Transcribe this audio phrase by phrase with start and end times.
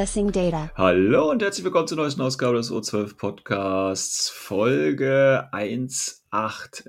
[0.00, 0.70] Accessing data.
[0.76, 6.86] Hallo und herzlich willkommen zur neuesten Ausgabe des O12 Podcasts, Folge 189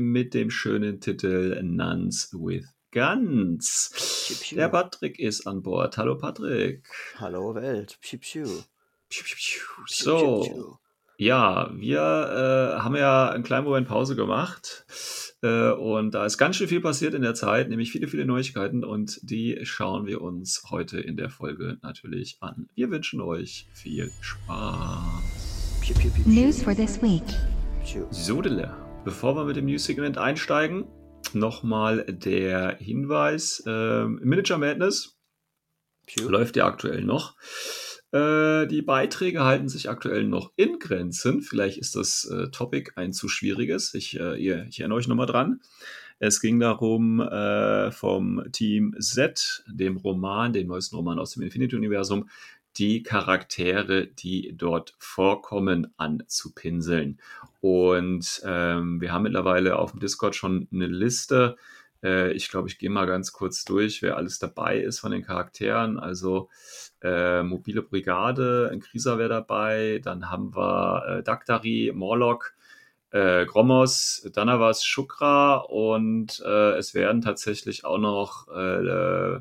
[0.00, 4.48] mit dem schönen Titel Nuns with Guns.
[4.50, 5.98] Der Patrick ist an Bord.
[5.98, 6.88] Hallo Patrick.
[7.18, 7.98] Hallo Welt.
[8.00, 8.44] Piu, piu.
[8.46, 8.62] Piu,
[9.10, 9.36] piu, piu.
[9.36, 10.78] Piu, So, piu, piu.
[11.18, 14.86] ja, wir äh, haben ja einen kleinen Moment Pause gemacht.
[15.46, 18.84] Äh, und da ist ganz schön viel passiert in der Zeit, nämlich viele, viele Neuigkeiten.
[18.84, 22.68] Und die schauen wir uns heute in der Folge natürlich an.
[22.74, 25.80] Wir wünschen euch viel Spaß.
[26.24, 27.22] News for this week.
[28.10, 28.74] Sodele.
[29.04, 30.86] Bevor wir mit dem News-Segment einsteigen,
[31.32, 35.16] nochmal der Hinweis: ähm, Miniature Madness
[36.20, 37.36] läuft ja aktuell noch.
[38.12, 41.42] Äh, die Beiträge halten sich aktuell noch in Grenzen.
[41.42, 43.94] Vielleicht ist das äh, Topic ein zu schwieriges.
[43.94, 45.60] Ich, äh, ihr, ich erinnere euch nochmal dran.
[46.18, 52.28] Es ging darum, äh, vom Team Z, dem Roman, dem neuesten Roman aus dem Infinity-Universum,
[52.78, 57.18] die Charaktere, die dort vorkommen, anzupinseln.
[57.60, 61.56] Und ähm, wir haben mittlerweile auf dem Discord schon eine Liste.
[62.02, 65.22] Äh, ich glaube, ich gehe mal ganz kurz durch, wer alles dabei ist von den
[65.22, 65.98] Charakteren.
[65.98, 66.48] Also
[67.02, 70.00] äh, Mobile Brigade, ein Krieger wäre dabei.
[70.02, 72.54] Dann haben wir äh, Daktari, Morlock,
[73.10, 79.40] äh, Gromos, Danavas, Shukra und äh, es werden tatsächlich auch noch äh,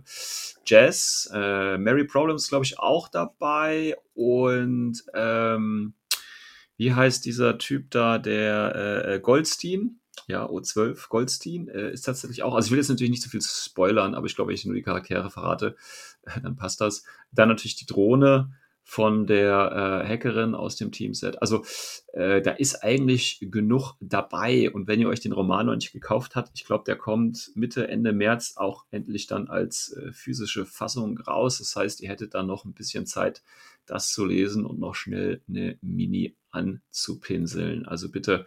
[0.65, 5.93] Jazz, äh, Mary Problems, glaube ich, auch dabei und ähm,
[6.77, 9.99] wie heißt dieser Typ da, der äh, Goldstein?
[10.27, 12.55] Ja, O12 Goldstein äh, ist tatsächlich auch.
[12.55, 14.75] Also ich will jetzt natürlich nicht so viel spoilern, aber ich glaube, wenn ich nur
[14.75, 15.75] die Charaktere verrate,
[16.23, 17.03] äh, dann passt das.
[17.31, 18.51] Dann natürlich die Drohne
[18.87, 21.41] von der äh, Hackerin aus dem Teamset.
[21.41, 21.65] Also
[22.13, 24.71] äh, da ist eigentlich genug dabei.
[24.71, 27.87] Und wenn ihr euch den Roman noch nicht gekauft habt, ich glaube, der kommt Mitte,
[27.87, 31.57] Ende März auch endlich dann als äh, physische Fassung raus.
[31.57, 33.41] Das heißt, ihr hättet dann noch ein bisschen Zeit,
[33.87, 37.87] das zu lesen und noch schnell eine Mini anzupinseln.
[37.87, 38.45] Also bitte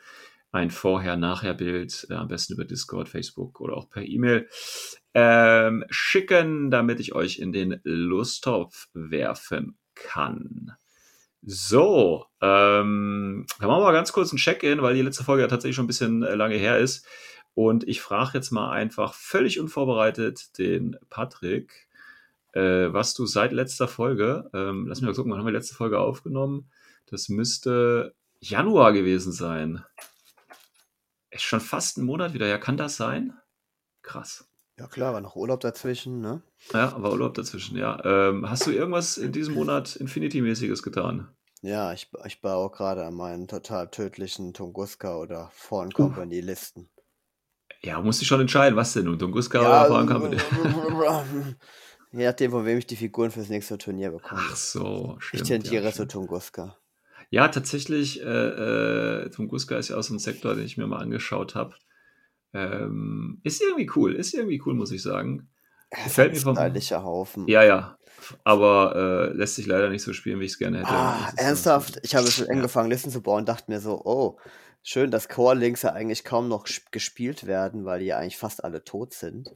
[0.51, 4.49] ein Vorher-Nachher-Bild, äh, am besten über Discord, Facebook oder auch per E-Mail
[5.15, 10.73] ähm, schicken, damit ich euch in den Lusttopf werfen kann.
[11.43, 15.49] So, ähm, dann machen wir mal ganz kurz ein Check-in, weil die letzte Folge ja
[15.49, 17.07] tatsächlich schon ein bisschen äh, lange her ist.
[17.55, 21.89] Und ich frage jetzt mal einfach völlig unvorbereitet den Patrick,
[22.53, 25.75] äh, was du seit letzter Folge, ähm, lass mich mal gucken, wann haben wir letzte
[25.75, 26.71] Folge aufgenommen?
[27.07, 29.85] Das müsste Januar gewesen sein.
[31.31, 32.47] Ist schon fast ein Monat wieder.
[32.47, 33.35] Ja, kann das sein?
[34.03, 34.49] Krass.
[34.79, 36.43] Ja klar, war noch Urlaub dazwischen, ne?
[36.73, 38.03] Ja, aber Urlaub dazwischen, ja.
[38.05, 41.29] Ähm, hast du irgendwas in diesem Monat Infinity-mäßiges getan?
[41.63, 46.89] Ja, ich, ich baue gerade an meinen total tödlichen Tunguska oder Foreign Company Listen.
[47.83, 49.19] Ja, musst du schon entscheiden, was denn nun?
[49.19, 50.37] Tunguska Ja, oder Foreign Company?
[52.13, 54.41] Je nachdem, von wem ich die Figuren fürs nächste Turnier bekomme.
[54.43, 55.47] Ach so, ich stimmt.
[55.47, 56.07] tendiere ja, zu.
[56.07, 56.78] Tunguska.
[57.31, 58.25] Ja, tatsächlich, äh,
[59.25, 61.75] äh, Tunguska ist ja auch so ein Sektor, den ich mir mal angeschaut habe.
[62.55, 65.51] Ähm, ist irgendwie cool, ist irgendwie cool, muss ich sagen.
[65.91, 66.57] Gefällt mir vom.
[66.57, 67.47] Stylischer Haufen.
[67.49, 67.99] Ja, ja.
[68.45, 70.91] Aber äh, lässt sich leider nicht so spielen, wie ich es gerne hätte.
[70.91, 72.01] Ah, ist so- ernsthaft?
[72.03, 72.53] Ich habe schon Ja.
[72.53, 74.39] angefangen, Listen zu bauen und dachte mir so, oh,
[74.83, 78.65] schön, dass Core-Links ja eigentlich kaum noch sp- gespielt werden, weil die ja eigentlich fast
[78.65, 79.51] alle tot sind.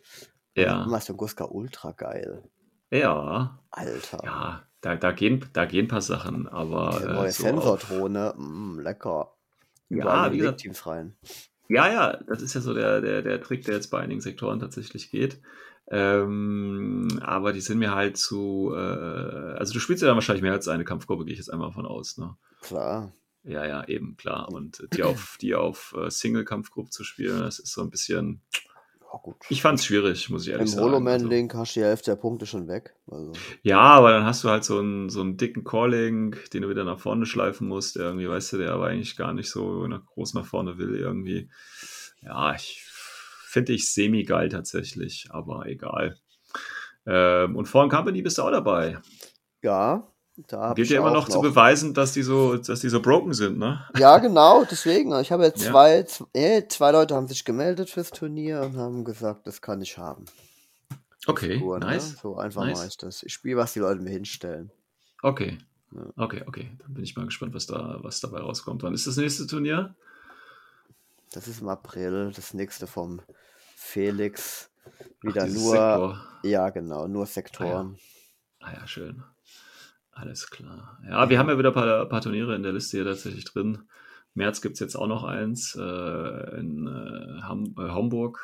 [0.56, 0.84] Ja.
[0.84, 2.44] Immer ist Tunguska ultra geil.
[2.90, 4.20] Ja, Alter.
[4.22, 6.90] ja, da, da, gehen, da gehen ein paar Sachen, aber.
[6.98, 9.32] Diese äh, neue so auf- Sensordrohne, mm, lecker.
[9.88, 11.16] Ja, wie gesagt- Teams rein.
[11.68, 14.60] Ja, ja, das ist ja so der, der, der Trick, der jetzt bei einigen Sektoren
[14.60, 15.40] tatsächlich geht.
[15.88, 18.72] Ähm, aber die sind mir halt zu.
[18.74, 21.68] Äh, also, du spielst ja dann wahrscheinlich mehr als eine Kampfgruppe, gehe ich jetzt einmal
[21.68, 22.18] davon aus.
[22.18, 22.36] Ne?
[22.60, 23.12] Klar.
[23.44, 24.48] Ja, ja, eben, klar.
[24.52, 28.40] Und die auf, die auf äh, Single-Kampfgruppe zu spielen, das ist so ein bisschen.
[29.20, 29.36] Gut.
[29.50, 30.82] Ich fand es schwierig, muss ich ehrlich Im sagen.
[30.84, 32.94] Also, Holoman-Link hast du die Hälfte der Punkte schon weg.
[33.06, 33.32] Also,
[33.62, 36.84] ja, aber dann hast du halt so einen, so einen dicken Core-Link, den du wieder
[36.84, 37.96] nach vorne schleifen musst.
[37.96, 41.50] Irgendwie, weißt du, der aber eigentlich gar nicht so nach, groß nach vorne will, irgendwie.
[42.22, 42.82] Ja, ich
[43.44, 46.16] finde ich semi-geil tatsächlich, aber egal.
[47.04, 48.98] Ähm, und Foreign Company bist du auch dabei.
[49.60, 50.11] ja,
[50.48, 53.34] da Gilt ja immer auch noch, zu beweisen, dass die so, dass die so broken
[53.34, 53.86] sind, ne?
[53.98, 55.14] Ja, genau, deswegen.
[55.20, 55.70] Ich habe jetzt Ja.
[55.70, 59.82] zwei, zwei, äh, zwei Leute haben sich gemeldet fürs Turnier und haben gesagt, das kann
[59.82, 60.24] ich haben.
[61.26, 61.86] Okay, Figuren, ne?
[61.86, 62.16] nice.
[62.20, 62.78] So einfach Nice.
[62.78, 63.22] mache ich das.
[63.22, 64.70] Ich spiele, was die Leute mir hinstellen.
[65.22, 65.58] Okay.
[65.94, 66.00] Ja.
[66.16, 66.72] Okay, okay.
[66.80, 68.82] Dann bin ich mal gespannt, was da, was dabei rauskommt.
[68.82, 69.94] Wann ist das nächste Turnier?
[71.32, 73.20] Das ist im April, das nächste vom
[73.76, 74.70] Felix.
[75.20, 76.20] Wieder dieses nur, Sektor.
[76.42, 77.98] ja genau, nur Sektoren.
[78.60, 79.22] Ah ja, schön.
[80.12, 80.98] Alles klar.
[81.08, 83.88] Ja, wir haben ja wieder ein paar, paar Turniere in der Liste hier tatsächlich drin.
[84.34, 88.40] März gibt es jetzt auch noch eins äh, in äh, Ham äh, Hamburg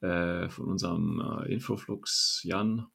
[0.00, 2.86] äh, von unserem äh, Infoflux Jan.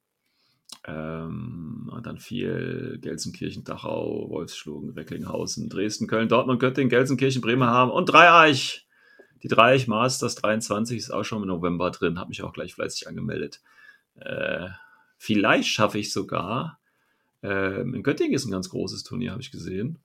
[0.86, 8.06] Ähm, und dann viel Gelsenkirchen, Dachau, Wolfsschlugen, Recklinghausen, Dresden, Köln, Dortmund, Göttingen, Gelsenkirchen, Bremerhaven und
[8.06, 8.86] Dreieich.
[9.42, 13.08] Die Dreieich Masters 23 ist auch schon im November drin, habe mich auch gleich fleißig
[13.08, 13.60] angemeldet.
[14.14, 14.68] Äh,
[15.16, 16.79] vielleicht schaffe ich sogar.
[17.42, 19.98] Ähm, in Göttingen ist ein ganz großes Turnier, habe ich gesehen.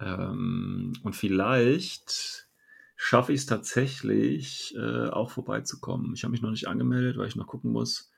[0.00, 2.48] Ähm, und vielleicht
[2.96, 6.12] schaffe ich es tatsächlich, äh, auch vorbeizukommen.
[6.14, 8.10] Ich habe mich noch nicht angemeldet, weil ich noch gucken muss.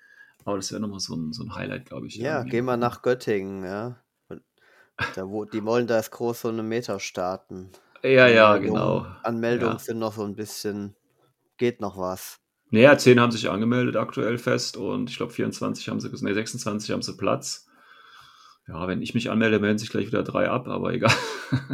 [0.44, 2.16] Aber das wäre nochmal so ein, so ein Highlight, glaube ich.
[2.16, 2.50] Ja, irgendwie.
[2.50, 4.02] gehen wir nach Göttingen, ja.
[5.14, 7.70] Da, wo, die wollen da erst groß so eine Meter starten.
[8.02, 9.06] Ja, ja, genau.
[9.22, 9.78] Anmeldungen Ja.
[9.78, 10.96] sind noch so ein bisschen,
[11.56, 12.40] geht noch was.
[12.70, 16.90] Naja, 10 haben sich angemeldet aktuell fest und ich glaube 24 haben sie, nee, 26
[16.90, 17.67] haben sie Platz.
[18.68, 21.12] Ja, wenn ich mich anmelde, melden sich gleich wieder drei ab, aber egal.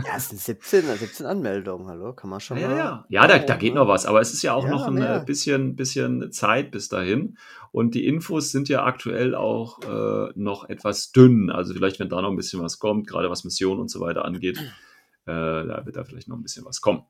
[0.02, 2.76] Ja, es sind 17, 17 Anmeldungen, hallo, kann man schon Ja, mal.
[2.76, 3.22] ja, ja.
[3.22, 3.80] Ja, da, da Oh, geht ne?
[3.80, 5.16] noch was, aber es ist ja auch Ja, noch ein mehr.
[5.16, 7.36] äh, bisschen, bisschen Zeit bis dahin.
[7.72, 11.50] Und die Infos sind ja aktuell auch äh, noch etwas dünn.
[11.50, 14.24] Also vielleicht, wenn da noch ein bisschen was kommt, gerade was Missionen und so weiter
[14.24, 17.02] angeht, äh, da wird da vielleicht noch ein bisschen was kommen.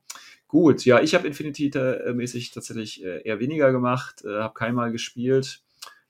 [0.47, 5.61] Gut, ja, ich habe Infinity-mäßig tatsächlich äh, eher weniger gemacht, äh, habe keinmal gespielt,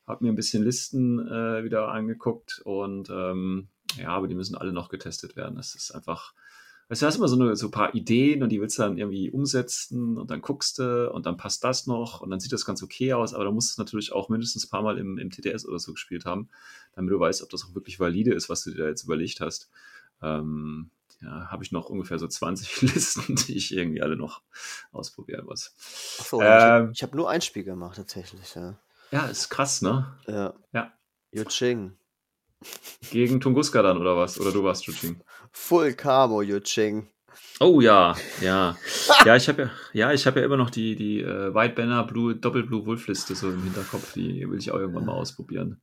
[0.07, 3.67] habe mir ein bisschen Listen äh, wieder angeguckt und ähm,
[3.97, 5.55] ja, aber die müssen alle noch getestet werden.
[5.55, 6.33] Das ist einfach,
[6.89, 8.97] weißt du, hast immer so, eine, so ein paar Ideen und die willst du dann
[8.97, 12.65] irgendwie umsetzen und dann guckst du und dann passt das noch und dann sieht das
[12.65, 15.17] ganz okay aus, aber da musst du es natürlich auch mindestens ein paar Mal im,
[15.17, 16.49] im TTS oder so gespielt haben,
[16.93, 19.41] damit du weißt, ob das auch wirklich valide ist, was du dir da jetzt überlegt
[19.41, 19.69] hast.
[20.21, 20.89] Ähm,
[21.21, 24.41] ja, habe ich noch ungefähr so 20 Listen, die ich irgendwie alle noch
[24.91, 25.73] ausprobieren muss.
[26.19, 26.91] Achso, Ähm.
[26.93, 28.77] ich habe nur ein Spiel gemacht, tatsächlich, ja.
[29.11, 30.15] Ja, ist krass, ne?
[30.27, 30.53] Ja.
[30.73, 30.93] Ja.
[31.31, 31.93] Yuching.
[33.11, 34.39] Gegen Tunguska dann oder was?
[34.39, 35.21] Oder du warst Shooting?
[35.51, 37.07] Full Camo Yuching.
[37.59, 38.77] Oh ja, ja.
[39.25, 42.03] Ja, ich habe ja, ja, ich habe ja immer noch die, die äh, White Banner
[42.03, 44.13] Blue, Doppel Blue Wolf Liste so im Hinterkopf.
[44.13, 45.81] Die will ich auch irgendwann mal ausprobieren.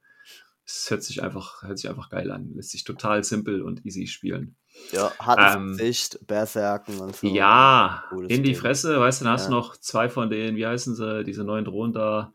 [0.65, 2.53] Es hört sich einfach, hört sich einfach geil an.
[2.55, 4.57] Lässt sich total simpel und easy spielen.
[4.93, 5.73] Ja, hartes Ähm.
[5.73, 7.27] Gesicht, Berserken und so.
[7.27, 8.55] Ja, in die.
[8.55, 9.59] Fresse, weißt du, dann hast du Ja.
[9.59, 12.33] noch zwei von denen, wie heißen sie, diese neuen Drohnen da,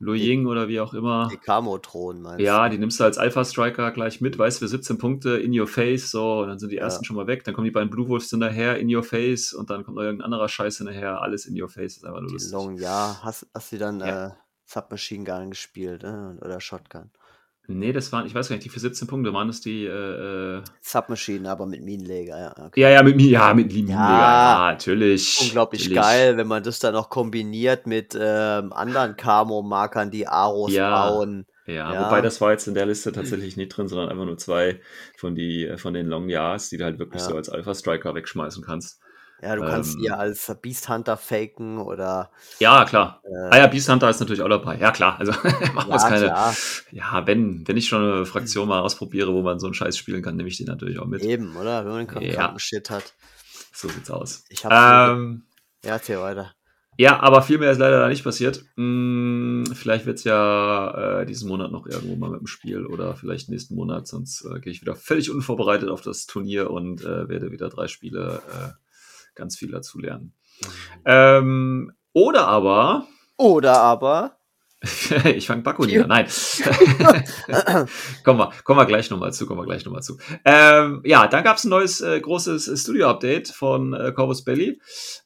[0.00, 1.28] Lu Ying oder wie auch immer.
[1.30, 4.98] Die Camo-Thron, meinst Ja, die nimmst du als Alpha-Striker gleich mit, weißt du, für 17
[4.98, 6.82] Punkte in your face, so, und dann sind die Ja.
[6.82, 9.70] ersten schon mal weg, dann kommen die beiden Blue Wolves hinterher, in your face, und
[9.70, 12.34] dann kommt noch irgendein anderer Scheiß hinterher, alles in your face, ist einfach nur Die
[12.34, 12.52] lustig.
[12.52, 13.20] Long, ja.
[13.22, 14.26] Hast, hast du dann Ja.
[14.26, 14.30] äh,
[14.66, 16.36] Submachine Gun gespielt, ne?
[16.40, 17.10] oder Shotgun?
[17.66, 20.58] Nee, das waren, ich weiß gar nicht, die für 17 Punkte waren es die, äh,
[20.58, 22.66] äh, Submachine, aber mit Minenleger, ja.
[22.66, 22.80] Okay.
[22.80, 24.18] ja, ja, mit ja, mit Linie, Ja.
[24.18, 25.38] ja, natürlich.
[25.40, 26.02] Unglaublich natürlich.
[26.02, 30.90] geil, wenn man das dann noch kombiniert mit ähm, anderen Camo-Markern, die Aros Ja.
[31.08, 31.46] bauen.
[31.66, 32.04] Ja, Ja.
[32.06, 34.80] wobei das war jetzt in der Liste tatsächlich nicht drin, sondern einfach nur zwei
[35.16, 39.00] von, die, von den Long Yards, die du halt wirklich so als Alpha-Striker wegschmeißen kannst.
[39.44, 40.02] Ja, du kannst Ähm.
[40.04, 43.20] ja als Beast Hunter faken oder Ja, klar.
[43.24, 44.78] äh, Ah ja, Beast Hunter ist natürlich auch dabei.
[44.78, 45.18] Ja, klar.
[45.18, 45.32] Also
[45.74, 46.26] machen wir ja, keine.
[46.26, 46.54] klar,
[46.92, 50.22] Ja, wenn, wenn ich schon eine Fraktion mal ausprobiere, wo man so einen Scheiß spielen
[50.22, 51.22] kann, nehme ich den natürlich auch mit.
[51.22, 51.84] eben, oder?
[51.84, 52.54] Wenn man den Ja.
[52.58, 53.12] Shit hat.
[53.74, 54.44] So sieht's aus.
[54.48, 54.74] Ich hab's
[55.12, 55.44] Ähm,
[55.84, 56.54] Ja, erzähl weiter.
[56.96, 58.64] ja, aber viel mehr ist leider da nicht passiert.
[58.76, 63.48] Hm, vielleicht wird's ja äh, diesen Monat noch irgendwo mal mit dem Spiel oder vielleicht
[63.50, 67.50] nächsten Monat, sonst äh, gehe ich wieder völlig unvorbereitet auf das Turnier und äh, werde
[67.50, 68.83] wieder drei Spiele äh,
[69.34, 70.32] ganz viel dazu lernen.
[71.04, 74.38] Ähm, oder aber, Oder aber,
[75.24, 76.08] ich fange Bakuni an.
[76.08, 76.26] Nein.
[78.24, 80.18] kommen, wir, kommen wir gleich nochmal zu, kommen wir gleich nochmal zu.
[80.44, 84.80] Ähm, ja, dann gab es ein neues äh, großes äh, Studio-Update von äh, Corvus Belly.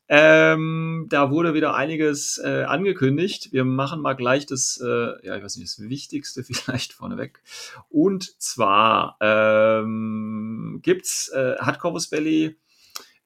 [0.09, 3.53] Ähm, da wurde wieder einiges äh, angekündigt.
[3.53, 7.43] Wir machen mal gleich das, äh, ja, ich weiß nicht, das Wichtigste vielleicht vorneweg.
[7.89, 12.57] Und zwar ähm, gibt's, äh, hat Corvus Belly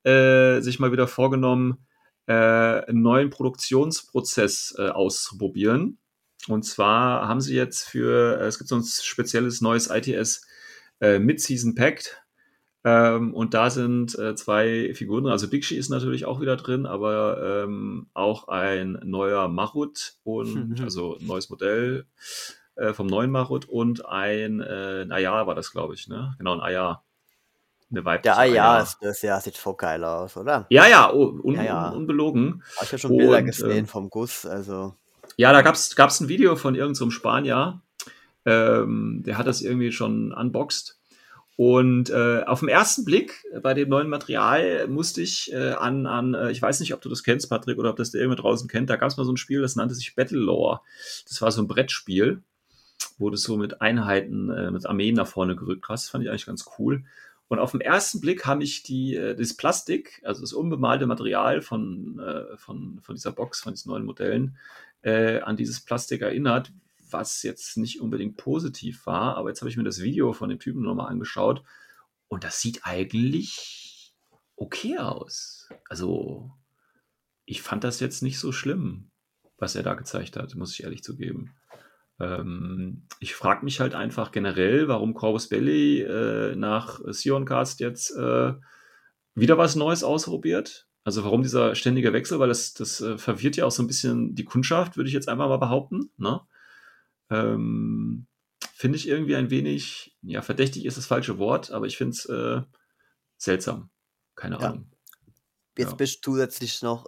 [0.04, 1.86] äh, sich mal wieder vorgenommen,
[2.26, 5.98] äh, einen neuen Produktionsprozess äh, auszuprobieren.
[6.48, 10.46] Und zwar haben sie jetzt für, äh, es gibt so ein spezielles neues ITS
[11.00, 12.22] äh, Mid-Season Pact.
[12.84, 15.32] Ähm, und da sind äh, zwei Figuren drin.
[15.32, 20.82] Also Bigshi ist natürlich auch wieder drin, aber ähm, auch ein neuer Marut und Mhm.
[20.82, 22.06] also ein neues Modell
[22.74, 26.34] äh, vom neuen Marut und ein, äh, ein Ayar war das, glaube ich, ne?
[26.38, 27.04] Genau, ein Ayar.
[27.92, 30.66] Eine weibliche ja, ja, das, ja, sieht voll geil aus, oder?
[30.70, 31.90] Ja, ja, oh, un, Ja, ja.
[31.90, 32.62] Un, unbelogen.
[32.76, 34.94] Hab ich ja schon Bilder Und, gesehen ähm, vom Guss, also
[35.36, 37.82] Ja, da gab es ein Video von irgendeinem so Spanier,
[38.46, 40.98] ähm, der hat das irgendwie schon unboxed.
[41.56, 46.32] Und äh, auf den ersten Blick bei dem neuen Material musste ich äh, an, an
[46.32, 48.68] äh, ich weiß nicht, ob du das kennst, Patrick, oder ob das der irgendwer draußen
[48.68, 50.80] kennt, da gab es mal so ein Spiel, das nannte sich Battle Lore.
[51.28, 52.42] Das war so ein Brettspiel,
[53.18, 56.06] wo du so mit Einheiten, äh, mit Armeen nach vorne gerückt hast.
[56.06, 57.04] Das fand ich eigentlich ganz cool.
[57.52, 61.60] Und auf den ersten Blick habe ich die, äh, das Plastik, also das unbemalte Material
[61.60, 64.56] von, äh, von, von dieser Box, von diesen neuen Modellen,
[65.02, 66.72] äh, an dieses Plastik erinnert,
[67.10, 69.36] was jetzt nicht unbedingt positiv war.
[69.36, 71.62] Aber jetzt habe ich mir das Video von dem Typen nochmal angeschaut
[72.28, 74.14] und das sieht eigentlich
[74.56, 75.68] okay aus.
[75.90, 76.52] Also,
[77.44, 79.10] ich fand das jetzt nicht so schlimm,
[79.58, 81.52] was er da gezeigt hat, muss ich ehrlich zugeben.
[82.20, 88.54] Ähm, ich frage mich halt einfach generell, warum Corvus Belly äh, nach Sioncast jetzt äh,
[89.34, 90.88] wieder was Neues ausprobiert.
[91.04, 94.34] Also warum dieser ständige Wechsel, weil das, das äh, verwirrt ja auch so ein bisschen
[94.34, 96.10] die Kundschaft, würde ich jetzt einfach mal behaupten.
[96.16, 96.40] Ne?
[97.30, 98.26] Ähm,
[98.74, 102.24] finde ich irgendwie ein wenig, ja, verdächtig ist das falsche Wort, aber ich finde es
[102.26, 102.62] äh,
[103.36, 103.90] seltsam.
[104.36, 104.68] Keine ja.
[104.68, 104.90] Ahnung.
[105.76, 105.96] Jetzt ja.
[105.96, 107.06] bist du zusätzlich noch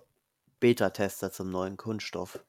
[0.61, 2.44] Beta-Tester zum neuen Kunststoff.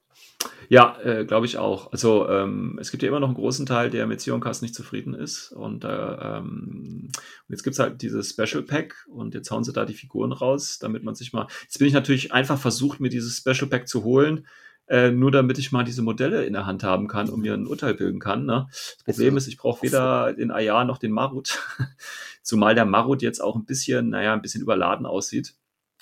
[0.70, 1.92] Ja, äh, glaube ich auch.
[1.92, 5.14] Also ähm, es gibt ja immer noch einen großen Teil, der mit Sioncast nicht zufrieden
[5.14, 5.52] ist.
[5.52, 7.12] Und äh, ähm,
[7.48, 10.80] jetzt gibt es halt dieses Special Pack und jetzt hauen sie da die Figuren raus,
[10.80, 11.48] damit man sich mal.
[11.64, 14.48] Jetzt bin ich natürlich einfach versucht, mir dieses Special Pack zu holen,
[14.88, 17.68] äh, nur damit ich mal diese Modelle in der Hand haben kann und mir ein
[17.68, 18.46] Urteil bilden kann.
[18.46, 18.68] Ne?
[18.70, 21.60] Das Problem ist, ich brauche weder den Ayar noch den Marut.
[22.42, 25.56] Zumal der Marut jetzt auch ein bisschen, naja, ein bisschen überladen aussieht.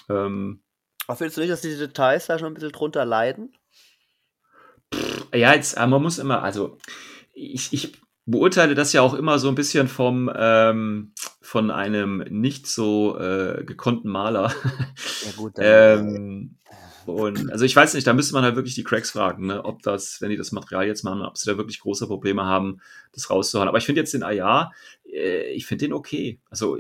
[0.10, 0.62] Ähm,
[1.08, 3.54] Aber findest du nicht, dass die Details da schon ein bisschen drunter leiden?
[5.34, 6.78] Ja, jetzt, äh, man muss immer, also
[7.34, 7.94] ich, ich
[8.26, 13.64] beurteile das ja auch immer so ein bisschen vom ähm, von einem nicht so äh,
[13.66, 14.54] gekonnten Maler.
[15.26, 16.58] Ja, gut, ähm,
[17.06, 19.82] und also ich weiß nicht, da müsste man halt wirklich die Cracks fragen, ne, ob
[19.84, 22.80] das, wenn die das Material jetzt machen, ob sie da wirklich große Probleme haben,
[23.12, 23.68] das rauszuhauen.
[23.68, 24.72] Aber ich finde jetzt den AR,
[25.06, 26.40] äh, ich finde den okay.
[26.50, 26.78] Also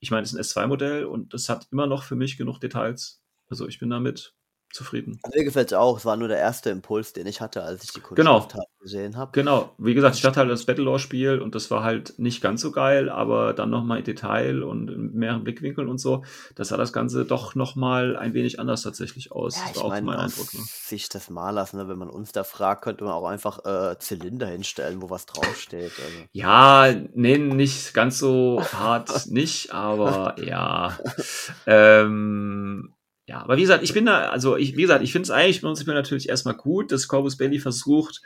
[0.00, 3.22] ich meine, es ist ein S2-Modell und das hat immer noch für mich genug Details.
[3.48, 4.34] Also ich bin damit
[4.74, 5.20] zufrieden.
[5.32, 5.96] Mir gefällt es auch.
[5.98, 8.46] Es war nur der erste Impuls, den ich hatte, als ich die Kunst genau.
[8.80, 9.30] Gesehen habe.
[9.32, 9.72] Genau.
[9.78, 13.08] Wie gesagt, ich hatte halt das Battlelore-Spiel und das war halt nicht ganz so geil,
[13.08, 17.24] aber dann nochmal in Detail und in mehreren Blickwinkeln und so, das sah das Ganze
[17.24, 19.56] doch nochmal ein wenig anders tatsächlich aus.
[19.56, 20.52] Ja, das war auch mein Eindruck.
[20.52, 20.60] Ne?
[20.66, 21.88] Sicht des Malers, ne?
[21.88, 25.92] wenn man uns da fragt, könnte man auch einfach äh, Zylinder hinstellen, wo was draufsteht.
[25.96, 26.28] Also.
[26.32, 30.98] Ja, nee, nicht ganz so hart nicht, aber ja.
[31.66, 32.93] ähm,
[33.26, 35.62] ja, aber wie gesagt, ich bin da, also ich, wie gesagt, ich finde es eigentlich
[35.62, 38.22] prinzipiell natürlich erstmal gut, dass Corvus Belly versucht,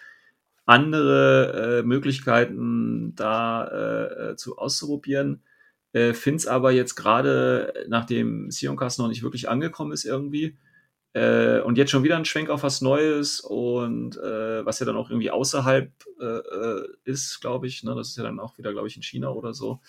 [0.67, 5.43] andere äh, Möglichkeiten da äh, zu auszuprobieren.
[5.93, 10.59] Äh, finde es aber jetzt gerade, nachdem Sioncast noch nicht wirklich angekommen ist irgendwie,
[11.15, 14.97] äh, und jetzt schon wieder ein Schwenk auf was Neues und äh, was ja dann
[14.97, 15.91] auch irgendwie außerhalb
[16.21, 17.83] äh, äh ist, glaube ich.
[17.83, 17.95] Ne?
[17.95, 19.81] Das ist ja dann auch wieder, glaube ich, in China oder so.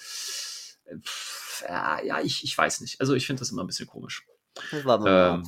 [0.85, 3.01] Äh, pff, ja ich, ich weiß nicht.
[3.01, 4.25] Also ich finde das immer ein bisschen komisch.
[5.05, 5.43] Ähm,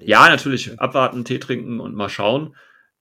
[0.00, 0.78] ja, natürlich.
[0.80, 2.54] Abwarten, Tee trinken und mal schauen.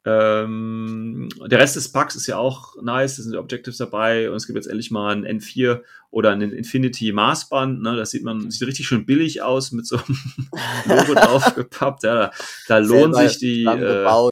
[0.07, 4.35] Ähm, der Rest des Packs ist ja auch nice, da sind die Objectives dabei und
[4.35, 7.81] es gibt jetzt endlich mal ein N4 oder ein Infinity Maßband.
[7.81, 7.95] Ne?
[7.95, 10.17] Das sieht man, sieht richtig schön billig aus mit so einem
[10.85, 12.03] Logo draufgepappt.
[12.03, 12.31] Ja, da,
[12.67, 13.63] da lohnt sich die.
[13.63, 14.29] Äh,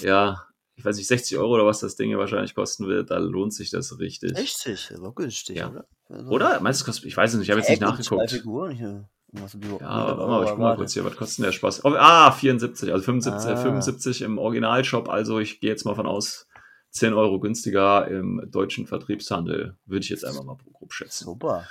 [0.00, 0.44] ja,
[0.74, 3.54] ich weiß nicht, 60 Euro oder was das Ding hier wahrscheinlich kosten wird, da lohnt
[3.54, 4.36] sich das richtig.
[4.36, 5.70] 60, das war günstig, ja.
[5.70, 5.86] oder?
[6.08, 6.60] Also, oder?
[6.60, 8.30] Meinst du, kostet, ich weiß es nicht, ich habe jetzt nicht nachgeguckt.
[8.30, 9.08] Figuren hier.
[9.80, 11.84] Ja, aber mal, ich guck mal kurz hier, was kostet denn der Spaß?
[11.84, 13.56] Oh, ah, 74, also 75, ah.
[13.56, 16.46] 75 im Originalshop, also ich gehe jetzt mal von aus,
[16.94, 21.24] 10 Euro günstiger im deutschen Vertriebshandel, würde ich jetzt einfach mal grob schätzen.
[21.24, 21.66] Super.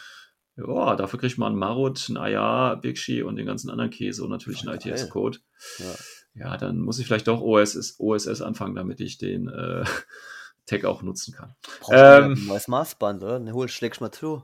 [0.55, 4.67] Ja, dafür kriegt man Marut, ein Ayar, Bigshi und den ganzen anderen Käse und natürlich
[4.67, 5.39] einen ITS-Code.
[5.79, 6.45] Ja.
[6.45, 6.57] ja.
[6.57, 9.85] dann muss ich vielleicht doch OSS, OSS anfangen, damit ich den äh,
[10.65, 11.55] Tag auch nutzen kann.
[11.79, 13.39] Brauchst ähm, ein neues Maßband, oder?
[13.39, 14.43] Ne, hol, schlägst mal zu.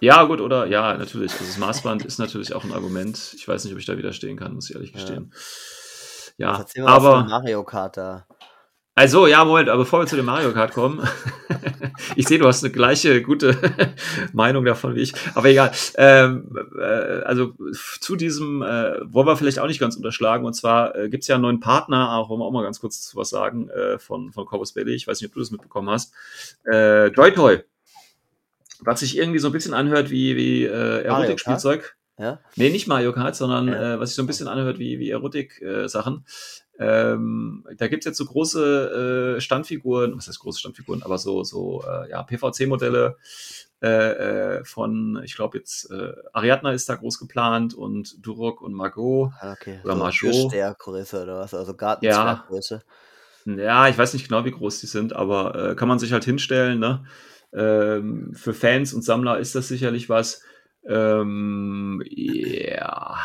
[0.00, 1.32] Ja, gut, oder ja, natürlich.
[1.32, 3.34] Also das Maßband ist natürlich auch ein Argument.
[3.36, 5.32] Ich weiß nicht, ob ich da widerstehen kann, muss ich ehrlich gestehen.
[6.36, 7.24] Ja, ja aber.
[7.24, 8.26] Mario Kart da.
[8.96, 11.02] Also, ja, Moment, aber bevor wir zu dem Mario Kart kommen,
[12.16, 13.58] ich sehe, du hast eine gleiche gute
[14.32, 15.72] Meinung davon wie ich, aber egal.
[15.96, 17.54] Ähm, äh, also
[18.00, 21.28] zu diesem äh, wollen wir vielleicht auch nicht ganz unterschlagen, und zwar äh, gibt es
[21.28, 24.30] ja einen neuen Partner, auch wollen wir auch mal ganz kurz was sagen, äh, von,
[24.30, 26.14] von Corvus Belly, ich weiß nicht, ob du das mitbekommen hast,
[26.64, 27.64] äh, Joy-Toy
[28.84, 31.96] was sich irgendwie so ein bisschen anhört wie, wie äh, Erotik-Spielzeug.
[32.18, 32.40] Ja?
[32.56, 33.94] Nee, nicht Mario Kart, sondern ja.
[33.94, 36.24] äh, was sich so ein bisschen anhört wie, wie Erotik-Sachen.
[36.78, 41.82] ähm, da gibt's jetzt so große äh, Standfiguren, was heißt große Standfiguren, aber so, so
[41.82, 43.16] äh, ja, PVC-Modelle
[43.84, 48.72] äh, äh, von, ich glaube jetzt, äh, Ariadna ist da groß geplant und Durok und
[48.72, 49.30] Margot.
[49.40, 49.80] Ah, okay.
[49.84, 50.18] Oder so Margot.
[50.20, 51.52] Türstehergröße oder was?
[51.52, 52.82] Also Gartenzwerggröße.
[53.44, 56.24] Ja, ich weiß nicht genau, wie groß die sind, aber äh, kann man sich halt
[56.24, 56.78] hinstellen.
[56.78, 57.04] Ne?
[57.56, 60.42] Ähm, für Fans und Sammler ist das sicherlich was.
[60.88, 63.16] Ähm, ja.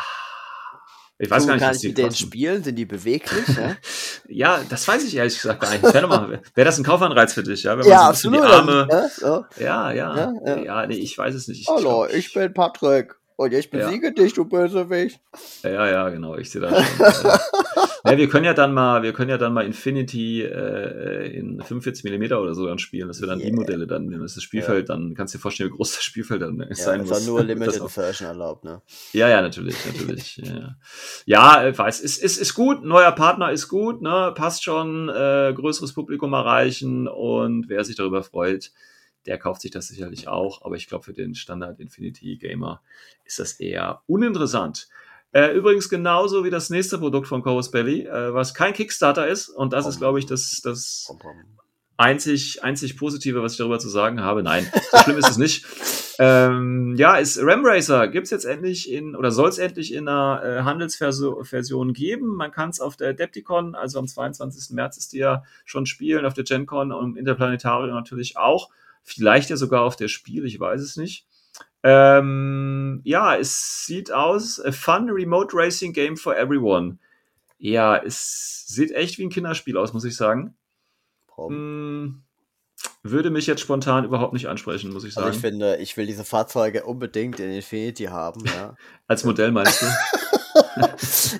[1.18, 2.64] Ich weiß du, gar nicht, was die mit denen spielen?
[2.64, 3.46] Sind die beweglich?
[3.48, 3.76] Ja,
[4.32, 5.82] Ja, das weiß ich ehrlich gesagt gar nicht.
[5.82, 7.72] Wäre wär wär das ein Kaufanreiz für dich, ja?
[7.72, 8.38] Wenn man ja so absolut.
[8.40, 9.44] Die Arme, Ja, so.
[9.58, 10.86] ja, ja, Ja, ja, ja.
[10.86, 11.60] nee, ich weiß es nicht.
[11.62, 13.16] Ich, Hallo, glaub, ich bin Patrick.
[13.36, 15.18] Und ich besiege dich, du Bösewicht.
[15.62, 16.84] Ja, ja, genau, ich sehe das.
[18.04, 22.04] ja, wir können ja dann mal, wir können ja dann mal Infinity äh, in 45
[22.04, 23.56] mm oder so dann spielen, dass wir dann die Yeah.
[23.56, 24.22] Modelle dann nehmen.
[24.22, 27.00] Das das Spielfeld, dann kannst du dir vorstellen, wie groß das Spielfeld dann Ja, sein
[27.00, 27.10] das muss.
[27.10, 28.82] war nur das Limited Version erlaubt, ne?
[29.12, 30.36] Ja, ja, natürlich, natürlich.
[30.36, 30.76] ja,
[31.26, 34.32] ja weiß, ist, ist, ist gut, neuer Partner ist gut, ne?
[34.34, 38.72] Passt schon, äh, größeres Publikum erreichen und wer sich darüber freut,
[39.26, 40.62] der kauft sich das sicherlich auch.
[40.64, 42.82] Aber ich glaube, für den Standard Infinity Gamer
[43.24, 44.88] ist das eher uninteressant.
[45.32, 49.48] Äh, übrigens genauso wie das nächste Produkt von Chorus Belly, äh, was kein Kickstarter ist.
[49.48, 51.06] Und das ist, glaube ich, das, das
[51.96, 54.42] einzig, einzig Positive, was ich darüber zu sagen habe.
[54.42, 55.66] Nein, so schlimm ist es nicht.
[56.22, 60.42] Ähm, ja, ist Ram Racer gibt's jetzt endlich in, oder soll es endlich in einer
[60.44, 62.36] äh, Handelsversion geben.
[62.36, 64.74] Man kann es auf der Adepticon, also am 22.
[64.74, 68.68] März ist die ja schon spielen, auf der GenCon und im Interplanetarium natürlich auch.
[69.02, 71.24] Vielleicht ja sogar auf der Spiel, ich weiß es nicht.
[71.82, 76.98] Ähm, ja, es sieht aus, a fun remote racing game for everyone.
[77.58, 80.56] Ja, es sieht echt wie ein Kinderspiel aus, muss ich sagen.
[81.48, 82.22] Mm,
[83.02, 85.34] würde mich jetzt spontan überhaupt nicht ansprechen, muss ich Also sagen.
[85.34, 88.76] ich finde, ich will diese Fahrzeuge unbedingt in Infinity haben, ja.
[89.06, 89.86] Als Modell meinst du?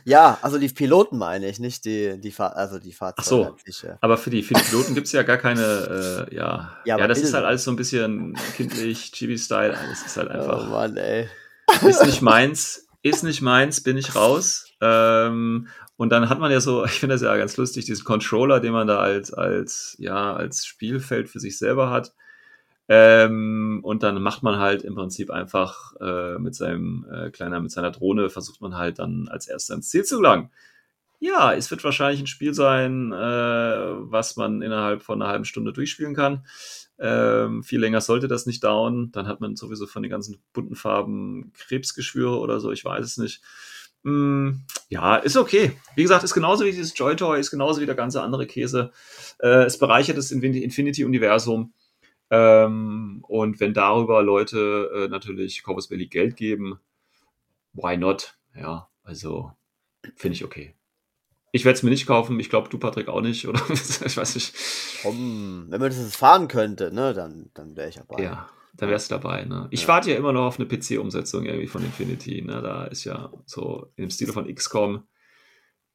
[0.05, 3.57] ja, also die Piloten meine ich, nicht die, die Fahr also die Fahrzeuge so.
[3.65, 3.99] sich, ja.
[4.01, 6.77] Aber für die, für die Piloten gibt es ja gar keine, äh, ja.
[6.85, 7.39] Ja, Ja, das ist Bilder.
[7.39, 9.77] halt alles so ein bisschen kindlich, Chibi-Style.
[9.91, 11.29] Das ist halt Oh einfach, Mann, ey.
[11.87, 14.67] ist nicht meins, ist nicht meins, bin ich raus.
[14.81, 18.61] Ähm, und dann hat man ja so, ich finde das ja ganz lustig, diesen Controller,
[18.61, 22.13] den man da als, als, ja, als Spielfeld für sich selber hat.
[22.93, 27.71] Ähm, und dann macht man halt im Prinzip einfach äh, mit seinem äh, kleiner, mit
[27.71, 30.51] seiner Drohne versucht man halt dann als erster ins Ziel zu gelangen.
[31.21, 35.73] Ja, es wird wahrscheinlich ein Spiel sein, äh, was man innerhalb von einer halben Stunde
[35.73, 36.45] durchspielen kann.
[36.99, 39.13] Ähm, viel länger sollte das nicht dauern.
[39.13, 43.19] Dann hat man sowieso von den ganzen bunten Farben Krebsgeschwüre oder so, ich weiß es
[43.19, 43.41] nicht.
[44.03, 45.77] Mm, ja, ist okay.
[45.95, 48.91] Wie gesagt, ist genauso wie dieses Joy-Toy, ist genauso wie der ganze andere Käse.
[49.39, 51.73] Äh, es bereichert das Infin- Infinity-Universum.
[52.31, 56.79] Ähm, und wenn darüber Leute äh, natürlich Corvus Belli Geld geben,
[57.73, 58.39] why not?
[58.55, 59.53] Ja, also
[60.17, 60.75] finde ich okay.
[61.53, 62.39] Ich werde es mir nicht kaufen.
[62.39, 63.49] Ich glaube, du, Patrick, auch nicht.
[63.49, 64.55] Oder ich weiß nicht.
[65.03, 68.23] Komm, wenn man das fahren könnte, ne, dann, dann wäre ich dabei.
[68.23, 69.45] Ja, da wärst du dabei.
[69.45, 69.67] Ne?
[69.71, 69.89] Ich Ja.
[69.89, 72.43] warte ja immer noch auf eine PC-Umsetzung irgendwie von Infinity.
[72.43, 72.63] Ne?
[72.63, 75.09] Da ist ja so im Stile von XCOM.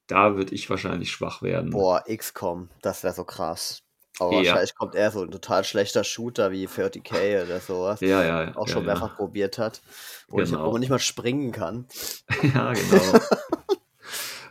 [0.08, 1.71] Da würde ich wahrscheinlich schwach werden.
[1.71, 3.85] Boah, XCOM, das wäre so krass.
[4.19, 4.38] Aber Ja.
[4.39, 7.99] wahrscheinlich kommt eher so ein total schlechter Shooter wie 30k oder sowas.
[8.01, 8.56] Ja, ja.
[8.56, 8.93] Auch ja, schon ja.
[8.93, 9.82] mehrfach probiert hat.
[10.28, 10.65] Wo, ich, Genau.
[10.67, 11.86] wo man nicht mal springen kann.
[12.54, 13.19] ja, genau.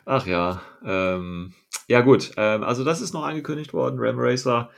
[0.05, 0.61] Ach ja.
[0.85, 1.55] Ähm,
[1.89, 2.33] ja, gut.
[2.37, 4.71] Ähm, also, das ist noch angekündigt worden, Ram Racer.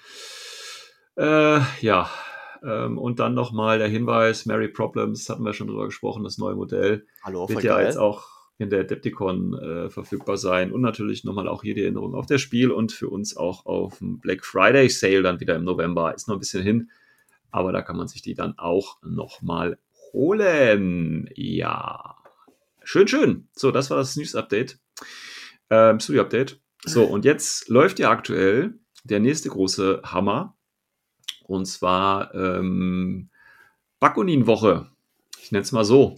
[1.17, 2.11] Äh, ja.
[2.63, 6.55] Ähm, und dann nochmal der Hinweis: Mary Problems, hatten wir schon drüber gesprochen, das neue
[6.55, 7.07] Modell.
[7.23, 7.87] Hallo, wird ja geil.
[7.87, 12.15] jetzt auch in der Adepticon äh, verfügbar sein und natürlich nochmal auch hier die Erinnerung
[12.15, 15.65] auf das Spiel und für uns auch auf dem Black Friday Sale dann wieder im
[15.65, 16.15] November.
[16.15, 16.91] Ist noch ein bisschen hin,
[17.51, 19.79] aber da kann man sich die dann auch nochmal
[20.13, 21.29] holen.
[21.35, 22.17] Ja,
[22.83, 23.49] schön, schön.
[23.55, 24.79] So, das war das News-Update,
[25.69, 26.61] ähm, Studio-Update.
[26.85, 30.57] So, und jetzt läuft ja aktuell der nächste große Hammer
[31.45, 33.29] und zwar ähm,
[34.01, 34.91] Bakunin-Woche.
[35.43, 36.17] Ich nenne es mal so.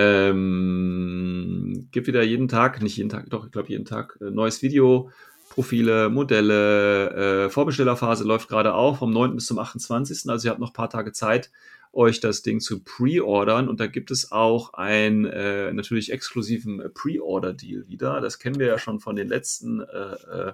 [0.00, 4.62] Ähm, gibt wieder jeden Tag, nicht jeden Tag, doch, ich glaube jeden Tag, äh, neues
[4.62, 5.10] Video,
[5.50, 9.34] Profile, Modelle, äh, Vorbestellerphase läuft gerade auch vom 9.
[9.34, 10.30] bis zum 28.
[10.30, 11.50] Also ihr habt noch ein paar Tage Zeit,
[11.92, 13.68] euch das Ding zu pre-ordern.
[13.68, 18.20] Und da gibt es auch einen äh, natürlich exklusiven Pre-Order-Deal wieder.
[18.20, 20.52] Das kennen wir ja schon von den letzten äh, äh,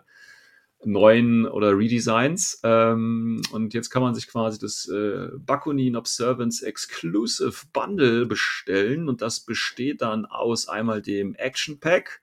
[0.87, 2.61] neuen oder Redesigns.
[2.63, 9.09] Ähm, und jetzt kann man sich quasi das äh, Bakunin Observance Exclusive Bundle bestellen.
[9.09, 12.23] Und das besteht dann aus einmal dem Action Pack,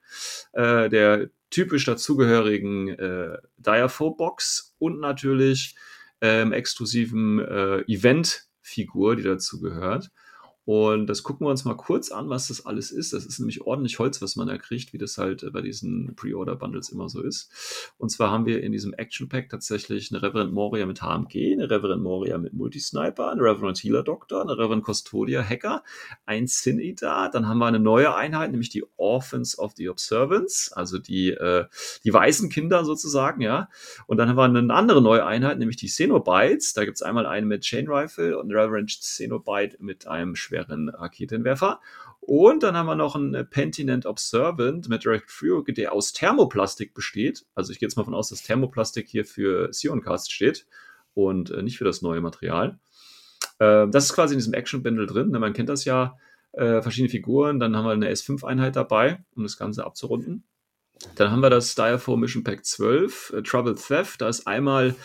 [0.54, 5.76] äh, der typisch dazugehörigen äh, Diaphobe Box und natürlich
[6.22, 10.12] ähm, exklusiven äh, Event-Figur, die dazu gehört.
[10.66, 13.14] Und das gucken wir uns mal kurz an, was das alles ist.
[13.14, 16.16] Das ist nämlich ordentlich Holz, was man da kriegt, wie das halt äh, bei diesen
[16.16, 17.94] Pre-Order-Bundles immer so ist.
[17.98, 21.70] Und zwar haben wir in diesem Action Pack tatsächlich eine Reverend Moria mit HMG, eine
[21.70, 25.84] Reverend Moria mit Multisniper, eine Reverend Healer Doctor, eine Reverend Custodia Hacker,
[26.26, 27.30] ein Sin Eater.
[27.34, 31.66] Dann haben wir eine neue Einheit, nämlich die Orphans of the Observance, also die, äh,
[32.04, 33.68] die weißen Kinder sozusagen, ja.
[34.06, 36.74] Und dann haben wir eine andere neue Einheit, nämlich die Cenobites.
[36.74, 40.90] Da gibt es einmal eine mit Chain Rifle und eine Reverend Cenobite mit einem schweren
[40.90, 41.80] Raketenwerfer.
[42.20, 47.46] Und dann haben wir noch einen Pentinent Observant mit Direct Fuel, der aus Thermoplastik besteht.
[47.56, 50.68] Also ich gehe jetzt mal von aus, dass Thermoplastik hier für Sioncast steht
[51.14, 52.80] und äh, nicht für das neue Material.
[53.60, 55.32] Äh, das ist quasi in diesem Action-Bundle drin.
[55.32, 55.40] Ne?
[55.40, 56.18] Man kennt das ja,
[56.52, 57.60] äh, verschiedene Figuren.
[57.60, 60.44] Dann haben wir eine S5-Einheit dabei, um das Ganze abzurunden.
[61.16, 64.22] Dann haben wir das Styrofoam Mission Pack 12, äh, Trouble Theft.
[64.22, 64.96] Da ist einmal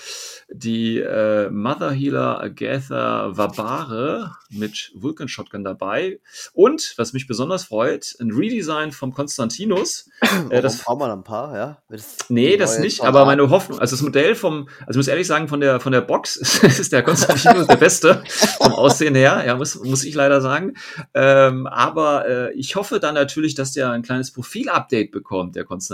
[0.48, 6.20] die äh, Mother Healer Agatha Vabare mit Vulcan Shotgun dabei.
[6.52, 10.08] Und, was mich besonders freut, ein Redesign vom Konstantinus.
[10.50, 11.78] Äh, das braucht man ein paar, ja?
[11.88, 15.26] Das nee, das nicht, aber meine Hoffnung, also das Modell vom, also ich muss ehrlich
[15.26, 19.56] sagen, von der, von der Box ist der Konstantinus der beste vom Aussehen her, ja,
[19.56, 20.74] muss, muss ich leider sagen.
[21.14, 25.85] Ähm, aber äh, ich hoffe dann natürlich, dass der ein kleines Profil-Update bekommt, der Konstantinus,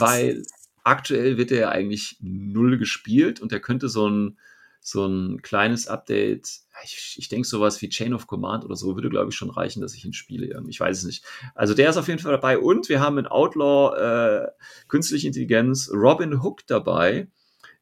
[0.00, 0.44] weil
[0.84, 4.38] aktuell wird er ja eigentlich null gespielt und der könnte so ein,
[4.80, 9.10] so ein kleines Update, ich, ich denke sowas wie Chain of Command oder so, würde
[9.10, 10.62] glaube ich schon reichen, dass ich ihn spiele.
[10.68, 11.24] Ich weiß es nicht.
[11.56, 14.48] Also der ist auf jeden Fall dabei und wir haben in Outlaw äh,
[14.86, 17.26] Künstliche Intelligenz Robin Hook dabei.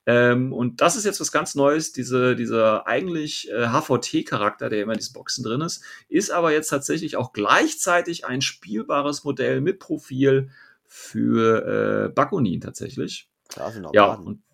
[0.07, 4.93] Ähm, und das ist jetzt was ganz Neues, diese, dieser eigentlich äh, HVT-Charakter, der immer
[4.93, 9.79] in diesen Boxen drin ist, ist aber jetzt tatsächlich auch gleichzeitig ein spielbares Modell mit
[9.79, 10.51] Profil
[10.97, 13.29] für äh, Bakunin tatsächlich.
[13.49, 14.45] Klar, für Ja, und,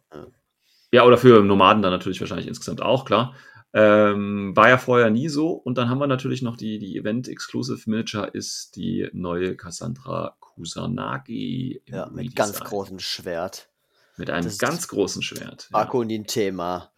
[0.90, 3.34] ja, oder für Nomaden dann natürlich wahrscheinlich insgesamt auch, klar.
[3.74, 5.50] Ähm, war ja vorher nie so.
[5.52, 11.82] Und dann haben wir natürlich noch die, die Event-Exclusive Miniature ist die neue Cassandra Kusanagi.
[11.86, 12.34] Ja, mit Redesign.
[12.34, 13.68] ganz großem Schwert.
[14.16, 15.68] Mit einem Das ist ganz großen Schwert.
[15.70, 16.90] Bakunin-Thema.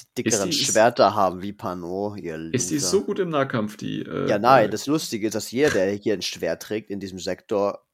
[0.00, 3.76] Die dickeren die- ist- Schwerter haben wie Pano, ihr Ist die so gut im Nahkampf,
[3.76, 4.00] die?
[4.02, 6.98] Äh, Ja, nein, äh, das Lustige ist, dass jeder, der hier ein Schwert trägt in
[6.98, 7.84] diesem Sektor,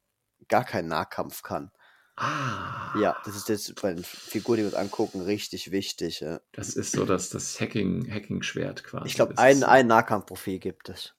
[0.48, 1.70] gar keinen Nahkampf kann.
[2.16, 2.98] Ah.
[2.98, 6.20] Ja, das ist jetzt bei den Figuren, die wir uns angucken, richtig wichtig.
[6.20, 6.40] Ja.
[6.52, 9.06] Das ist so das, das Hacking, Hacking-Schwert quasi.
[9.06, 11.14] Ich glaube, ein, ein Nahkampfprofil gibt es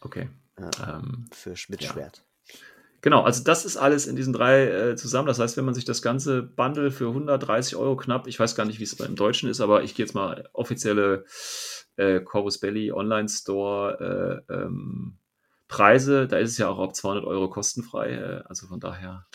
[0.00, 0.28] Okay.
[0.58, 0.98] Ja.
[0.98, 1.92] Ähm, für Sch- mit Ja.
[1.92, 2.24] Schwert.
[3.02, 5.28] Genau, also das ist alles in diesen drei äh, zusammen.
[5.28, 8.64] Das heißt, wenn man sich das ganze Bundle für 130 Euro knapp, ich weiß gar
[8.64, 11.24] nicht, wie es beim Deutschen ist, aber ich gehe jetzt mal offizielle
[11.96, 15.18] äh, Corvus Belly Online Store äh, ähm,
[15.68, 19.26] Preise, da ist es ja auch ab 200 Euro kostenfrei, äh, also von daher.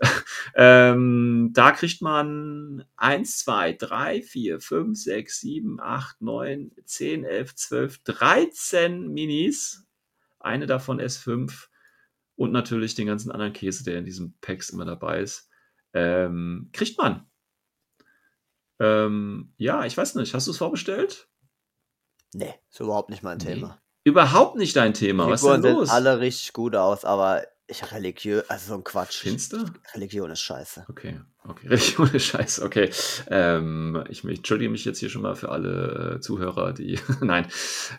[0.56, 7.54] ähm, da kriegt man 1, 2, 3, 4, 5, 6, 7, 8, 9, 10, 11,
[7.54, 9.86] 12, 13 Minis.
[10.40, 11.68] Eine davon S5
[12.36, 15.48] und natürlich den ganzen anderen Käse, der in diesem Packs immer dabei ist,
[15.94, 17.26] ähm, kriegt man.
[18.78, 21.28] Ähm, ja, ich weiß nicht, hast du es vorbestellt?
[22.34, 23.44] Nee, ist überhaupt nicht mein Nee.
[23.54, 23.80] Thema.
[24.06, 25.28] Überhaupt nicht dein Thema.
[25.28, 25.90] Was ist denn sehen los?
[25.90, 29.22] alle richtig gut aus, aber ich religiös, also so ein Quatsch.
[29.22, 29.64] Findest du?
[29.94, 30.86] Religion ist scheiße.
[30.88, 31.66] Okay, okay.
[31.70, 32.88] Religion ist scheiße, okay.
[33.28, 37.00] Ähm, ich, ich entschuldige mich jetzt hier schon mal für alle äh, Zuhörer, die.
[37.20, 37.48] Nein.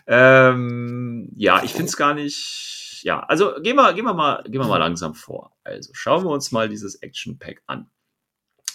[0.06, 3.02] Ähm, ja, ich finde es gar nicht.
[3.02, 5.52] Ja, also gehen wir, gehen, wir mal, gehen wir mal langsam vor.
[5.62, 7.90] Also schauen wir uns mal dieses Action Pack an.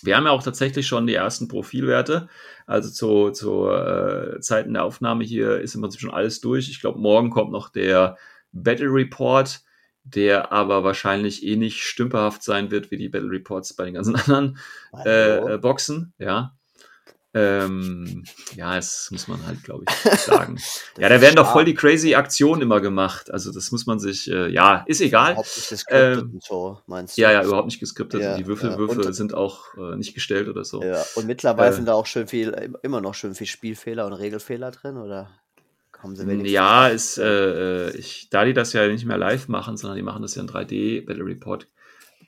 [0.04, 2.28] Wir haben ja auch tatsächlich schon die ersten Profilwerte.
[2.66, 6.70] Also zu, zu äh, Zeiten der Aufnahme hier ist im Prinzip schon alles durch.
[6.70, 8.18] Ich glaube, morgen kommt noch der
[8.52, 9.62] Battle Report,
[10.04, 14.16] der aber wahrscheinlich eh nicht stümperhaft sein wird wie die Battle Reports bei den ganzen
[14.28, 14.58] anderen
[15.04, 16.14] äh, Boxen.
[16.18, 16.56] Ja.
[17.36, 18.24] Ähm,
[18.56, 20.60] ja, das muss man halt, glaube ich, sagen.
[21.00, 23.32] ja, da werden doch voll die crazy Aktionen immer gemacht.
[23.32, 25.32] Also das muss man sich, äh, ja, ist egal.
[25.32, 27.22] Überhaupt nicht Ähm, und so, meinst du?
[27.22, 28.22] Ja, ja, überhaupt nicht geskriptet.
[28.22, 29.14] Ja, die Würfel, ja.
[29.14, 30.84] Sind auch äh, nicht gestellt oder so.
[30.84, 34.14] Ja, und mittlerweile Äh, sind da auch schön viel, immer noch schön viel Spielfehler und
[34.14, 35.32] Regelfehler drin, oder
[36.04, 39.48] haben sie wenigstens Ja, ist, äh, äh, ich, da die das ja nicht mehr live
[39.48, 41.68] machen, sondern die machen das ja in 3D, Battle Report,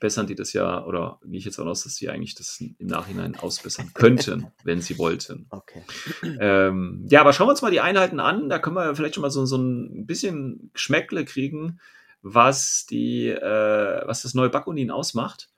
[0.00, 2.86] bessern die das ja, oder gehe ich jetzt auch aus, dass die eigentlich das im
[2.86, 5.46] Nachhinein ausbessern könnten, wenn sie wollten.
[5.50, 5.82] Okay.
[6.22, 8.48] Ähm, ja, aber schauen wir uns mal die Einheiten an.
[8.48, 11.80] Da können wir vielleicht schon mal so, so ein bisschen Geschmäckle kriegen,
[12.22, 15.48] was, die, äh, was das neue Bakunin ausmacht.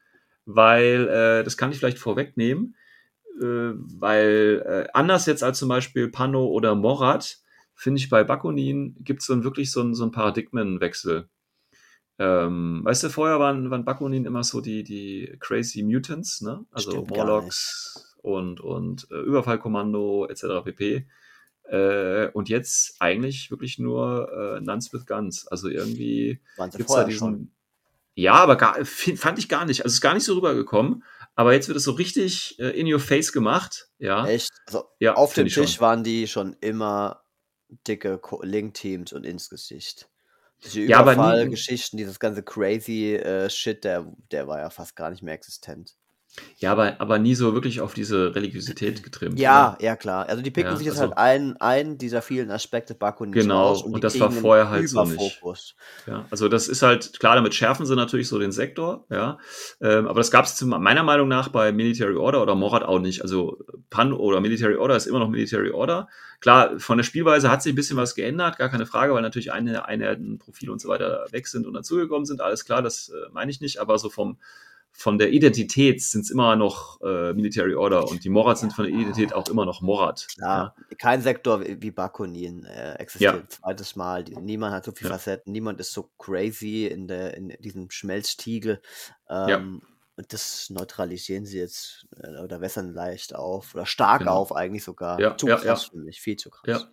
[0.44, 2.74] Weil, äh, das kann ich vielleicht vorwegnehmen,
[3.40, 7.38] äh, weil äh, anders jetzt als zum Beispiel Pano oder Morat,
[7.74, 11.28] finde ich bei Bakunin gibt es so ein, wirklich so einen so einen Paradigmenwechsel.
[12.18, 16.64] Ähm, weißt du, vorher waren, waren Bakunin immer so die, die Crazy Mutants, ne?
[16.72, 20.64] Also Stimmt Morlocks und, und äh, Überfallkommando etc.
[20.64, 21.06] pp.
[21.64, 25.46] Äh, und jetzt eigentlich wirklich nur äh, Nuns with Guns.
[25.46, 27.18] Also irgendwie Waren sie gibt es da diesen.
[27.18, 27.50] schon.
[28.14, 29.82] Ja, aber gar, fand ich gar nicht.
[29.82, 31.04] Also es ist gar nicht so rübergekommen.
[31.36, 33.88] Aber jetzt wird es so richtig äh, in your face gemacht.
[33.98, 34.26] Ja.
[34.26, 34.50] Echt?
[34.66, 35.64] Also Ja, auf dem ich schon.
[35.66, 37.22] Tisch waren die schon immer
[37.86, 40.08] dicke Link-Teams und ins Gesicht.
[40.64, 45.22] Diese Ja, Überfallgeschichten, dieses ganze crazy äh, Shit, der, der war ja fast gar nicht
[45.22, 45.96] mehr existent.
[46.58, 49.38] Ja, aber, aber nie so wirklich auf diese Religiosität getrimmt.
[49.38, 49.84] Ja, oder?
[49.84, 50.28] ja, klar.
[50.28, 53.68] Also die picken Ja, sich jetzt also- halt einen, einen dieser vielen Aspekte Bakunin Genau,
[53.68, 55.44] raus und die das war vorher halt so nicht.
[56.06, 59.38] Ja, also das ist halt, klar, damit schärfen sie natürlich so den Sektor, ja.
[59.80, 63.22] Ähm, aber das gab es meiner Meinung nach bei Military Order oder Morat auch nicht.
[63.22, 63.58] Also
[63.90, 66.08] Pan oder Military Order ist immer noch Military Order.
[66.40, 69.52] Klar, von der Spielweise hat sich ein bisschen was geändert, gar keine Frage, weil natürlich
[69.52, 72.40] eine Einheiten, Profile und so weiter weg sind und dazugekommen sind.
[72.40, 74.38] Alles klar, das äh, meine ich nicht, aber so vom
[75.00, 78.84] von der Identität sind es immer noch äh, Military Order und die Morat sind von
[78.84, 80.26] der Identität auch immer noch Morat.
[80.38, 83.48] Ja, kein Sektor wie Bakunin äh, existiert Ja.
[83.48, 84.24] zweites Mal.
[84.24, 85.16] Niemand hat so viele Ja.
[85.16, 88.82] Facetten, niemand ist so crazy in, der, in diesem Schmelztiegel.
[89.30, 89.48] Ja.
[89.58, 89.82] Ähm,
[90.16, 94.32] Und das neutralisieren sie jetzt äh, oder wässern leicht auf oder stark Genau.
[94.32, 95.20] auf, eigentlich sogar.
[95.20, 95.90] Ja, zu ja, krass ja.
[95.92, 96.82] für mich, viel zu krass.
[96.82, 96.88] Ja.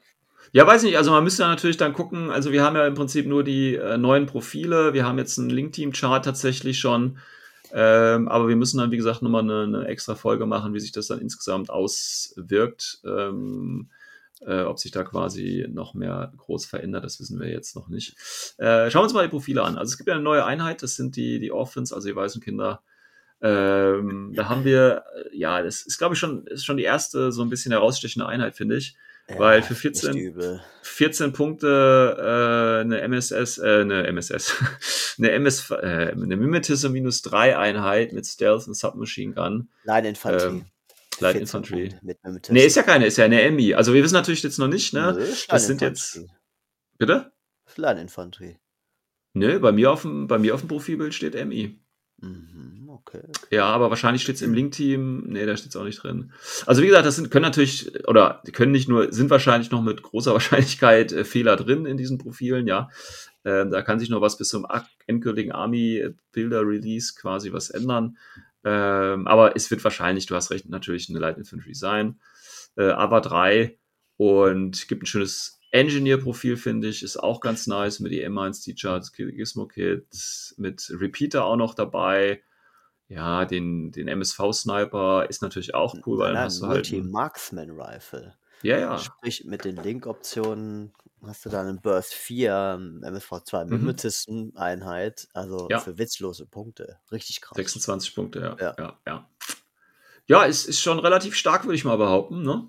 [0.52, 2.94] Ja, weiß nicht, also man müsste ja natürlich dann gucken, also wir haben ja im
[2.94, 7.18] Prinzip nur die äh, neuen Profile, wir haben jetzt einen Link-Team-Chart tatsächlich schon,
[7.78, 10.94] ähm, aber wir müssen dann, wie gesagt, nochmal eine, eine extra Folge machen, wie sich
[10.94, 13.90] das dann insgesamt auswirkt, ähm,
[14.40, 18.16] äh, ob sich da quasi noch mehr groß verändert, das wissen wir jetzt noch nicht.
[18.60, 19.78] Äh, schauen wir uns mal die Profile an.
[19.78, 22.42] Also es gibt ja eine neue Einheit, das sind die, die Orphans, also die weißen
[22.42, 22.82] Kinder.
[23.42, 27.34] Ähm, da haben wir, äh, ja, das ist, glaube ich, schon, ist schon die erste
[27.34, 28.96] so ein bisschen herausstechende Einheit, finde ich.
[29.28, 30.62] Weil für echt 14 übel.
[30.84, 34.54] 14 Punkte äh, eine MSS, äh, eine MSS,
[35.18, 39.70] eine MS, äh, eine Mimetism minus 3 Einheit mit Stealth und Submachine Gun.
[39.84, 40.58] Line Infanterie.
[40.58, 40.66] Ähm,
[41.20, 41.96] Light 14 Infantry.
[42.02, 43.74] Mit Nee, ist ja keine, ist ja eine Emmy.
[43.74, 45.14] Also wir wissen natürlich jetzt noch nicht, ne?
[45.18, 46.20] Nö, Das sind jetzt,
[46.98, 47.32] bitte?
[47.78, 48.58] Line Infanterie.
[49.34, 51.80] Nö, bei mir auf dem, bei mir auf dem Profilbild steht Emmy.
[52.22, 53.22] Mhm, okay.
[53.52, 55.26] Ja, aber wahrscheinlich steht es im Link-Team.
[55.28, 56.32] Nee, da steht es auch nicht drin.
[56.66, 60.02] Also wie gesagt, das sind, können natürlich, oder können nicht nur, sind wahrscheinlich noch mit
[60.02, 62.90] großer Wahrscheinlichkeit äh, Fehler drin in diesen Profilen, ja.
[63.44, 64.66] Ähm, da kann sich noch was bis zum
[65.06, 68.18] endgültigen Army-Builder-Release quasi was ändern.
[68.64, 72.20] Ähm, aber es wird wahrscheinlich, du hast recht, natürlich eine Light Infantry sein.
[72.76, 73.78] Äh, aber 3
[74.18, 79.12] und gibt ein schönes Engineer-Profil, finde ich, ist auch ganz nice mit die M1 T-Charts,
[79.12, 80.08] Gizmo Kit,
[80.58, 82.42] mit Repeater auch noch dabei.
[83.08, 86.88] Ja, den, den MSV-Sniper ist natürlich auch cool, weil dann hast du halt.
[86.92, 88.36] ein- Multi-Marksman-Rifle.
[88.64, 88.98] Ja, ja.
[88.98, 90.92] Sprich, mit den Link-Optionen
[91.24, 93.78] hast du dann einen Burst 4, ähm, MSV2 Mhm.
[93.78, 95.80] Mimetisten-Einheit, also Ja.
[95.80, 97.00] für witzlose Punkte.
[97.12, 97.56] Richtig krass.
[97.58, 98.56] 26 Punkte, ja.
[98.60, 99.00] Ja, Ja.
[99.06, 99.30] ja.
[100.28, 102.42] Ja, es ist schon relativ stark, würde ich mal behaupten.
[102.42, 102.68] Ne?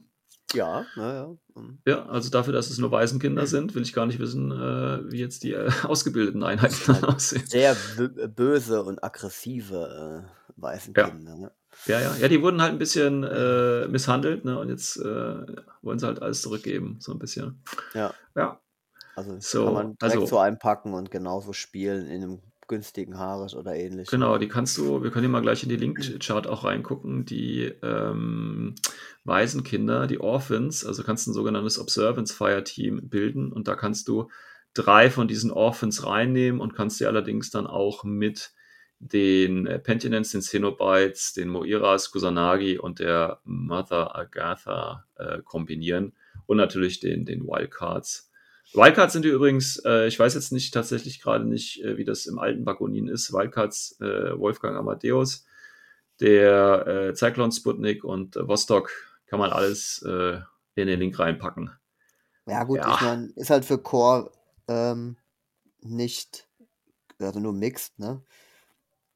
[0.55, 1.37] Ja, naja.
[1.55, 1.79] mhm.
[1.87, 5.19] Ja, also dafür, dass es nur Waisenkinder sind, will ich gar nicht wissen, äh, wie
[5.19, 7.45] jetzt die äh, ausgebildeten Einheiten Halt aussehen.
[7.47, 11.09] Sehr bö- böse und aggressive äh, weißen Ja.
[11.13, 11.51] Ne?
[11.87, 12.17] Ja, ja.
[12.17, 14.59] Ja, die wurden halt ein bisschen äh, misshandelt, ne?
[14.59, 15.47] Und jetzt äh,
[15.83, 17.61] wollen sie halt alles zurückgeben, so ein bisschen.
[17.93, 18.15] Ja.
[18.35, 18.61] Ja.
[19.17, 23.55] Also So, kann man direkt also- so einpacken und genauso spielen in einem günstigen Haares
[23.55, 24.11] oder ähnlichem.
[24.11, 27.73] Genau, die kannst du, wir können hier mal gleich in die Link-Chart auch reingucken, die
[27.83, 28.75] ähm,
[29.25, 34.09] Waisenkinder, die Orphans, also kannst du ein sogenanntes Observance Fire Team bilden und da kannst
[34.09, 34.29] du
[34.75, 38.53] drei von diesen Orphans reinnehmen und kannst die allerdings dann auch mit
[38.99, 46.15] den Pentinents, den Cenobites, den Moiras, Kusanagi und der Mother Agatha äh, kombinieren
[46.47, 48.31] und natürlich den, den Wildcards.
[48.73, 52.27] Wildcards sind die übrigens, äh, ich weiß jetzt nicht tatsächlich gerade nicht, äh, wie das
[52.27, 53.33] im alten Bakonin ist.
[53.33, 55.47] Wildcards äh, Wolfgang Amadeus,
[56.21, 58.91] der äh, Cyclone Sputnik und äh, Vostok
[59.27, 60.41] kann man alles äh,
[60.75, 61.71] in den Link reinpacken.
[62.47, 62.95] Ja, gut, Ja.
[62.95, 64.31] ich meine, ist halt für Core
[64.69, 65.17] ähm,
[65.81, 66.47] nicht,
[67.19, 68.23] also nur mixed, ne?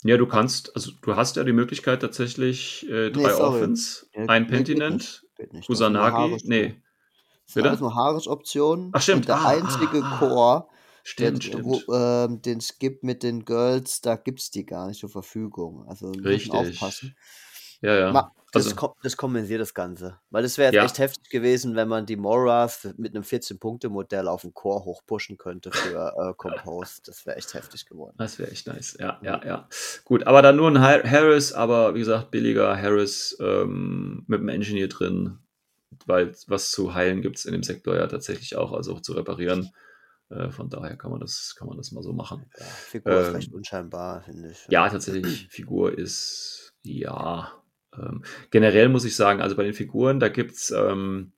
[0.03, 3.35] Ja, du kannst, also du hast ja die Möglichkeit tatsächlich äh, drei.
[3.35, 5.27] Orphans, Ja, ein nee, Pentinent,
[5.67, 6.81] Kusanagi, nee,
[7.51, 7.69] Das sind bitte?
[7.71, 8.91] alles nur Haares-Optionen.
[8.93, 9.23] Ach, stimmt.
[9.23, 10.19] Und der Ah, einzige ah, ah.
[10.19, 10.67] Core,
[11.03, 11.65] stimmt, der, stimmt.
[11.65, 15.11] Wo, ähm, den es gibt mit den Girls, da gibt es die gar nicht zur
[15.11, 15.85] Verfügung.
[15.89, 16.53] Also wir müssen Richtig.
[16.53, 17.17] aufpassen.
[17.83, 18.13] Ja, ja.
[18.13, 20.19] Ma, das, Also, kom das kompensiert das Ganze.
[20.31, 20.85] Weil es wäre jetzt Ja.
[20.85, 25.71] echt heftig gewesen, wenn man die Moras mit einem 14-Punkte-Modell auf den Core hochpushen könnte
[25.73, 27.09] für äh, Compost.
[27.09, 28.15] Das wäre echt heftig geworden.
[28.19, 28.97] Das wäre echt nice.
[29.01, 29.69] Ja, ja, ja.
[30.05, 34.49] Gut, aber dann nur ein Har- Harris, aber wie gesagt, billiger Harris ähm, mit einem
[34.51, 35.39] Engineer drin,
[36.07, 39.13] weil was zu heilen gibt es in dem Sektor ja tatsächlich auch, also auch zu
[39.13, 39.71] reparieren.
[40.29, 42.47] Äh, von daher kann man das, kann man das mal so machen.
[42.59, 44.67] Ja, Figur ist Ähm, recht unscheinbar, finde ich.
[44.69, 47.53] Ja, tatsächlich, Figur ist, ja.
[47.99, 51.33] Ähm, generell muss ich sagen, also bei den Figuren, da gibt es ähm,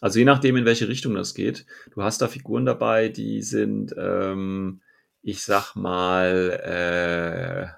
[0.00, 1.64] Also je nachdem, in welche Richtung das geht.
[1.94, 4.82] Du hast da Figuren dabei, die sind, ähm,
[5.22, 7.68] ich sag mal, äh,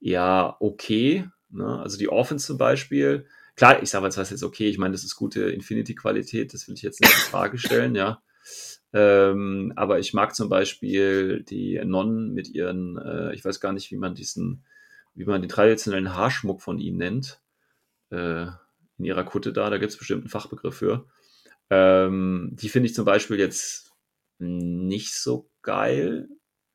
[0.00, 1.28] ja, okay.
[1.50, 1.78] Ne?
[1.80, 3.26] Also die Offense zum Beispiel.
[3.54, 6.74] Klar, ich sage jetzt, was jetzt okay, ich meine, das ist gute Infinity-Qualität, das will
[6.74, 8.22] ich jetzt nicht in Frage stellen, ja.
[8.94, 13.90] Ähm, aber ich mag zum Beispiel die Nonnen mit ihren, äh, ich weiß gar nicht,
[13.90, 14.64] wie man diesen,
[15.14, 17.40] wie man den traditionellen Haarschmuck von ihnen nennt.
[18.10, 18.46] Äh,
[18.98, 21.06] in ihrer Kutte da, da gibt es bestimmt einen Fachbegriff für.
[21.70, 23.92] Ähm, die finde ich zum Beispiel jetzt
[24.38, 26.28] nicht so geil.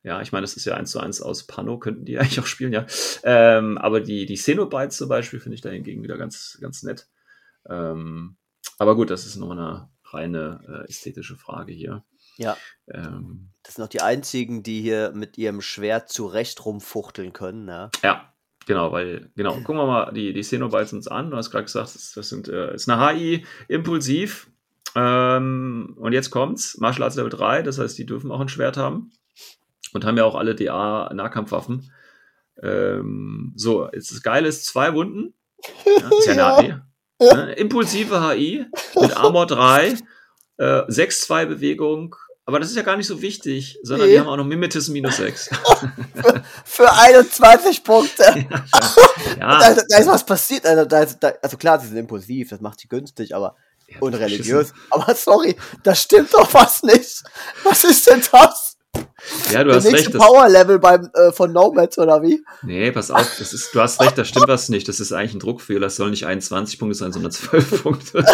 [0.08, 2.46] Ja, ich meine, das ist ja eins zu eins aus Pano, könnten die eigentlich auch
[2.46, 2.86] spielen, ja.
[3.24, 7.08] Ähm, aber die, die Xenobites zum Beispiel finde ich da hingegen wieder ganz, ganz nett.
[7.68, 8.38] Ähm,
[8.78, 12.04] aber gut, das ist noch eine reine äh, ästhetische Frage hier.
[12.38, 12.56] Ja.
[12.90, 17.90] Ähm, Das sind auch die einzigen, die hier mit ihrem Schwert zurecht rumfuchteln können, ne?
[18.02, 18.32] ja,
[18.64, 21.30] genau, weil, genau, gucken wir mal die, die Xenobites uns an.
[21.30, 24.50] Du hast gerade gesagt, das, das sind, äh, ist eine HI, impulsiv.
[24.94, 28.78] Ähm, und jetzt kommt's, Martial Arts Level 3, das heißt, die dürfen auch ein Schwert
[28.78, 29.10] haben.
[29.92, 31.90] Und haben ja auch alle DA-Nahkampfwaffen.
[32.62, 35.34] Ähm, so, jetzt das Geile ist, zwei Wunden.
[35.84, 36.82] Ja, ist ja eine Ja.
[37.20, 37.34] HI.
[37.34, 37.52] Ne?
[37.54, 38.66] Impulsive HI
[39.00, 39.96] mit Armor 3,
[40.58, 42.14] äh, 6-2 Bewegung.
[42.44, 44.14] Aber das ist ja gar nicht so wichtig, sondern Nee.
[44.14, 45.50] die haben auch noch Mimetism minus 6.
[46.64, 48.22] Für 21 Punkte.
[49.38, 50.64] ja, da, da ist was passiert.
[50.64, 53.56] Also, da ist, da, also klar, sie sind impulsiv, das macht sie günstig, aber
[53.88, 54.72] ja, und religiös.
[54.90, 57.22] Aber sorry, da stimmt doch was nicht.
[57.64, 58.67] Was ist denn das?
[59.50, 60.14] Ja, du Der hast nächste recht.
[60.14, 62.42] Das, Power-Level beim äh, von Nomads oder wie?
[62.62, 64.88] nee, pass auf, das ist, du hast recht, da stimmt was nicht.
[64.88, 65.88] Das ist eigentlich ein Druckfehler.
[65.88, 68.18] Es soll nicht 21 Punkte sein, sondern 12 Punkte.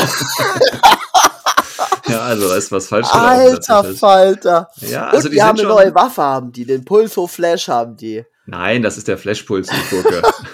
[2.07, 3.09] ja, also da ist was falsch.
[3.11, 4.01] Alter tatsächlich.
[4.01, 4.69] Falter.
[4.81, 6.67] Ja, Und also die die haben eine neue Waffe, haben die.
[6.67, 8.25] Den Pulso Flash haben die.
[8.47, 10.23] Nein, das ist der Flashpuls, die Gurke.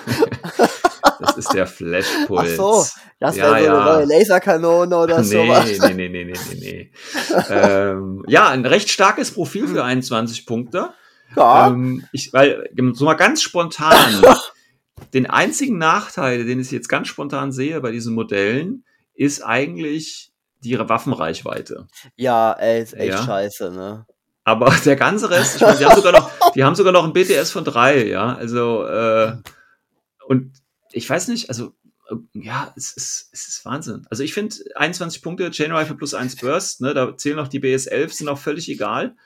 [1.21, 2.51] das ist der Flashpuls.
[2.53, 2.87] Ach so,
[3.21, 3.75] Das Ja, wäre so ja.
[3.81, 5.65] eine neue Laserkanone oder Nee, sowas.
[5.81, 6.91] nee, nee, nee, nee, nee, nee.
[7.51, 10.91] ähm, ja, ein recht starkes Profil für 21 Punkte.
[11.37, 14.25] Ja, Ähm, ich, weil, so mal ganz spontan,
[15.15, 20.33] den einzigen Nachteil, den ich jetzt ganz spontan sehe bei diesen Modellen, ist eigentlich
[20.65, 21.87] die Waffenreichweite.
[22.17, 23.25] ja, ey, ist echt Ja.
[23.25, 24.07] scheiße, ne?
[24.45, 27.13] Aber der ganze Rest, ich meine, die haben sogar noch, die haben sogar noch ein
[27.13, 28.35] BTS von drei, ja.
[28.35, 29.33] Also, äh,
[30.27, 30.53] und
[30.93, 31.75] ich weiß nicht, also,
[32.11, 34.07] äh, ja, es ist, es ist Wahnsinn.
[34.11, 37.61] Also ich finde 21 Punkte, Chain Rifle plus 1 Burst, ne, da zählen auch die
[37.61, 39.17] BS11, sind auch völlig egal.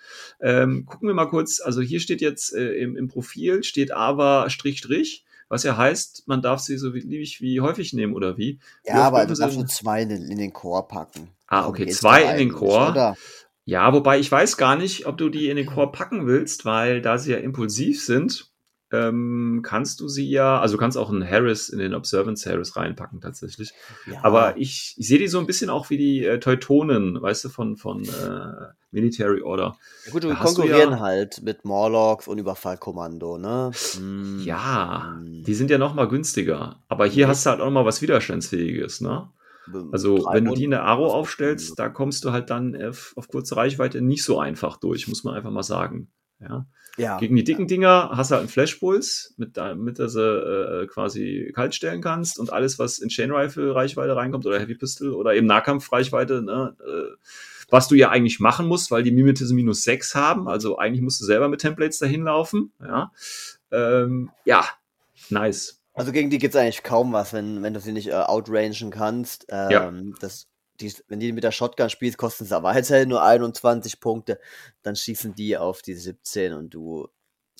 [0.40, 4.50] Ähm, gucken wir mal kurz, also hier steht jetzt äh, im, im Profil, steht aber
[4.50, 8.58] Strich, Strich, was ja heißt, man darf sie so beliebig wie häufig nehmen, oder wie?
[8.82, 11.28] Wie Ja, oft aber du darfst nur zwei in den, in den Chor packen.
[11.46, 12.90] Ah, okay, zwei in den Chor.
[12.90, 13.16] Oder?
[13.66, 17.00] Ja, wobei ich weiß gar nicht, ob du die in den Chor packen willst, weil
[17.00, 18.50] da sie ja impulsiv sind,
[18.94, 22.76] ähm, kannst du sie ja, also du kannst auch einen Harris in den Observance Harris
[22.76, 23.72] reinpacken tatsächlich.
[24.06, 24.20] Ja.
[24.22, 27.48] Aber ich, ich sehe die so ein bisschen auch wie die äh, Teutonen, weißt du,
[27.48, 29.76] von, von äh, Military Order.
[30.06, 33.72] Ja, Gut, wir konkurrieren ja- halt mit Morlocks und Überfallkommando, ne?
[33.96, 34.40] Hm.
[34.44, 35.42] Ja, Hm.
[35.44, 36.76] die sind ja noch mal günstiger.
[36.88, 37.30] Aber hier Mhm.
[37.30, 39.28] hast du halt auch noch mal was Widerstandsfähiges, ne?
[39.92, 43.28] Also, wenn du die in der Aro aufstellst, da kommst du halt dann auf, auf
[43.28, 46.08] kurze Reichweite nicht so einfach durch, muss man einfach mal sagen.
[46.38, 46.66] Ja.
[46.96, 47.18] Ja.
[47.18, 51.52] Gegen die dicken Dinger hast du halt einen Flashpuls, mit, damit du sie äh, quasi
[51.54, 55.34] kalt stellen kannst und alles, was in Chain Rifle Reichweite reinkommt oder Heavy Pistol oder
[55.34, 57.16] eben Nahkampf-Reichweite, ne, äh,
[57.70, 61.20] was du ja eigentlich machen musst, weil die Mimetism minus 6 haben, also eigentlich musst
[61.20, 62.72] du selber mit Templates dahin laufen.
[62.80, 63.10] Ja,
[63.72, 64.64] ähm, ja
[65.30, 65.80] nice.
[65.94, 69.46] Also gegen die geht's eigentlich kaum was, wenn, wenn du sie nicht äh, outrangen kannst.
[69.48, 69.92] Ähm, Ja.
[70.20, 70.46] das,
[70.80, 74.40] die, wenn die mit der Shotgun spielst, kosten sie weiterhin nur 21 Punkte.
[74.82, 77.08] Dann schießen die auf die 17 und du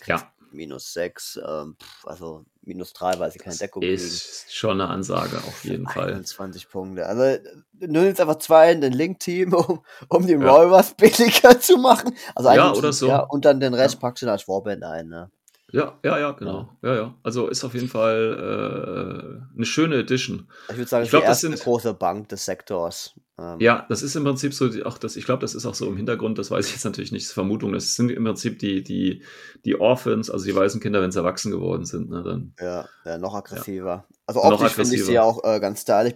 [0.07, 3.95] Ja, minus 6, ähm, also minus 3, weil sie keine Deckung kriegen.
[3.95, 6.13] ist schon eine Ansage auf jeden Fall.
[6.15, 7.07] 21 Punkte.
[7.07, 10.51] Also du nimmst einfach zwei in den Link-Team, um, um die Ja.
[10.51, 12.17] Rollers billiger zu machen.
[12.35, 13.09] Also Ja, eigentlich oder ist- so.
[13.09, 14.01] Ja, und dann den Rest Ja.
[14.01, 15.09] packst du als Warband ein.
[15.09, 15.31] Ne?
[15.75, 16.71] Ja, ja, ja, genau.
[16.83, 17.15] Ja, ja.
[17.25, 20.49] Also ist auf jeden Fall äh, eine schöne Edition.
[20.71, 23.19] Ich würde sagen, Ich das glaub, ist das die erste sind- große Bank des Sektors.
[23.39, 25.75] Ähm, Ja, das ist im Prinzip so, die- auch das, ich glaube, das ist auch
[25.75, 28.23] so im Hintergrund, das weiß ich jetzt natürlich nicht, das ist Vermutung, das sind im
[28.25, 29.25] Prinzip die, die,
[29.65, 32.55] die Orphans, also die weißen Kinder, wenn sie erwachsen geworden sind, ne, dann.
[32.61, 34.07] Ja, ja, noch aggressiver.
[34.27, 35.25] Also Noch optisch finde ich sie aggressiver.
[35.25, 36.15] auch äh, ganz stylisch.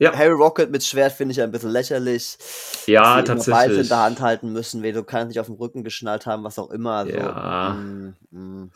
[0.00, 0.14] Ja.
[0.16, 2.36] Harry Rocket mit Schwert finde ich ein bisschen lächerlich.
[2.86, 3.88] Ja, immer Beide in tatsächlich.
[3.88, 6.70] der Hand halten müssen, weil du kannst nicht auf dem Rücken geschnallt haben, was auch
[6.70, 6.92] immer.
[6.92, 7.74] Also, Ja.
[7.80, 8.70] mm, mm.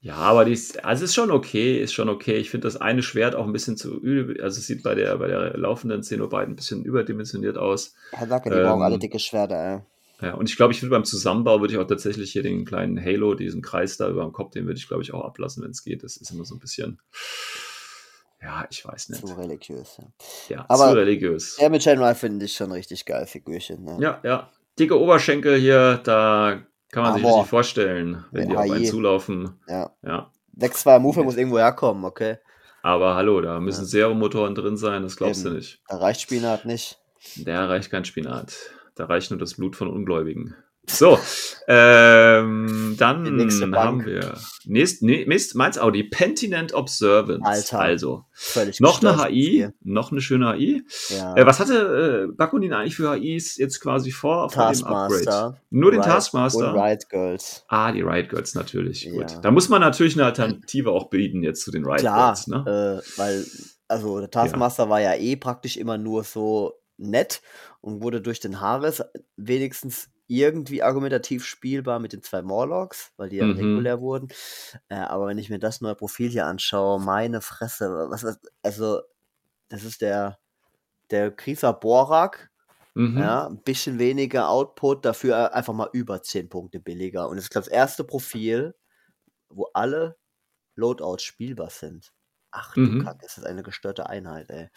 [0.00, 2.36] Ja, aber die ist, also ist schon okay, ist schon okay.
[2.36, 5.16] Ich finde das eine Schwert auch ein bisschen zu übel, also es sieht bei der,
[5.16, 7.94] bei der laufenden Xenobite ein bisschen überdimensioniert aus.
[8.12, 9.80] Herr Sacke, die brauchen Ähm, alle dicke Schwerter, ey.
[10.20, 13.02] Ja, und ich glaube, ich würde beim Zusammenbau würde ich auch tatsächlich hier den kleinen
[13.02, 15.70] Halo, diesen Kreis da über dem Kopf, den würde ich, glaube ich, auch ablassen, wenn
[15.70, 16.02] es geht.
[16.04, 17.00] Das ist immer so ein bisschen,
[18.44, 19.26] ja, ich weiß nicht.
[19.26, 19.96] Zu religiös.
[20.48, 20.56] Ja.
[20.56, 21.56] Ja, Aber- zu religiös.
[21.56, 23.82] Der mit Shenmue finde ich schon richtig geil, Figürchen.
[23.84, 23.96] Ne?
[24.00, 24.50] Ja, ja.
[24.78, 27.36] Dicke Oberschenkel hier, da kann man sich Amor.
[27.38, 29.60] richtig vorstellen, wenn die Ja, auf einen zulaufen.
[29.68, 29.90] Ja.
[30.02, 30.30] Ja.
[30.58, 32.38] 6-2 Move muss irgendwo herkommen, okay?
[32.82, 35.56] Aber hallo, da müssen Servomotoren drin sein, das glaubst du Eben.
[35.56, 35.80] nicht.
[35.88, 36.98] Da reicht Spinat nicht.
[37.44, 38.54] Da reicht kein Spinat.
[38.94, 40.54] Da reicht nur das Blut von Ungläubigen.
[40.86, 41.18] So,
[41.66, 43.26] ähm, dann
[43.74, 47.42] haben wir nächst, nee, nächst, meins auch die Pentinent Observance.
[47.44, 47.78] Alter.
[47.80, 49.74] Also, Völlig noch eine HI, Spiel.
[49.82, 50.82] noch eine schöne HI.
[51.08, 51.36] Ja.
[51.36, 55.58] Äh, was hatte äh, Bakunin eigentlich für HIs jetzt quasi vor, vor dem Upgrade?
[55.70, 56.74] Nur den Riot Taskmaster?
[56.74, 57.64] Und Riot Girls.
[57.68, 59.10] Ah, die Riot Girls natürlich.
[59.10, 59.30] Gut.
[59.30, 59.40] Ja.
[59.40, 62.46] Da muss man natürlich eine Alternative auch bieten jetzt zu den Riot Klar, Girls.
[62.46, 63.02] Ne?
[63.04, 63.46] äh, weil,
[63.88, 67.40] also der Taskmaster war ja eh praktisch immer nur so nett
[67.80, 69.02] und wurde durch den Haares
[69.36, 73.50] wenigstens irgendwie argumentativ spielbar mit den zwei Morlocks, weil die ja Mhm.
[73.50, 74.28] regulär wurden.
[74.88, 79.02] Äh, aber wenn ich mir das neue Profil hier anschaue, meine Fresse, was, was also
[79.68, 80.38] das ist der
[81.10, 82.50] der Krisa Borak,
[82.96, 83.14] Mhm.
[83.16, 87.28] ja, ein bisschen weniger Output, dafür einfach mal über 10 Punkte billiger.
[87.28, 88.74] Und das ist, glaube ich, das erste Profil,
[89.50, 90.18] wo alle
[90.76, 92.12] Loadouts spielbar sind.
[92.52, 92.96] Ach du Mhm.
[92.96, 94.70] Kacke, ist das eine gestörte Einheit, ey.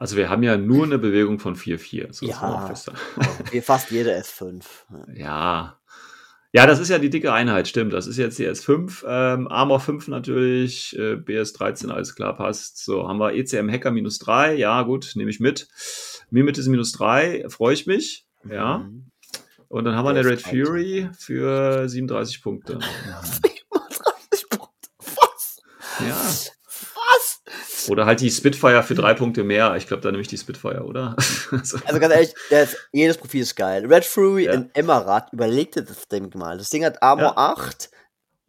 [0.00, 2.12] Also wir haben ja nur eine Bewegung von 4-4.
[2.12, 2.40] So ist Ja.
[2.40, 3.00] man auch festhalten.
[3.50, 4.62] Wie fast jede S5.
[5.12, 5.80] Ja.
[6.52, 7.92] Ja, das ist ja die dicke Einheit, stimmt.
[7.92, 9.02] Das ist jetzt die S5.
[9.04, 12.78] Ähm, Armor 5 natürlich, äh, BS13, alles klar, passt.
[12.84, 14.54] So, haben wir ECM Hacker minus 3.
[14.54, 15.66] Ja, gut, nehme ich mit.
[16.30, 18.24] Mimetis minus 3, freue ich mich.
[18.48, 18.78] Ja.
[18.78, 19.10] Mhm.
[19.66, 20.64] Und dann haben wir eine Red BS13.
[20.64, 22.78] Fury für 37 Punkte.
[23.22, 24.88] 37 Punkte.
[25.16, 25.60] Was?
[26.00, 26.16] Ja.
[26.16, 27.42] Was?
[27.90, 29.74] Oder halt die Spitfire für drei Punkte mehr.
[29.76, 31.16] Ich glaube, da nehme ich die Spitfire, oder?
[31.62, 31.78] So.
[31.86, 33.86] Also ganz ehrlich, ist, jedes Profil ist geil.
[33.86, 34.52] Red Fury Ja.
[34.52, 36.58] in Emerald, überleg dir das Ding mal.
[36.58, 37.52] Das Ding hat Armor Ja.
[37.54, 37.90] 8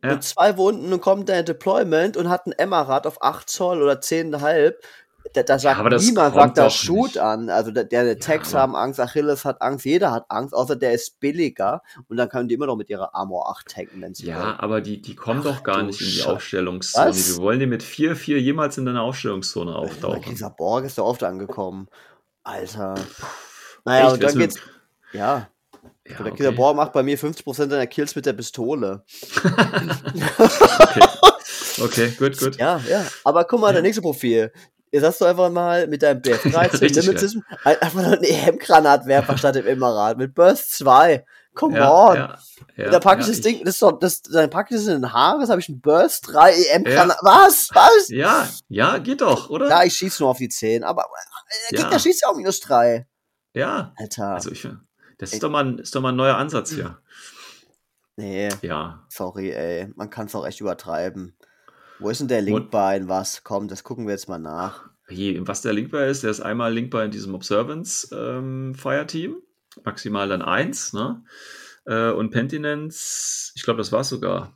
[0.03, 0.11] Ja.
[0.13, 3.99] und zwei Wunden und kommt der Deployment und hat ein Emerald auf 8 Zoll oder
[4.01, 4.73] 10,5.
[5.33, 7.17] Da, da sagt das niemand, sagt da doch Shoot nicht.
[7.19, 7.49] an.
[7.49, 10.93] Also der, der Tex aber- haben Angst, Achilles hat Angst, jeder hat Angst, außer der
[10.93, 14.25] ist billiger und dann können die immer noch mit ihrer Armor 8 tanken, wenn sie
[14.27, 14.55] Ja, wollen.
[14.59, 16.33] aber die, die kommen doch gar nicht in die Scheiße.
[16.33, 17.09] Aufstellungszone.
[17.09, 17.35] Was?
[17.35, 20.23] Wir wollen die mit 4-4 jemals in deiner Aufstellungszone auftauchen.
[20.29, 21.87] dieser Borg ist doch oft angekommen.
[22.43, 22.95] Alter.
[23.85, 24.13] Naja, Echt?
[24.13, 24.55] und dann geht's.
[25.13, 25.47] Ja,
[26.07, 26.51] Ja, der okay.
[26.51, 29.03] Borg macht bei mir 50% seiner Kills mit der Pistole.
[30.79, 31.07] okay.
[31.81, 32.55] okay, gut, gut.
[32.57, 33.05] Ja, ja.
[33.23, 34.51] Aber guck mal, der nächste Profil.
[34.91, 39.55] Jetzt hast du einfach mal mit deinem BF13 Richtig Limitism einfach noch einen EM-Granatwerfer statt
[39.55, 41.25] dem Emerald mit Burst 2.
[41.55, 42.15] Come Ja, on.
[42.15, 42.37] ja,
[42.77, 45.01] ja, da packe ich das Ding, das ist doch, das, dann packe ich das in
[45.01, 47.17] den Haar, das habe ich einen Burst 3 EM-Granat.
[47.21, 47.69] Was?
[47.73, 48.07] Was?
[48.09, 49.67] Ja, ja, geht doch, oder?
[49.67, 51.83] Ja, ich schieße nur auf die 10, aber äh, der Ja.
[51.85, 53.07] Gegner schießt ja auch minus 3.
[53.53, 54.29] Ja, Alter.
[54.35, 54.67] also ich
[55.17, 56.97] das ist doch, mal, ein- ist doch mal ein neuer Ansatz hier.
[58.15, 59.91] nee, Ja, sorry, ey.
[59.95, 61.35] Man kann es auch echt übertreiben.
[61.99, 63.43] Wo ist denn der Link Und- bei in was?
[63.43, 64.89] Komm, das gucken wir jetzt mal nach.
[65.11, 69.41] Was der Linkbar ist, der ist einmal Linkbar in diesem Observance ähm, Fireteam,
[69.83, 71.23] maximal dann eins, ne?
[71.85, 74.55] Äh, und Pentinence, ich glaube, das war's sogar.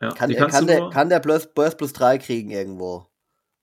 [0.00, 3.06] Ja, Kann, kannst kann, der, kann der Burst, Burst plus 3 kriegen irgendwo?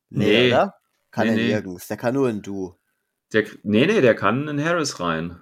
[0.09, 0.49] Nee.
[0.49, 0.75] oder?
[1.09, 1.47] Kann Nee, er nee.
[1.47, 1.87] nirgends.
[1.87, 2.75] Der kann nur in Du.
[3.33, 5.41] der, nee, nee, der kann in Harris rein.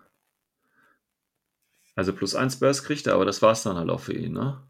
[1.95, 4.63] Also plus eins Burst kriegt er, aber das war's dann halt auch für ihn, ne?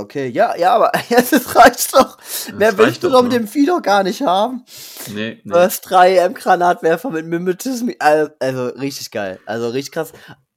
[0.00, 2.18] Okay, ja, ja, aber das reicht doch.
[2.54, 3.38] Mehr reicht willst du doch, mit ne?
[3.38, 4.64] dem Vieh doch gar nicht haben.
[5.08, 5.52] Nee, nee.
[5.52, 7.90] Burst 3 M-Granatwerfer mit Mimetism.
[7.98, 9.40] Also, richtig geil.
[9.46, 10.12] Also richtig krass.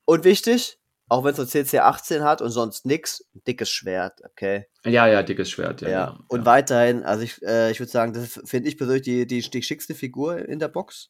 [0.05, 4.65] Und wichtig, auch wenn es nur CC 18 hat und sonst nix, dickes Schwert, okay?
[4.83, 5.89] Ja, ja, dickes Schwert, ja.
[5.89, 6.05] Ja.
[6.07, 6.45] genau, Und ja.
[6.45, 9.93] weiterhin, also ich, äh, ich würde sagen, das finde ich persönlich die, die, die schickste
[9.93, 11.09] Figur in der Box.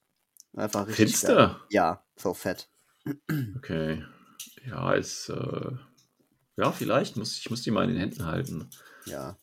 [0.56, 1.56] Einfach richtig du?
[1.70, 2.70] Ja, so fett.
[3.58, 4.04] Okay.
[4.68, 5.72] Ja, ist, äh,
[6.58, 7.18] ja, vielleicht.
[7.18, 8.70] Muss, ich muss die mal in den Händen halten.
[9.06, 9.38] Ja.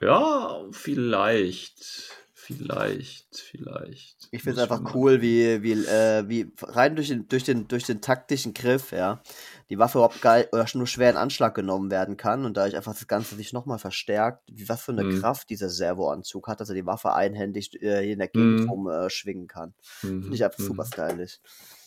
[0.00, 2.10] Ja, vielleicht.
[2.36, 4.28] Vielleicht, vielleicht.
[4.30, 7.84] Ich finde es einfach cool, wie, wie, äh, wie rein durch den, durch, den, durch
[7.84, 9.22] den taktischen Griff, ja,
[9.70, 12.92] die Waffe überhaupt geil oder nur schwer in Anschlag genommen werden kann und dadurch einfach
[12.92, 15.20] das Ganze sich nochmal verstärkt, wie was für eine Mhm.
[15.20, 18.68] Kraft dieser Servoanzug hat, dass er die Waffe einhändig äh, hier in der Gegend Mhm.
[18.68, 19.72] rum äh, schwingen kann.
[20.02, 20.64] Mhm, Finde ich einfach mhm.
[20.64, 21.38] super stylisch.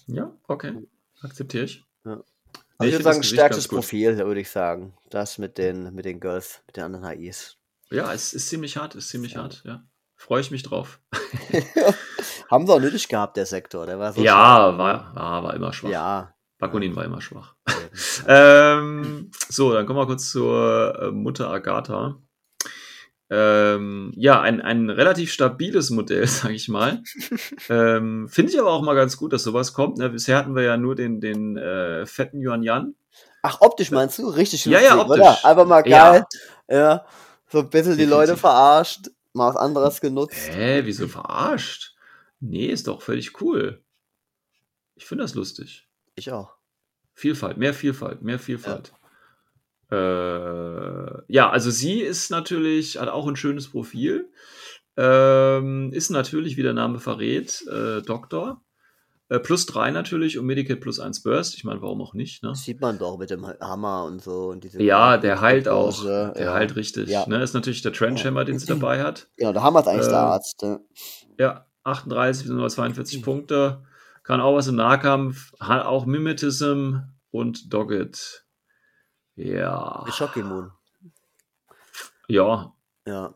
[0.07, 0.87] Ja, okay.
[1.21, 1.83] Akzeptiere ich.
[2.03, 2.23] Ja.
[2.77, 3.67] Also ich würde sagen, stärkstes.
[3.67, 4.93] Profil, würde ich sagen.
[5.09, 7.57] Das mit den, mit den Girls, mit den anderen HIs.
[7.89, 9.83] Ja, es ist ziemlich hart, ist ziemlich hart, ja.
[10.15, 10.99] Freue ich mich drauf.
[12.49, 13.85] Haben sie auch nötig gehabt, der Sektor.
[13.85, 14.77] Der war so ja, schwach.
[14.77, 15.89] war, war, war immer schwach.
[15.89, 16.33] Ja.
[16.59, 17.55] Bakunin war immer schwach.
[17.67, 17.77] eben.
[18.27, 22.19] Ähm, so, dann kommen wir kurz zur äh, Mutter Agatha.
[23.29, 27.03] Ähm, ja, ein, ein relativ stabiles Modell, sag ich mal.
[27.69, 29.97] ähm, Finde ich aber auch mal ganz gut, dass sowas kommt.
[29.97, 30.09] Ne?
[30.09, 32.95] Bisher hatten wir ja nur den, den äh, fetten Yuan Yan.
[33.43, 34.27] Ach, optisch meinst du?
[34.29, 35.19] Richtig Ja, ja, lustig, optisch.
[35.21, 35.45] Oder?
[35.45, 36.11] Einfach mal Ja.
[36.11, 36.25] geil.
[36.69, 37.05] Ja.
[37.49, 38.05] So ein bisschen die.
[38.05, 39.09] Leute verarscht.
[39.33, 40.49] mal was anderes genutzt.
[40.51, 41.95] Hä, wieso verarscht?
[42.39, 43.83] Nee, ist doch völlig cool.
[44.95, 45.87] Ich finde das lustig.
[46.15, 46.55] Ich auch.
[47.13, 48.89] Vielfalt, mehr Vielfalt, mehr Vielfalt.
[48.93, 49.06] Ja.
[49.91, 54.29] Äh, ja, also sie ist natürlich, hat auch ein schönes Profil.
[54.97, 58.61] Ähm, ist natürlich, wie der Name verrät, äh, Doktor.
[59.29, 61.55] Äh, plus drei natürlich und Medical plus eins Burst.
[61.55, 62.43] Ich meine, warum auch nicht?
[62.43, 62.55] Ne?
[62.55, 64.47] sieht man doch mit dem Hammer und so.
[64.47, 66.01] Und diese ja, der heilt auch.
[66.03, 66.53] Der ja.
[66.53, 67.09] heilt richtig.
[67.09, 67.27] Ja.
[67.27, 67.43] Ne?
[67.43, 68.45] Ist natürlich der Trenchhammer, ja.
[68.45, 69.27] den sie dabei hat.
[69.35, 70.61] Genau, der Hammer ist eigentlich äh, der Arzt.
[70.61, 70.79] Ja,
[71.37, 73.83] ja 38 bis 42 Punkte.
[74.23, 75.53] Kann auch was im Nahkampf.
[75.59, 76.97] Hat auch Mimetism
[77.29, 78.46] und Dogged.
[79.37, 80.05] Ja.
[80.11, 80.71] Schockimmun.
[82.27, 82.73] Ja.
[83.05, 83.35] Ja.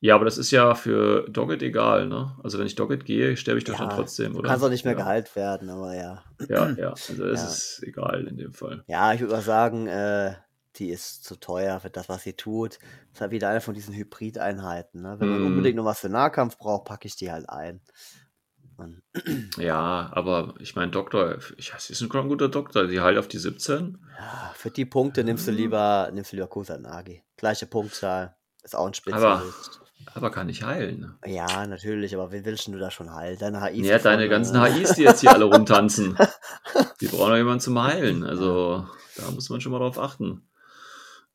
[0.00, 2.36] Ja, aber das ist ja für Doggett egal, ne?
[2.42, 4.50] Also wenn ich Doggett gehe, sterbe ich doch ja, dann trotzdem, oder?
[4.50, 4.98] Kann auch nicht mehr ja.
[4.98, 6.22] geheilt werden, aber ja.
[6.48, 6.90] Ja, ja.
[6.90, 7.48] Also es ja.
[7.48, 8.84] ist egal in dem Fall.
[8.88, 10.34] Ja, ich würde mal sagen, äh,
[10.76, 12.74] die ist zu teuer für das, was sie tut.
[12.74, 15.00] Das ist halt wieder eine von diesen Hybrid-Einheiten.
[15.00, 15.16] Ne?
[15.18, 15.46] Wenn man mm.
[15.46, 17.80] unbedingt noch was für Nahkampf braucht, packe ich die halt ein.
[18.76, 19.02] Man.
[19.58, 23.38] Ja, aber ich meine, Doktor, ich weiß, ist ein guter Doktor, die heilt auf die
[23.38, 23.98] 17.
[24.18, 27.22] Ja, für die Punkte nimmst du lieber, nimmst du lieber Kusanagi.
[27.36, 29.80] Gleiche Punktzahl, ist auch ein Spezialist.
[30.04, 31.14] Aber, aber kann ich heilen.
[31.24, 33.38] Ja, natürlich, aber wie willst du da schon heilen?
[33.38, 33.86] Deine HIs.
[33.86, 36.16] Ja, deine ganzen HIs, die jetzt hier alle rumtanzen.
[37.00, 38.24] die brauchen doch jemanden zum Heilen.
[38.24, 40.42] Also, da muss man schon mal drauf achten.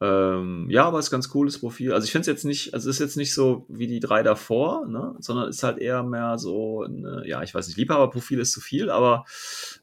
[0.01, 1.93] Ähm, ja, aber es ist ganz cooles Profil.
[1.93, 4.23] Also ich finde es jetzt nicht, also es ist jetzt nicht so wie die drei
[4.23, 5.15] davor, ne?
[5.19, 8.89] sondern ist halt eher mehr so, eine, ja, ich weiß nicht, Liebhaberprofil ist zu viel,
[8.89, 9.25] aber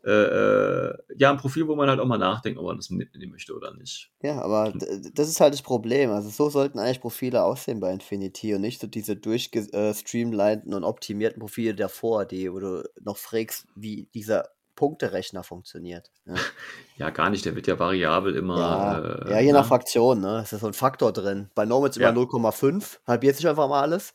[0.05, 3.31] äh, äh, ja, ein Profil, wo man halt auch mal nachdenkt, ob man das mitnehmen
[3.31, 4.11] möchte oder nicht.
[4.21, 4.73] Ja, aber
[5.15, 6.11] das ist halt das Problem.
[6.11, 11.39] Also so sollten eigentlich Profile aussehen bei Infinity und nicht so diese durchgestreamlinten und optimierten
[11.39, 14.49] Profile davor, die, wo du noch fragst, wie dieser
[14.79, 16.13] Punkterechner funktioniert.
[16.25, 16.35] Ja.
[16.99, 17.11] ja.
[17.11, 18.59] gar nicht, der wird ja variabel immer.
[18.59, 19.69] Ja, äh, ja je nach ne?
[19.69, 20.39] Fraktion, ne?
[20.45, 21.51] Es ist so ein Faktor drin.
[21.57, 24.15] Bei Nomads immer 0,5, halbiert sich einfach mal alles.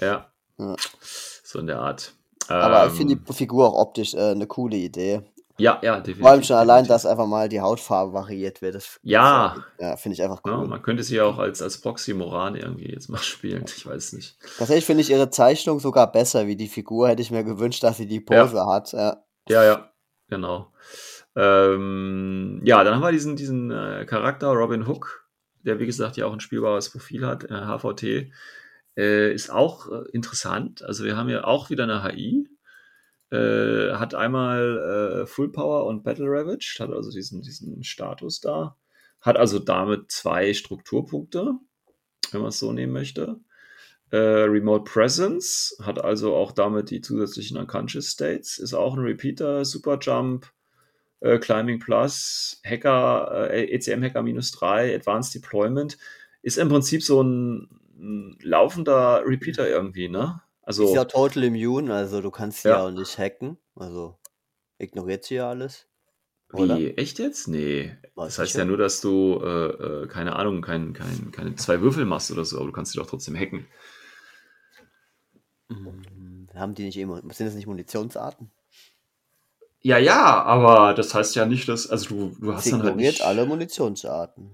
[0.00, 0.30] Ja.
[1.42, 2.12] So in der Art.
[2.46, 5.22] Aber ähm, ich finde die Figur auch optisch äh, eine coole Idee.
[5.56, 6.22] Ja, ja, definitiv.
[6.22, 8.76] Vor allem schon allein, dass einfach mal die Hautfarbe variiert wird.
[8.76, 9.56] Das, ja.
[9.80, 10.52] ja finde ich einfach cool.
[10.52, 13.64] Ja, man könnte sie ja auch als, als Proxy Moran irgendwie jetzt mal spielen.
[13.66, 14.38] Ich weiß nicht.
[14.58, 17.08] Tatsächlich finde ich ihre Zeichnung sogar besser wie die Figur.
[17.08, 18.66] Hätte ich mir gewünscht, dass sie die Pose ja.
[18.66, 18.92] hat.
[18.92, 19.24] Ja.
[19.48, 19.92] Ja, ja,
[20.28, 20.72] genau.
[21.34, 25.28] Ähm, ja, dann haben wir diesen, diesen äh, Charakter Robin Hook,
[25.62, 28.32] der wie gesagt ja auch ein spielbares Profil hat, äh, HVT.
[28.96, 30.82] Äh, ist auch äh, interessant.
[30.82, 32.48] Also wir haben ja auch wieder eine HI.
[33.30, 38.76] Äh, hat einmal äh, Full Power und Battle Ravaged, hat also diesen, diesen Status da.
[39.20, 41.54] Hat also damit zwei Strukturpunkte,
[42.32, 43.40] wenn man es so nehmen möchte.
[44.10, 49.64] Äh, Remote Presence hat also auch damit die zusätzlichen Unconscious States, ist auch ein Repeater,
[49.64, 50.50] Super Jump,
[51.20, 55.98] äh, Climbing Plus, Hacker, äh, ECM Hacker minus 3, Advanced Deployment,
[56.42, 60.40] ist im Prinzip so ein, ein laufender Repeater irgendwie, ne?
[60.62, 62.82] Also, ist ja total immune, also du kannst ja.
[62.82, 64.18] auch nicht hacken, also
[64.78, 65.86] ignoriert sie ja alles.
[66.52, 66.78] Oder?
[66.78, 67.48] Wie, echt jetzt?
[67.48, 67.96] Nee.
[68.14, 71.82] Weiß das heißt ja nur, dass du, äh, äh, keine Ahnung, kein, kein, keine zwei
[71.82, 73.66] Würfel machst oder so, aber du kannst sie doch trotzdem hacken.
[75.68, 76.48] Mhm.
[76.54, 78.50] Haben die nicht immer, sind das nicht Munitionsarten?
[79.80, 83.22] Ja, ja, aber das heißt ja nicht, dass, also du, du hast dann halt nicht...
[83.22, 84.50] alle Munitionsarten.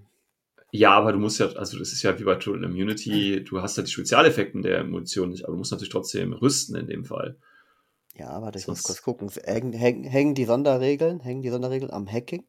[0.70, 3.76] Ja, aber du musst ja, also das ist ja wie bei Total Immunity, du hast
[3.76, 7.36] ja die Spezialeffekten der Munition nicht, aber du musst natürlich trotzdem rüsten in dem Fall.
[8.16, 9.30] Ja, aber ich muss kurz gucken.
[9.44, 12.44] Hängen, hängen die Sonderregeln, hängen die Sonderregeln am Hacking?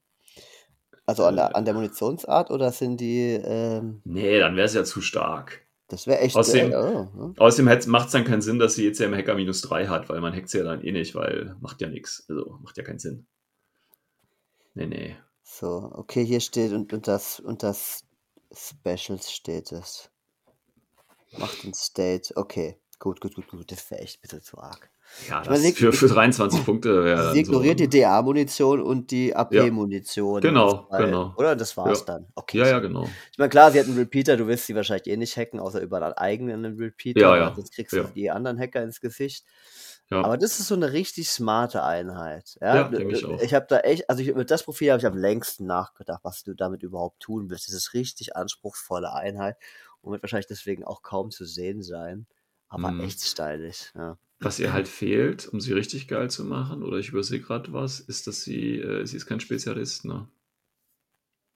[1.05, 3.39] Also an der, an der Munitionsart oder sind die.
[3.43, 4.01] Ähm...
[4.05, 5.64] Nee, dann wäre es ja zu stark.
[5.87, 6.35] Das wäre echt.
[6.35, 7.33] Außerdem, äh, oh, oh.
[7.37, 10.09] außerdem macht es dann keinen Sinn, dass sie jetzt ja im Hacker minus 3 hat,
[10.09, 12.25] weil man hackt sie ja dann eh nicht, weil macht ja nichts.
[12.27, 13.27] Also macht ja keinen Sinn.
[14.73, 15.15] Nee, nee.
[15.43, 18.03] So, okay, hier steht und, und das und das
[18.51, 20.09] Specials steht es.
[21.37, 22.35] Macht ein State.
[22.35, 23.71] Okay, gut, gut, gut, gut.
[23.71, 24.89] Das wäre echt ein bisschen zu arg.
[25.29, 27.31] Ja, das meine, für, für 23 Punkte wäre.
[27.31, 30.41] Sie ignoriert so, die DA-Munition und die AP-Munition.
[30.41, 31.33] Ja, genau, genau.
[31.37, 31.55] Oder?
[31.55, 32.05] Das war's ja.
[32.05, 32.27] dann.
[32.35, 32.57] Okay.
[32.59, 33.07] Ja, ja, genau.
[33.31, 35.81] Ich meine, klar, sie hat einen Repeater, du wirst sie wahrscheinlich eh nicht hacken, außer
[35.81, 37.19] über deinen eigenen Repeater.
[37.19, 37.53] Ja, ja.
[37.55, 39.45] Sonst kriegst du die anderen Hacker ins Gesicht.
[40.11, 40.23] Ja.
[40.23, 42.57] Aber das ist so eine richtig smarte Einheit.
[42.61, 43.41] Ja, ja denke ich auch.
[43.41, 46.43] Ich habe da echt, also ich, mit das Profil habe ich am längsten nachgedacht, was
[46.43, 47.67] du damit überhaupt tun willst.
[47.67, 49.57] Das ist richtig anspruchsvolle Einheit
[50.01, 52.27] und wird wahrscheinlich deswegen auch kaum zu sehen sein.
[52.75, 52.99] Aber mhm.
[53.01, 54.17] echt stylisch, ja.
[54.39, 58.01] Was ihr halt fehlt, um sie richtig geil zu machen, oder ich übersehe gerade was,
[58.01, 60.27] ist, dass sie, äh, sie ist kein Spezialist, ne?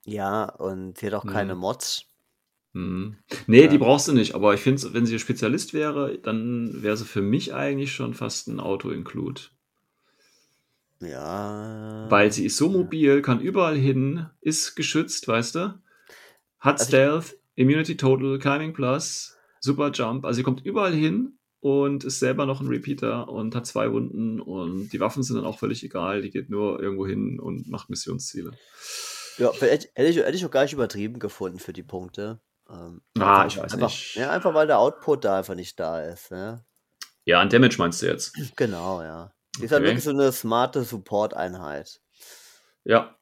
[0.06, 1.62] Ja, und sie hat auch keine mhm.
[1.62, 2.06] Mods.
[2.72, 3.18] Mhm.
[3.48, 3.68] Nee, ja.
[3.68, 7.22] die brauchst du nicht, aber ich finde, wenn sie Spezialist wäre, dann wäre sie für
[7.22, 9.42] mich eigentlich schon fast ein Auto-Include.
[11.02, 12.06] Ja.
[12.10, 15.80] Weil sie ist so mobil, kann überall hin, ist geschützt, weißt du?
[16.60, 20.26] Hat also Stealth, Immunity Total, Climbing Plus, Super Jump.
[20.26, 24.40] Also sie kommt überall hin und ist selber noch ein Repeater und hat zwei Wunden
[24.40, 26.22] und die Waffen sind dann auch völlig egal.
[26.22, 28.52] Die geht nur irgendwo hin und macht Missionsziele.
[29.38, 32.40] Ja, hätte ich, hätte ich auch gar nicht übertrieben gefunden für die Punkte.
[32.70, 34.16] Ähm, ah, ich weiß einfach, nicht.
[34.16, 36.30] Ja, einfach weil der Output da einfach nicht da ist.
[36.32, 36.64] Ja,
[37.26, 38.36] ja an Damage meinst du jetzt?
[38.56, 39.32] Genau, ja.
[39.58, 42.02] Die ist halt wirklich so eine smarte Support-Einheit.
[42.86, 43.18] Ja,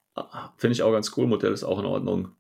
[0.58, 1.28] finde ich auch ganz cool.
[1.28, 2.36] Modell ist auch in Ordnung.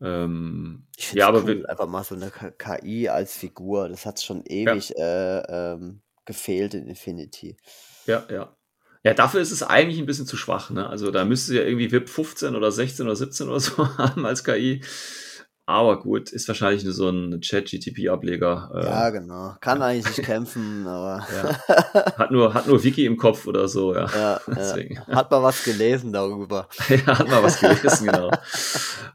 [0.00, 3.88] Ähm, ich ja, aber cool, einfach mal so eine KI als Figur.
[3.88, 5.40] Das hat schon ewig ja.
[5.40, 7.56] äh, ähm, gefehlt in Infinity.
[8.06, 8.54] Ja, ja.
[9.04, 10.70] Ja, dafür ist es eigentlich ein bisschen zu schwach.
[10.70, 10.88] Ne?
[10.88, 14.44] Also da müsste ja irgendwie VIP 15 oder 16 oder 17 oder so haben als
[14.44, 14.82] KI.
[15.68, 18.70] Aber gut, ist wahrscheinlich nur so ein Chat-GTP-Ableger.
[18.74, 19.54] Äh, ja, genau.
[19.60, 21.26] Kann eigentlich nicht kämpfen, aber.
[21.28, 22.16] Ja.
[22.16, 24.06] Hat, nur, hat nur Wiki im Kopf oder so, ja.
[24.06, 25.06] ja, ja.
[25.08, 26.70] Hat mal was gelesen darüber.
[26.88, 28.30] ja, hat mal was gelesen, genau.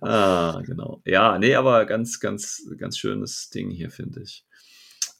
[0.01, 1.01] ah, genau.
[1.05, 4.45] Ja, nee, aber ganz, ganz, ganz schönes Ding hier, finde ich.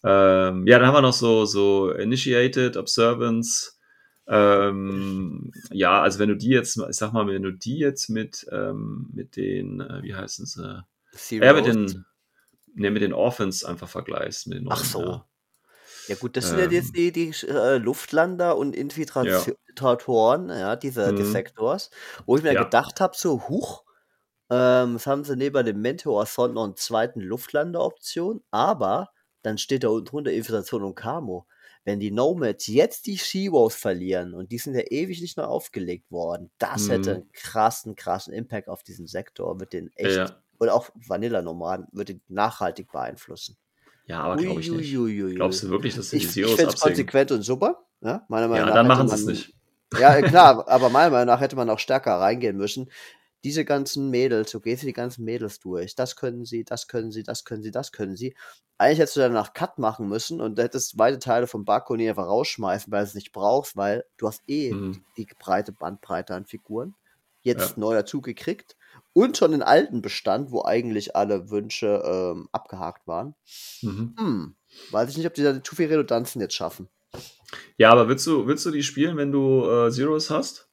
[0.04, 3.72] Ähm, ja, dann haben wir noch so, so Initiated, Observance.
[4.28, 8.46] Ähm, ja, also wenn du die jetzt, ich sag mal, wenn du die jetzt mit,
[8.52, 10.86] ähm, mit den, äh, wie heißen sie?
[11.16, 12.06] Zero ja, mit den,
[12.74, 14.52] ne, mit den Orphans einfach vergleichst.
[14.52, 15.02] Den Ach so.
[15.02, 15.28] Ja.
[16.08, 16.16] ja.
[16.16, 17.12] gut, das sind ja jetzt ähm.
[17.14, 21.18] die, die äh, Luftlander und Infiltratoren, ja, ja diese mhm.
[21.18, 21.92] Defektors,
[22.26, 22.64] wo ich mir ja.
[22.64, 23.84] gedacht habe, so, huch,
[24.50, 29.10] ähm, das haben sie neben dem Mentor-Sound noch einen zweiten Luftlander-Option, aber
[29.42, 31.48] dann steht da unten drunter Infiltration und Camo.
[31.86, 36.10] Wenn die Nomads jetzt die Sheroes verlieren und die sind ja ewig nicht mehr aufgelegt
[36.12, 36.92] worden, das mhm.
[36.92, 41.88] hätte einen krassen, krassen Impact auf diesen Sektor mit den echt ja und auch Vanilla-Nomaden
[41.92, 43.58] würde nachhaltig beeinflussen.
[44.06, 44.98] Ja, aber glaube ich nicht.
[44.98, 47.86] Ui, Glaubst du wirklich, dass sie die Zeros Ich konsequent und super.
[48.02, 49.54] Ja, meiner Meinung ja, nach dann machen sie es nicht.
[49.98, 52.92] Ja, klar, aber meiner Meinung nach hätte man auch stärker reingehen müssen.
[53.46, 55.96] Diese ganzen Mädels, so gehst du die ganzen Mädels durch.
[55.96, 58.36] Das können sie, das können sie, das können sie, das können sie.
[58.78, 62.92] Eigentlich hättest du danach Cut machen müssen und hättest weite Teile vom Barconi einfach rausschmeißen,
[62.92, 65.04] weil du es nicht brauchst, weil du hast eh mhm.
[65.18, 66.96] die, die breite Bandbreite an Figuren.
[67.42, 67.80] Jetzt ja.
[67.80, 68.78] neu dazu gekriegt
[69.14, 73.36] und schon den alten Bestand, wo eigentlich alle Wünsche ähm, abgehakt waren.
[73.82, 74.16] Mhm.
[74.18, 74.56] Hm.
[74.92, 76.90] Weiß ich nicht, ob die da zu viel Redundanzen jetzt schaffen.
[77.78, 80.68] Ja, aber willst du, willst du die spielen, wenn du äh, Zeros hast?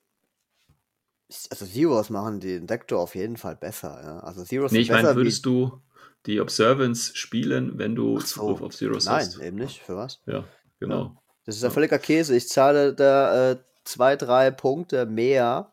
[1.50, 4.00] Also Zeros machen den Sektor auf jeden Fall besser.
[4.02, 4.18] Ja.
[4.20, 5.80] Also Zeros nee, ich meine, würdest du
[6.26, 8.26] die Observance spielen, wenn du so.
[8.26, 9.38] Zugriff auf Zeros Nein, hast?
[9.38, 9.80] Nein, eben nicht.
[9.80, 10.20] Für was?
[10.26, 10.44] Ja,
[10.78, 11.02] genau.
[11.02, 11.16] Ja.
[11.44, 12.36] Das ist ja völliger Käse.
[12.36, 15.72] Ich zahle da äh, zwei, drei Punkte mehr.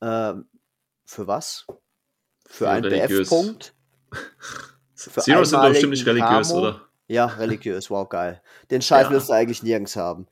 [0.00, 0.34] Äh,
[1.04, 1.66] für was?
[2.46, 3.74] Für einen BF-Punkt?
[4.94, 6.60] Zeros sind doch bestimmt nicht religiös, Camo.
[6.60, 6.80] oder?
[7.08, 8.40] Ja, religiös, wow, geil.
[8.70, 9.10] Den Scheiß ja.
[9.10, 10.26] willst du eigentlich nirgends haben.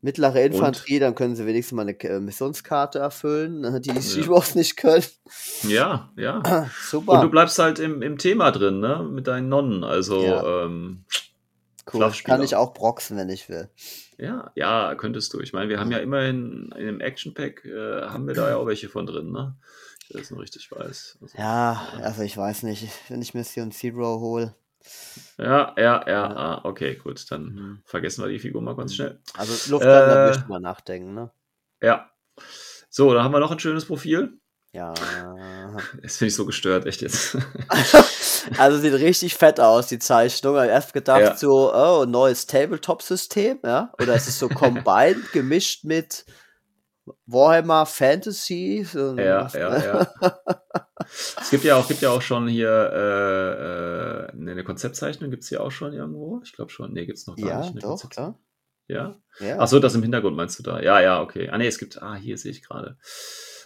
[0.00, 1.00] Mittlere Infanterie, Und?
[1.00, 4.42] dann können sie wenigstens mal eine äh, Missionskarte erfüllen, ne, die die ja.
[4.54, 5.04] nicht können.
[5.62, 6.68] Ja, ja.
[6.82, 7.12] Super.
[7.12, 9.08] Und du bleibst halt im, im Thema drin, ne?
[9.08, 9.84] Mit deinen Nonnen.
[9.84, 10.64] Also, ja.
[10.64, 11.04] ähm,
[11.92, 12.12] cool.
[12.24, 13.68] Kann ich auch proxen, wenn ich will.
[14.18, 15.40] Ja, ja, könntest du.
[15.40, 18.56] Ich meine, wir haben ja immerhin in dem Action Pack, äh, haben wir da ja
[18.56, 19.56] auch welche von drin, ne?
[20.12, 21.18] Das noch richtig weiß.
[21.20, 24.54] Also, ja, also ich weiß nicht, wenn ich Mission Zero hole.
[25.38, 27.82] Ja, ja, ja, ah, okay, gut, dann mhm.
[27.84, 29.20] vergessen wir die Figur mal ganz schnell.
[29.34, 31.30] Also Luftlander äh, möchte man nachdenken, ne?
[31.80, 32.10] Ja.
[32.90, 34.38] So, dann haben wir noch ein schönes Profil.
[34.72, 34.94] Ja.
[36.02, 37.38] Das finde ich so gestört, echt jetzt.
[38.58, 40.54] also sieht richtig fett aus, die Zeichnung.
[40.54, 41.36] Ich habe erst gedacht, ja.
[41.36, 43.90] so, oh, neues Tabletop-System, ja?
[43.98, 46.26] Oder ist es so combined gemischt mit
[47.26, 48.86] Warhammer Fantasy.
[48.88, 50.12] So ja, ja, ja.
[51.40, 55.48] es gibt ja auch, gibt ja auch schon hier äh, äh, eine Konzeptzeichnung, gibt es
[55.48, 56.40] hier auch schon irgendwo?
[56.44, 56.92] Ich glaube schon.
[56.92, 57.74] Nee, gibt es noch gar ja, nicht.
[57.74, 58.38] Ja, doch, klar.
[58.88, 59.16] Ja?
[59.40, 59.58] ja.
[59.58, 60.80] Achso, das im Hintergrund meinst du da?
[60.80, 61.48] Ja, ja, okay.
[61.48, 62.98] Ah, nee, es gibt, ah, hier sehe ich gerade.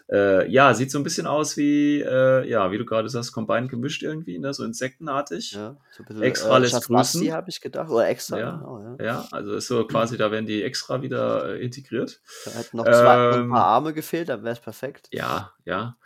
[0.09, 3.69] Äh, ja, sieht so ein bisschen aus wie, äh, ja, wie du gerade sagst, Combined
[3.69, 4.55] gemischt irgendwie, ne?
[4.55, 5.53] so insektenartig.
[5.53, 7.33] Ja, so ein bisschen, extra äh, lässt grüßen.
[7.33, 8.39] habe ich gedacht, oder extra.
[8.39, 9.05] Ja, genau, ja.
[9.05, 12.21] ja, also ist so quasi, da werden die extra wieder äh, integriert.
[12.45, 15.09] Da hätten noch zwei, ähm, ein paar Arme gefehlt, dann wäre es perfekt.
[15.11, 15.97] Ja, ja.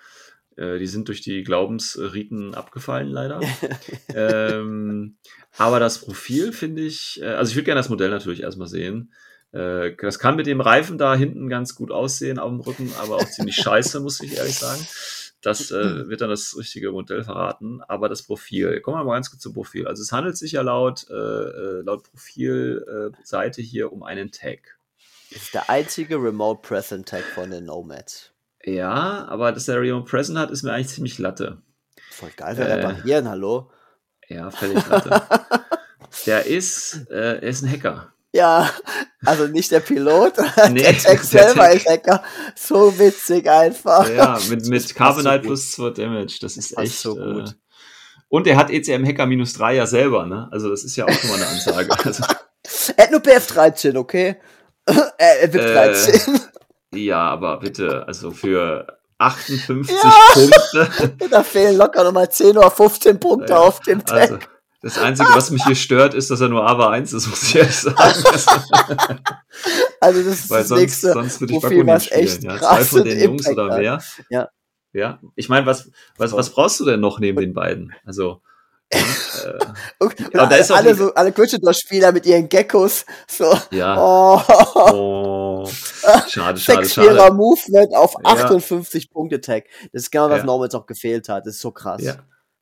[0.57, 3.41] Äh, die sind durch die Glaubensriten abgefallen, leider.
[4.15, 5.17] ähm,
[5.59, 9.13] aber das Profil finde ich, äh, also ich würde gerne das Modell natürlich erstmal sehen.
[9.53, 13.17] Äh, das kann mit dem Reifen da hinten ganz gut aussehen auf dem Rücken, aber
[13.17, 14.87] auch ziemlich scheiße, muss ich ehrlich sagen.
[15.43, 17.81] Das äh, wird dann das richtige Modell verraten.
[17.89, 19.87] Aber das Profil, kommen wir mal ganz kurz zum Profil.
[19.87, 24.77] Also es handelt sich ja laut, äh, äh laut Profilseite hier um einen Tag.
[25.31, 28.33] Das ist der einzige Remote Present Tag von den Nomads.
[28.65, 31.63] Ja, aber dass der Remote Present hat, ist mir eigentlich ziemlich Latte.
[32.11, 33.71] Voll geil, wer äh, reparieren, hallo?
[34.29, 35.23] Ja, völlig Latte.
[36.27, 38.13] der ist, äh, er ist ein Hacker.
[38.33, 38.71] Ja,
[39.25, 40.35] also nicht der Pilot,
[40.71, 42.23] nee, der Tech selber ist Hacker.
[42.55, 44.09] So witzig einfach.
[44.09, 47.57] Ja, mit, mit Carbonite so plus 2 Damage, das ist das echt so gut.
[48.29, 50.49] Und er hat ECM Hacker minus 3 ja selber, ne?
[50.53, 51.91] Also das ist ja auch schon mal eine Ansage.
[52.05, 52.25] Also,
[52.97, 54.37] er hat nur PF13, okay?
[54.87, 56.35] er wird 13.
[56.93, 58.87] Äh, ja, aber bitte, also für
[59.19, 60.13] 58 ja.
[60.35, 61.29] Punkte.
[61.31, 64.31] da fehlen locker nochmal 10 oder 15 Punkte ja, auf dem Tag.
[64.31, 64.39] Also,
[64.83, 67.55] das Einzige, was mich hier stört, ist, dass er nur AVA 1 ist, muss ich
[67.57, 67.97] ehrlich sagen.
[70.01, 72.21] also das ist Weil das sonst, nächste sonst würde ich Profil, was spielen.
[72.21, 74.03] echt ja, Zwei von den Jungs Impact oder wer?
[74.31, 74.49] Ja.
[74.93, 77.95] Ja, ich meine, was, was, was brauchst du denn noch neben den beiden?
[78.05, 78.41] Also,
[78.91, 78.99] äh,
[80.01, 80.25] okay.
[80.33, 83.07] aber da ist alle, so, alle Gryffindor-Spieler mit ihren Geckos.
[83.29, 83.57] So.
[83.71, 83.97] Ja.
[83.97, 84.43] Oh.
[84.75, 85.71] oh.
[86.27, 87.33] Schade, schade, schade.
[87.33, 89.11] Movement auf 58 ja.
[89.13, 89.67] Punkte Tag.
[89.93, 90.45] Das ist genau, was ja.
[90.45, 91.47] Normals auch gefehlt hat.
[91.47, 92.03] Das ist so krass.
[92.03, 92.17] Ja,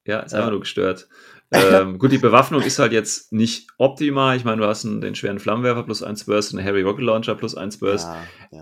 [0.04, 0.38] ja ist ja.
[0.38, 1.08] einfach nur gestört.
[1.52, 4.36] Ähm, gut, die Bewaffnung ist halt jetzt nicht optimal.
[4.36, 7.04] Ich meine, du hast einen, den schweren Flammenwerfer plus 1 Burst und einen Heavy Rocket
[7.04, 8.06] Launcher plus 1 Burst.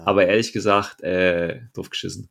[0.05, 2.31] Aber ehrlich gesagt, äh, doof geschissen.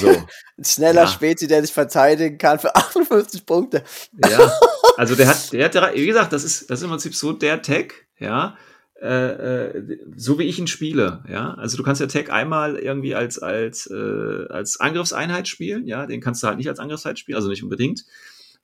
[0.00, 0.08] So.
[0.08, 0.26] Ein
[0.64, 1.06] schneller ja.
[1.06, 3.82] Späti, der sich verteidigen kann für 58 Punkte.
[4.28, 4.52] Ja,
[4.96, 7.62] also der hat, der hat, wie gesagt, das ist, das ist im Prinzip so der
[7.62, 8.56] Tag, ja,
[9.00, 11.54] äh, äh, so wie ich ihn spiele, ja.
[11.54, 16.20] Also du kannst ja Tag einmal irgendwie als, als, äh, als Angriffseinheit spielen, ja, den
[16.20, 18.04] kannst du halt nicht als Angriffseinheit spielen, also nicht unbedingt,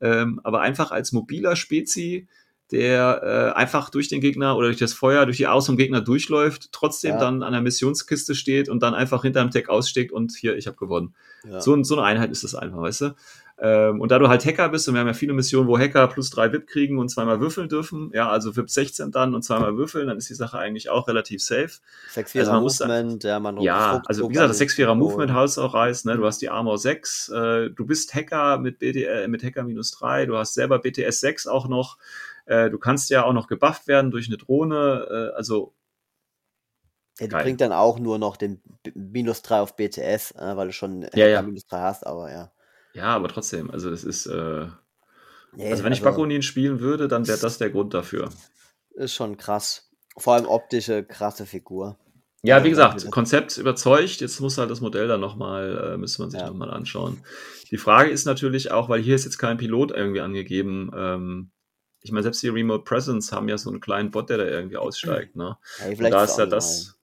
[0.00, 2.28] ähm, aber einfach als mobiler Spezi,
[2.70, 6.00] der äh, einfach durch den Gegner oder durch das Feuer, durch die Aus vom Gegner
[6.00, 7.20] durchläuft, trotzdem ja.
[7.20, 10.66] dann an der Missionskiste steht und dann einfach hinter dem Tech aussteckt und hier, ich
[10.66, 11.14] habe gewonnen.
[11.48, 11.60] Ja.
[11.60, 13.14] So, so eine Einheit ist das einfach, weißt du?
[13.56, 16.08] Ähm, und da du halt Hacker bist, und wir haben ja viele Missionen, wo Hacker
[16.08, 19.76] plus drei VIP kriegen und zweimal würfeln dürfen, ja, also VIP 16 dann und zweimal
[19.76, 21.70] würfeln, dann ist die Sache eigentlich auch relativ safe.
[22.10, 25.72] 6 also Movement, ja, man Ja, also wie gesagt, das 6 4 Movement Haus auch
[25.72, 26.16] reißt, ne?
[26.16, 29.92] Du hast die Armor 6, äh, du bist Hacker mit, BD, äh, mit Hacker minus
[29.92, 31.98] 3, du hast selber BTS 6 auch noch.
[32.46, 35.74] Äh, du kannst ja auch noch gebufft werden durch eine Drohne, äh, also
[37.20, 38.60] ja, die bringt dann auch nur noch den
[38.94, 41.42] minus 3 auf BTS, äh, weil du schon ja, ja.
[41.42, 42.50] minus 3 hast, aber ja.
[42.94, 44.26] Ja, aber trotzdem, also das ist.
[44.26, 44.66] Äh,
[45.52, 48.30] nee, also wenn ich also, Bakunin spielen würde, dann wäre das der Grund dafür.
[48.94, 49.90] Ist schon krass.
[50.16, 51.98] Vor allem optische, krasse Figur.
[52.42, 54.20] Ja, wie gesagt, Konzept überzeugt.
[54.20, 56.46] Jetzt muss halt das Modell dann nochmal, äh, müsste man sich ja.
[56.46, 57.24] nochmal anschauen.
[57.70, 60.90] Die Frage ist natürlich auch, weil hier ist jetzt kein Pilot irgendwie angegeben.
[60.94, 61.50] Ähm,
[62.02, 64.76] ich meine, selbst die Remote Presence haben ja so einen kleinen Bot, der da irgendwie
[64.76, 65.34] aussteigt.
[65.36, 65.56] Ne?
[65.80, 66.98] Ja, da ist ja das,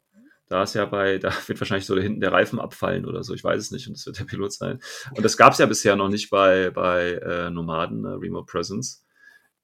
[0.51, 3.33] da ist ja bei, da wird wahrscheinlich so da hinten der Reifen abfallen oder so,
[3.33, 4.79] ich weiß es nicht, und das wird der Pilot sein.
[5.15, 9.05] Und das gab es ja bisher noch nicht bei, bei äh, Nomaden, äh, Remote Presence.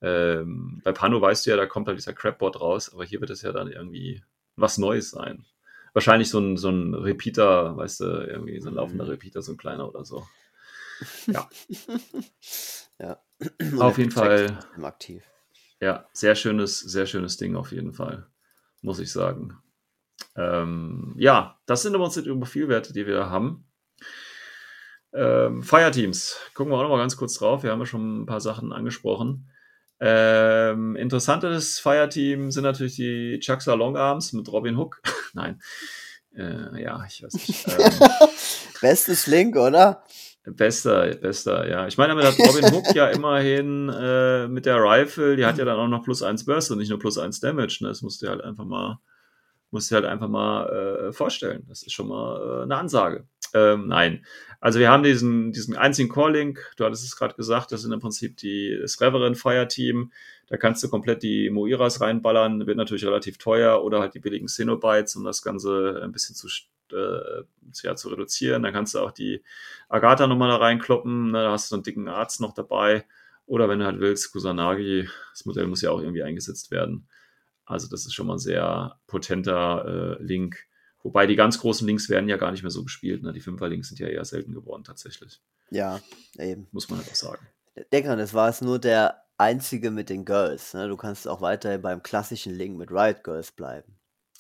[0.01, 3.31] Ähm, bei Pano weißt du ja, da kommt halt dieser Crapbot raus, aber hier wird
[3.31, 4.23] es ja dann irgendwie
[4.55, 5.45] was Neues sein.
[5.93, 9.11] Wahrscheinlich so ein, so ein Repeater, weißt du, irgendwie so ein laufender mhm.
[9.11, 10.25] Repeater, so ein kleiner oder so.
[11.25, 11.49] Ja.
[12.99, 13.21] ja.
[13.79, 14.59] auf jeden Fall.
[14.81, 15.23] Aktiv.
[15.81, 18.27] Ja, sehr schönes, sehr schönes Ding auf jeden Fall,
[18.81, 19.57] muss ich sagen.
[20.35, 23.65] Ähm, ja, das sind unsere Profilwerte, die wir haben.
[25.13, 27.63] Ähm, Fireteams, gucken wir auch noch mal ganz kurz drauf.
[27.63, 29.49] Wir haben ja schon ein paar Sachen angesprochen.
[29.99, 35.01] Ähm, interessantes Fireteam sind natürlich die Chucksa Longarms mit Robin Hook.
[35.33, 35.59] Nein.
[36.35, 37.65] Äh, ja, ich weiß nicht.
[37.79, 38.29] Ähm,
[38.81, 40.03] Bestes Link, oder?
[40.45, 41.87] Bester, bester, ja.
[41.87, 45.65] Ich meine, damit hat Robin Hook ja immerhin äh, mit der Rifle, die hat ja
[45.65, 47.79] dann auch noch plus eins Burst und nicht nur plus eins Damage.
[47.81, 47.89] Ne?
[47.89, 48.99] Das musst du halt einfach mal
[49.71, 50.69] musst du halt einfach mal
[51.09, 51.65] äh, vorstellen.
[51.67, 53.25] Das ist schon mal äh, eine Ansage.
[53.53, 54.25] Ähm, nein.
[54.59, 57.99] Also wir haben diesen, diesen einzigen Core-Link, du hattest es gerade gesagt, das sind im
[57.99, 60.11] Prinzip die, das Reverend Fire Team.
[60.47, 64.47] Da kannst du komplett die Moiras reinballern, wird natürlich relativ teuer oder halt die billigen
[64.47, 66.47] Cenobites, um das Ganze ein bisschen zu,
[66.93, 67.43] äh,
[67.83, 68.63] ja, zu reduzieren.
[68.63, 69.43] Dann kannst du auch die
[69.89, 71.43] Agatha nochmal da reinkloppen, ne?
[71.43, 73.05] da hast du einen dicken Arzt noch dabei.
[73.45, 77.07] Oder wenn du halt willst, Kusanagi, das Modell muss ja auch irgendwie eingesetzt werden.
[77.67, 80.65] Also das ist schon mal ein sehr potenter äh, Link.
[81.03, 83.21] Wobei die ganz großen Links werden ja gar nicht mehr so gespielt.
[83.23, 83.33] Ne?
[83.33, 85.41] Die Fünfer-Links sind ja eher selten geworden tatsächlich.
[85.69, 85.99] Ja,
[86.39, 86.67] eben.
[86.71, 87.45] Muss man halt auch sagen.
[87.91, 90.73] Denk dran, das war es nur der einzige mit den Girls.
[90.73, 90.87] Ne?
[90.87, 93.97] Du kannst auch weiterhin beim klassischen Link mit Riot Girls bleiben.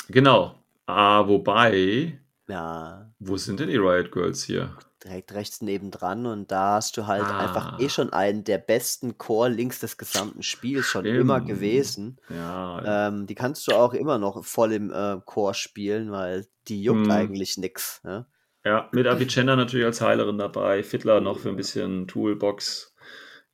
[0.07, 0.63] Genau.
[0.85, 2.19] Ah, wobei.
[2.47, 3.13] Ja.
[3.19, 4.75] Wo sind denn die Riot Girls hier?
[5.07, 7.39] Direkt rechts nebendran und da hast du halt ah.
[7.39, 11.19] einfach eh schon einen der besten Core-Links des gesamten Spiels schon Stimmt.
[11.19, 12.19] immer gewesen.
[12.29, 16.83] Ja, ähm, die kannst du auch immer noch voll im äh, Core spielen, weil die
[16.83, 17.11] juckt hm.
[17.11, 18.01] eigentlich nix.
[18.03, 18.25] Ja,
[18.63, 22.93] ja mit Avicenna natürlich als Heilerin dabei, Fiddler noch für ein bisschen Toolbox.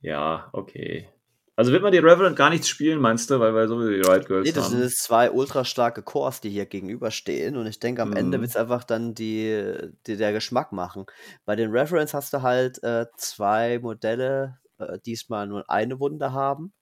[0.00, 1.08] Ja, okay.
[1.56, 4.26] Also wird man die Reverend gar nichts spielen, meinst du, weil wir so die Riot
[4.26, 4.78] Girls nee, das haben?
[4.78, 8.16] sind zwei ultra starke Cores, die hier gegenüberstehen und ich denke, am mhm.
[8.16, 9.76] Ende wird es einfach dann die,
[10.06, 11.06] die, der Geschmack machen.
[11.44, 16.72] Bei den Reference hast du halt äh, zwei Modelle, äh, diesmal nur eine Wunde haben.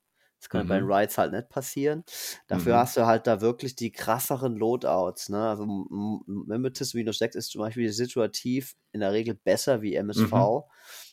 [0.40, 0.68] Das kann mhm.
[0.68, 0.92] bei den mhm.
[0.92, 2.02] Rides halt nicht passieren.
[2.48, 2.78] Dafür mhm.
[2.78, 5.28] hast du halt da wirklich die krasseren Loadouts.
[5.28, 5.38] Ne?
[5.38, 5.66] Also
[6.26, 10.32] Mimetis Minus 6 ist zum Beispiel situativ in der Regel besser wie MSV.
[10.32, 10.62] Mhm.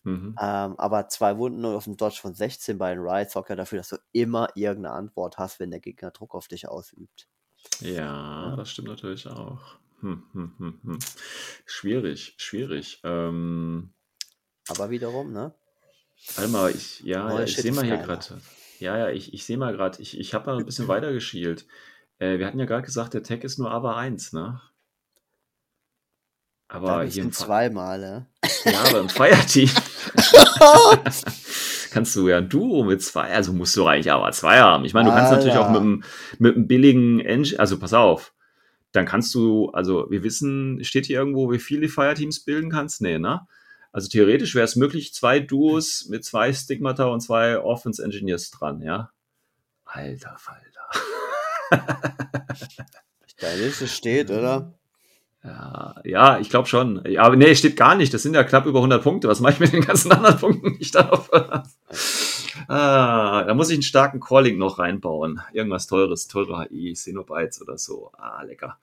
[0.03, 0.35] Mhm.
[0.39, 3.79] Ähm, aber zwei Wunden auf dem Dodge von 16 bei den Ride sorgt ja dafür,
[3.79, 7.27] dass du immer irgendeine Antwort hast, wenn der Gegner Druck auf dich ausübt.
[7.81, 8.55] Ja, ja.
[8.55, 9.77] das stimmt natürlich auch.
[9.99, 10.99] Hm, hm, hm, hm.
[11.65, 13.01] schwierig, schwierig.
[13.03, 13.93] Ähm,
[14.69, 15.53] aber wiederum, ne?
[16.35, 18.41] Warte mal, ich, ja, ich sehe mal hier gerade.
[18.79, 21.65] Ja, ja, ich, ich sehe mal gerade, ich, ich habe mal ein bisschen weiter geschielt.
[22.19, 24.61] Äh, wir hatten ja gerade gesagt, der Tag ist nur aber 1, ne?
[26.69, 28.25] Aber hier im zweimal, ne?
[28.63, 29.69] Ja, aber im Fireteam
[31.91, 34.85] kannst du ja ein Duo mit zwei, also musst du eigentlich aber zwei haben.
[34.85, 36.03] Ich meine, du kannst natürlich auch mit einem,
[36.37, 38.33] mit einem billigen Engine, also pass auf,
[38.91, 43.01] dann kannst du, also wir wissen, steht hier irgendwo, wie viele Fireteams bilden kannst?
[43.01, 43.47] Nee, ne?
[43.91, 48.81] Also theoretisch wäre es möglich, zwei Duos mit zwei Stigmata und zwei Offense Engineers dran,
[48.81, 49.09] ja?
[49.85, 50.89] Alter Falter.
[53.39, 54.78] Deine Liste steht, oder?
[55.43, 57.01] Ja, ja ich glaube schon.
[57.07, 58.13] Ja, aber nee, steht gar nicht.
[58.13, 59.27] Das sind ja knapp über 100 Punkte.
[59.27, 61.29] Was mache ich mit den ganzen anderen Punkten nicht darauf?
[62.67, 65.41] ah, da muss ich einen starken Calling noch reinbauen.
[65.53, 68.11] Irgendwas teures, teure HI, Xenobytes oder so.
[68.17, 68.77] Ah, lecker.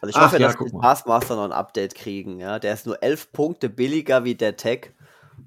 [0.00, 2.38] Also ich hoffe, Ach, ja, dass die Taskmaster noch ein Update kriegen.
[2.38, 4.92] Ja, der ist nur 11 Punkte billiger wie der Tech.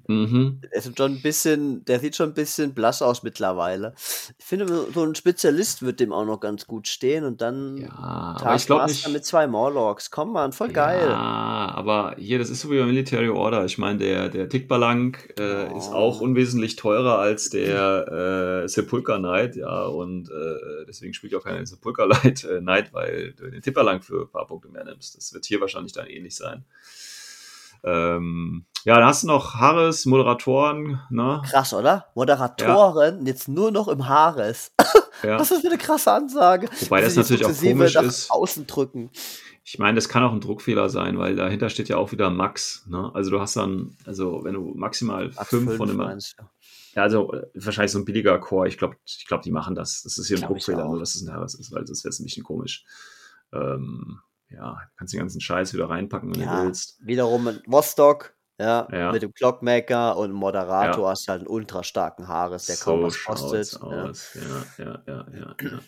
[0.06, 0.60] Mhm.
[0.62, 3.94] Der, ist schon ein bisschen, der sieht schon ein bisschen blass aus mittlerweile.
[4.38, 7.90] Ich finde, so ein Spezialist wird dem auch noch ganz gut stehen und dann ja,
[7.90, 10.10] aber ich glaube nicht mit zwei Morlocks.
[10.10, 11.06] Komm mal, voll geil.
[11.08, 13.64] Ja, aber hier, das ist so wie bei Military Order.
[13.64, 15.78] Ich meine, der, der Tickbalank äh, oh.
[15.78, 21.44] ist auch unwesentlich teurer als der äh, Sepulchre Knight, ja, und äh, deswegen spielt auch
[21.44, 25.16] keiner Sepulchre Knight, äh, Knight, weil du den Tickbalank für ein paar Punkte mehr nimmst.
[25.16, 26.64] Das wird hier wahrscheinlich dann ähnlich sein.
[27.84, 31.00] Ähm, ja, da hast du noch Haares, Moderatoren.
[31.10, 31.42] Ne?
[31.48, 32.06] Krass, oder?
[32.14, 33.26] Moderatoren, ja.
[33.26, 34.72] jetzt nur noch im Haares.
[35.22, 35.36] Ja.
[35.36, 36.66] Ist das für eine krasse Ansage?
[36.80, 38.30] Wobei das natürlich auch komisch ist.
[38.30, 39.10] Außen drücken.
[39.64, 42.86] Ich meine, das kann auch ein Druckfehler sein, weil dahinter steht ja auch wieder Max.
[42.88, 43.10] Ne?
[43.12, 46.00] Also du hast dann, also wenn du maximal Max fünf, von dem.
[46.00, 48.66] Ja, also äh, wahrscheinlich so ein billiger Core.
[48.66, 50.02] Ich glaube, ich glaub, die machen das.
[50.02, 52.24] Das ist hier ein Druckfehler, nur dass es ein Haares ist, weil das wäre ein
[52.24, 52.84] bisschen komisch.
[53.52, 54.20] Ähm,
[54.50, 56.98] ja, kannst den ganzen Scheiß wieder reinpacken, wenn ja, du willst.
[57.04, 61.10] Wiederum ein Vostok, ja, ja, mit dem Clockmaker und Moderator ja.
[61.10, 63.80] hast du halt einen ultra starken Haares, der so kaum was kostet.
[63.80, 64.34] Aus.
[64.34, 64.84] Ja.
[64.84, 65.78] ja, ja, ja, ja.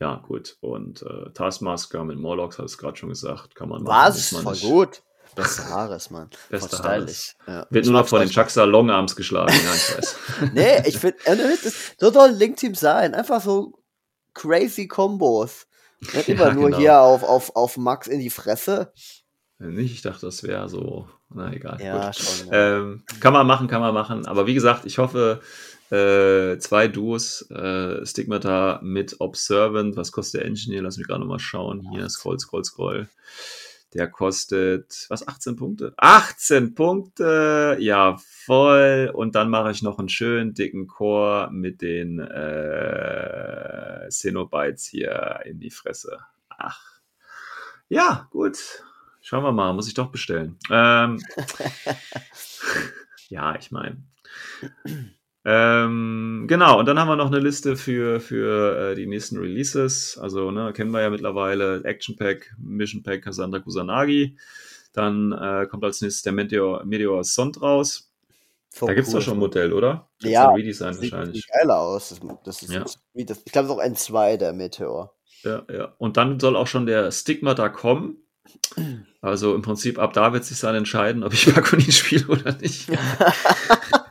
[0.00, 0.56] Ja, gut.
[0.60, 4.06] Und äh, Taskmaster mit Morlocks, hat es gerade schon gesagt, kann man machen.
[4.06, 4.28] Was?
[4.28, 4.62] Voll nicht.
[4.62, 5.02] gut.
[5.34, 6.30] Beste Haares, Mann.
[6.50, 7.36] Beste Haares.
[7.46, 7.66] Ja.
[7.70, 10.16] Wird nur noch von den Chucksa Longarms geschlagen, ja, ich weiß.
[10.52, 11.18] nee, ich finde,
[11.98, 13.14] so soll Link Team sein.
[13.14, 13.82] Einfach so
[14.34, 15.67] crazy Combos.
[16.14, 16.78] Nicht immer ja, nur genau.
[16.78, 18.92] hier auf, auf, auf Max in die Fresse.
[19.58, 21.08] Nicht, ich dachte, das wäre so.
[21.30, 21.78] Na egal.
[21.80, 22.78] Ja, schon, ja.
[22.78, 24.26] Ähm, kann man machen, kann man machen.
[24.26, 25.40] Aber wie gesagt, ich hoffe,
[25.90, 29.96] äh, zwei Duos, äh, Stigmata mit Observant.
[29.96, 30.82] Was kostet der Engineer?
[30.82, 31.88] Lass mich gerade nochmal schauen.
[31.92, 33.08] Hier, scroll, scroll, scroll.
[33.94, 35.94] Der kostet, was, 18 Punkte?
[35.96, 37.76] 18 Punkte!
[37.80, 39.10] Ja, voll.
[39.14, 45.58] Und dann mache ich noch einen schönen dicken Core mit den äh, Cenobites hier in
[45.58, 46.18] die Fresse.
[46.50, 47.00] Ach.
[47.88, 48.58] Ja, gut.
[49.22, 50.58] Schauen wir mal, muss ich doch bestellen.
[50.70, 51.22] Ähm,
[53.28, 54.02] ja, ich meine.
[55.50, 60.18] Ähm, genau, und dann haben wir noch eine Liste für, für äh, die nächsten Releases.
[60.18, 64.36] Also, ne, kennen wir ja mittlerweile Action Pack, Mission Pack, Cassandra Kusanagi.
[64.92, 68.12] Dann äh, kommt als nächstes der Meteor, Meteor Sond raus.
[68.70, 69.20] Voll da gibt es cool.
[69.20, 70.10] doch schon ein Modell, oder?
[70.20, 71.48] Das ja, ein Redesign sieht wahrscheinlich.
[71.48, 72.10] geil aus.
[72.10, 72.80] Das, das ist ja.
[72.80, 75.14] das, ich glaube, es ist auch N2, der Meteor.
[75.44, 75.94] Ja, ja.
[75.96, 78.18] Und dann soll auch schon der Stigma da kommen.
[79.22, 82.90] Also im Prinzip ab da wird sich dann entscheiden, ob ich Bakunin spiele oder nicht.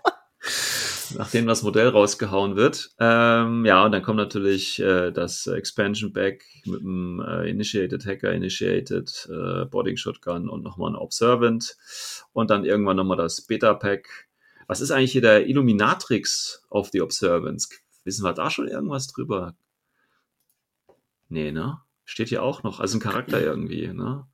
[1.18, 2.92] nachdem das Modell rausgehauen wird.
[3.00, 8.32] Ähm, ja, und dann kommt natürlich äh, das Expansion Back mit dem äh, Initiated Hacker,
[8.32, 11.76] Initiated äh, Boarding Shotgun und nochmal ein Observant.
[12.34, 14.28] Und dann irgendwann nochmal das Beta Pack.
[14.68, 17.70] Was ist eigentlich hier der Illuminatrix of the Observance?
[18.04, 19.56] Wissen wir da schon irgendwas drüber?
[21.30, 21.80] Nee, ne?
[22.06, 24.28] Steht hier auch noch, also ein Charakter irgendwie, ne?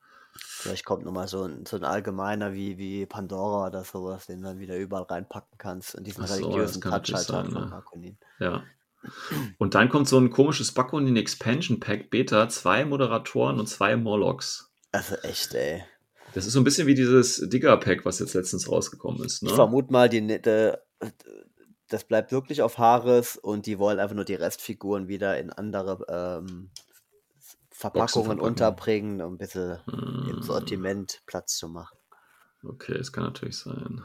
[0.64, 4.46] Vielleicht kommt nochmal so ein, so ein allgemeiner wie, wie Pandora oder sowas, den du
[4.46, 8.18] dann wieder überall reinpacken kannst und diesen so, religiösen Touch halt sein, von Bakunin.
[8.40, 8.64] Ja.
[9.58, 14.72] Und dann kommt so ein komisches Bakunin Expansion Pack Beta, zwei Moderatoren und zwei Morlocks.
[14.94, 15.84] Also echt, ey.
[16.34, 19.44] Das ist so ein bisschen wie dieses Digger Pack, was jetzt letztens rausgekommen ist.
[19.44, 19.50] Ne?
[19.50, 20.72] Ich vermute mal, die, die,
[21.90, 26.06] das bleibt wirklich auf Haares und die wollen einfach nur die Restfiguren wieder in andere
[26.08, 26.72] ähm,
[27.84, 30.30] Verpackungen unterbringen, um ein bisschen hm.
[30.30, 31.98] im Sortiment Platz zu machen.
[32.64, 34.02] Okay, es kann natürlich sein.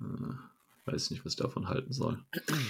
[0.00, 2.18] Äh, weiß nicht, was ich davon halten soll.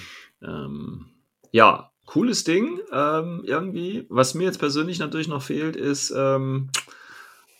[0.42, 1.06] ähm,
[1.52, 2.80] ja, cooles Ding.
[2.92, 4.06] Ähm, irgendwie.
[4.08, 6.70] Was mir jetzt persönlich natürlich noch fehlt, ist ähm,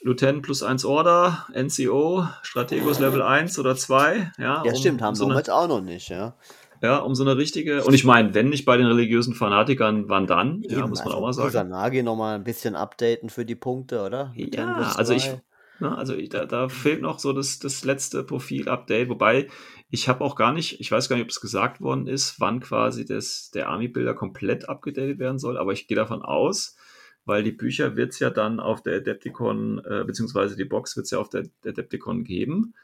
[0.00, 4.32] Lieutenant plus 1 Order, NCO, Strategos Level 1 oder 2.
[4.38, 6.34] Ja, ja um, stimmt, haben so wir jetzt auch noch nicht, ja.
[6.82, 10.26] Ja, um so eine richtige, und ich meine, wenn nicht bei den religiösen Fanatikern, wann
[10.26, 10.62] dann?
[10.62, 11.48] Eben, ja, muss man also auch mal sagen.
[11.48, 14.32] Kusanagi nochmal ein bisschen updaten für die Punkte, oder?
[14.34, 15.30] Ja, also ich,
[15.78, 19.48] na, also ich, da, da fehlt noch so das, das letzte Profil-Update, wobei
[19.90, 22.58] ich habe auch gar nicht, ich weiß gar nicht, ob es gesagt worden ist, wann
[22.58, 26.76] quasi das, der Army-Bilder komplett abgedatet werden soll, aber ich gehe davon aus,
[27.24, 31.04] weil die Bücher wird es ja dann auf der Adepticon, äh, beziehungsweise die Box wird
[31.04, 32.74] es ja auf der, der Adepticon geben.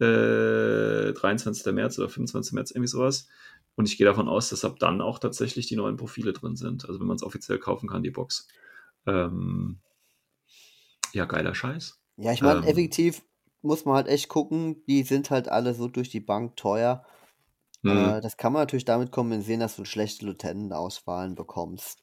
[0.00, 1.72] Äh, 23.
[1.72, 2.52] März oder 25.
[2.52, 3.28] März, irgendwie sowas.
[3.74, 6.86] Und ich gehe davon aus, dass ab dann auch tatsächlich die neuen Profile drin sind.
[6.88, 8.48] Also wenn man es offiziell kaufen kann, die Box.
[9.06, 9.78] Ähm,
[11.12, 12.00] ja, geiler Scheiß.
[12.16, 13.22] Ja, ich meine, ähm, effektiv
[13.62, 17.04] muss man halt echt gucken, die sind halt alle so durch die Bank teuer.
[17.84, 18.20] Äh, mhm.
[18.20, 22.02] das kann man natürlich damit kompensieren, dass du schlechte Lieutenant-Auswahlen bekommst.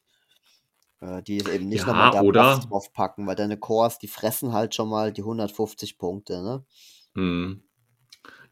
[1.00, 4.74] Äh, die eben nicht ja, nochmal da oder, draufpacken, weil deine Cores, die fressen halt
[4.74, 6.64] schon mal die 150 Punkte, ne?
[7.14, 7.62] Mhm.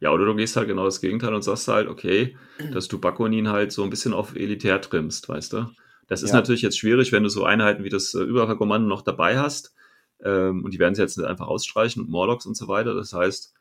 [0.00, 2.36] Ja, oder du gehst halt genau das Gegenteil und sagst halt, okay,
[2.72, 5.66] dass du Bakonin halt so ein bisschen auf elitär trimmst, weißt du?
[6.06, 6.36] Das ist ja.
[6.36, 9.74] natürlich jetzt schwierig, wenn du so Einheiten wie das äh, Überfallkommando noch dabei hast.
[10.22, 12.94] Ähm, und die werden sie jetzt nicht einfach ausstreichen und Morlocks und so weiter.
[12.94, 13.54] Das heißt,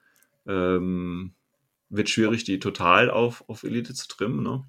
[0.47, 1.33] ähm,
[1.89, 4.65] wird schwierig, die total auf, auf Elite zu trimmen, ne?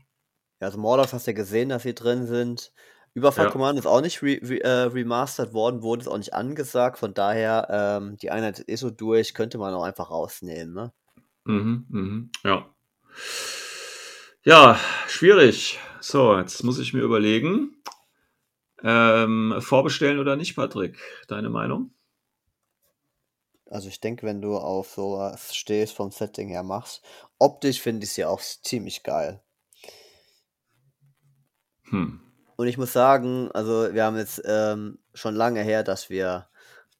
[0.61, 2.73] Ja, also Morlocks hast du ja gesehen, dass sie drin sind.
[3.15, 6.99] Überfall Command ist auch nicht re re äh, remastert worden, wurde es auch nicht angesagt.
[6.99, 10.75] Von daher, ähm, die Einheit ist so durch, könnte man auch einfach rausnehmen.
[10.75, 10.93] Ne?
[11.45, 12.75] Mhm, mhm, ja.
[14.45, 14.79] Ja,
[15.09, 15.79] schwierig.
[16.01, 17.77] So, jetzt muss ich mir überlegen.
[18.83, 20.99] Ähm, vorbestellen oder nicht, Patrick?
[21.29, 21.95] Deine Meinung?
[23.71, 27.03] Also ich denke, wenn du auf sowas stehst, vom Setting her machst,
[27.39, 29.43] optisch finde ich sie auch ziemlich geil.
[31.85, 32.21] Hm.
[32.57, 36.49] Und ich muss sagen, also wir haben jetzt ähm, schon lange her, dass wir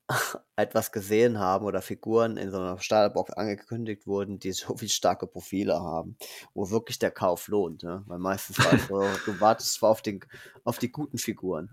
[0.57, 5.27] etwas gesehen haben oder Figuren in so einer Starterbox angekündigt wurden, die so viel starke
[5.27, 6.17] Profile haben,
[6.55, 7.83] wo wirklich der Kauf lohnt.
[7.83, 8.03] Ne?
[8.07, 10.21] Weil meistens war so, du wartest zwar auf, den,
[10.65, 11.71] auf die guten Figuren.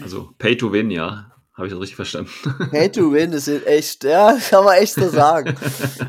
[0.00, 1.30] Also Pay to Win, ja.
[1.54, 2.32] Habe ich das richtig verstanden?
[2.72, 5.54] Pay to Win ist echt, ja, kann man echt so sagen.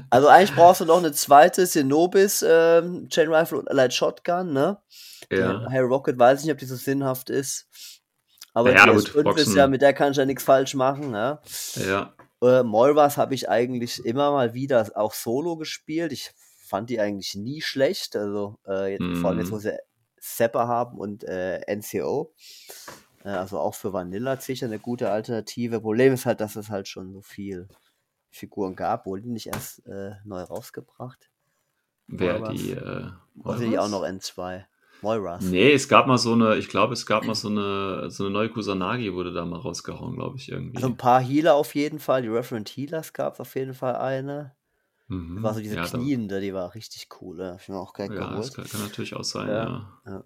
[0.09, 4.79] Also eigentlich brauchst du noch eine zweite Cenobis ähm, Chain Rifle und Light Shotgun, ne?
[5.31, 5.67] Ja.
[5.69, 7.67] Harry Rocket weiß ich nicht, ob die so sinnhaft ist.
[8.55, 11.11] Aber ja, die S5 ist ja, mit der kann ich ja nichts falsch machen.
[11.11, 11.39] Ne?
[11.75, 12.13] Ja.
[12.41, 16.13] Äh, Moiras habe ich eigentlich immer mal wieder auch solo gespielt.
[16.13, 16.31] Ich
[16.65, 18.15] fand die eigentlich nie schlecht.
[18.15, 19.17] Also äh, mm.
[19.17, 19.59] vor allem jetzt, wo mhm.
[19.59, 19.77] sie
[20.17, 22.33] Sepper haben und äh, NCO.
[23.25, 25.81] Äh, also auch für Vanilla sicher eine gute Alternative.
[25.81, 27.67] Problem ist halt, dass es halt schon so viel
[28.29, 29.05] Figuren gab.
[29.05, 31.29] Wurden die nicht erst äh, neu rausgebracht?
[32.07, 32.71] Wer die?
[32.71, 33.09] Äh,
[33.43, 34.63] Oder die auch noch N2?
[35.01, 35.43] Moiras.
[35.43, 38.33] Nee, es gab mal so eine, ich glaube, es gab mal so eine, so eine
[38.33, 40.77] neue Kusanagi wurde da mal rausgehauen, glaube ich, irgendwie.
[40.77, 43.95] Also ein paar Healer auf jeden Fall, die Referent Healers gab es auf jeden Fall
[43.95, 44.55] eine.
[45.07, 45.35] Mhm.
[45.35, 47.37] Das war so diese ja, Kniende, die war richtig cool.
[47.37, 49.99] Da ich mir auch gleich ja, das kann, kann, natürlich auch sein, ja.
[50.05, 50.23] Ja.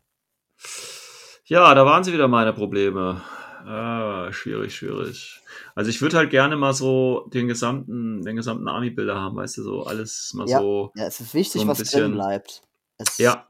[1.45, 1.75] ja.
[1.75, 3.21] da waren sie wieder meine Probleme.
[3.65, 5.41] Ah, schwierig, schwierig.
[5.75, 9.63] Also ich würde halt gerne mal so den gesamten, den gesamten Army-Bilder haben, weißt du,
[9.63, 10.59] so alles mal ja.
[10.59, 10.91] so.
[10.95, 12.61] Ja, es ist wichtig, so was bisschen, drin bleibt.
[12.97, 13.48] Es ja,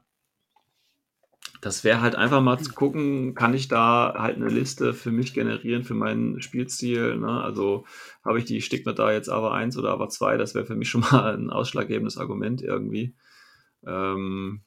[1.60, 5.34] das wäre halt einfach mal zu gucken, kann ich da halt eine Liste für mich
[5.34, 7.16] generieren, für meinen Spielstil.
[7.16, 7.42] Ne?
[7.42, 7.84] Also
[8.24, 10.88] habe ich die Stigma da jetzt aber 1 oder aber 2, das wäre für mich
[10.90, 13.14] schon mal ein ausschlaggebendes Argument irgendwie.
[13.86, 14.62] Ähm,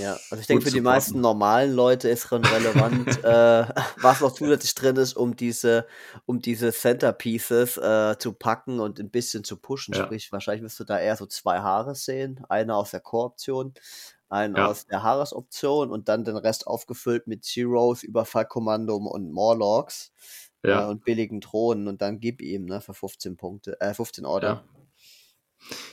[0.00, 3.66] ja, also ich denke, für die meisten normalen Leute ist schon relevant, äh,
[4.00, 5.86] was noch zusätzlich drin ist, um diese,
[6.24, 9.94] um diese Centerpieces äh, zu packen und ein bisschen zu pushen.
[9.94, 10.04] Ja.
[10.04, 12.42] Sprich, wahrscheinlich wirst du da eher so zwei Haare sehen.
[12.48, 13.74] Eine aus der Core-Option,
[14.30, 14.66] einen ja.
[14.68, 20.12] aus der Haaresoption und dann den Rest aufgefüllt mit Zeros, Überfallkommando und Morlocks
[20.64, 20.86] ja.
[20.86, 24.48] äh, und billigen Drohnen und dann gib ihm ne, für 15 Punkte, äh, 15 Order.
[24.48, 24.64] Ja.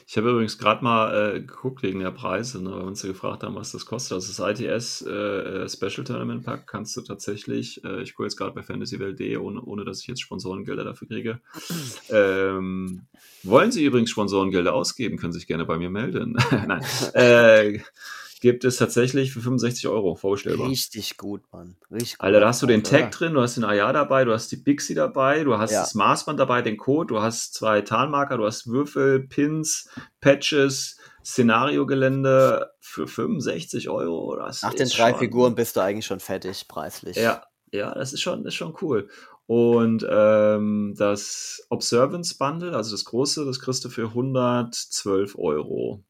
[0.08, 3.10] Ich habe übrigens gerade mal äh, geguckt wegen der Preise, ne, weil wir uns ja
[3.10, 4.14] gefragt haben, was das kostet.
[4.14, 8.38] Also das ITS äh, äh, Special Tournament Pack kannst du tatsächlich, äh, ich gucke jetzt
[8.38, 11.42] gerade bei Fantasy Welt.de, ohne, ohne dass ich jetzt Sponsorengelder dafür kriege.
[12.10, 13.08] ähm,
[13.44, 16.38] wollen Sie übrigens Sponsorengelder ausgeben, können Sie sich gerne bei mir melden.
[16.52, 17.84] Nein.
[18.40, 20.70] Gibt es tatsächlich für 65 Euro vorstellbar.
[20.70, 21.76] Richtig gut, Mann.
[21.90, 22.26] Richtig gut.
[22.26, 24.58] Alter, da hast du den Tag drin, du hast den AR dabei, du hast die
[24.58, 25.82] Bixi dabei, du hast ja.
[25.82, 29.90] das Maßband dabei, den Code, du hast zwei Tarnmarker, du hast Würfel, Pins,
[30.22, 34.36] Patches, Szenariogelände für 65 Euro.
[34.36, 37.18] Das Nach den drei schon, Figuren bist du eigentlich schon fertig, preislich.
[37.18, 39.10] Ja, ja, das ist schon, das ist schon cool.
[39.48, 46.04] Und ähm, das Observance Bundle, also das große, das kriegst du für 112 Euro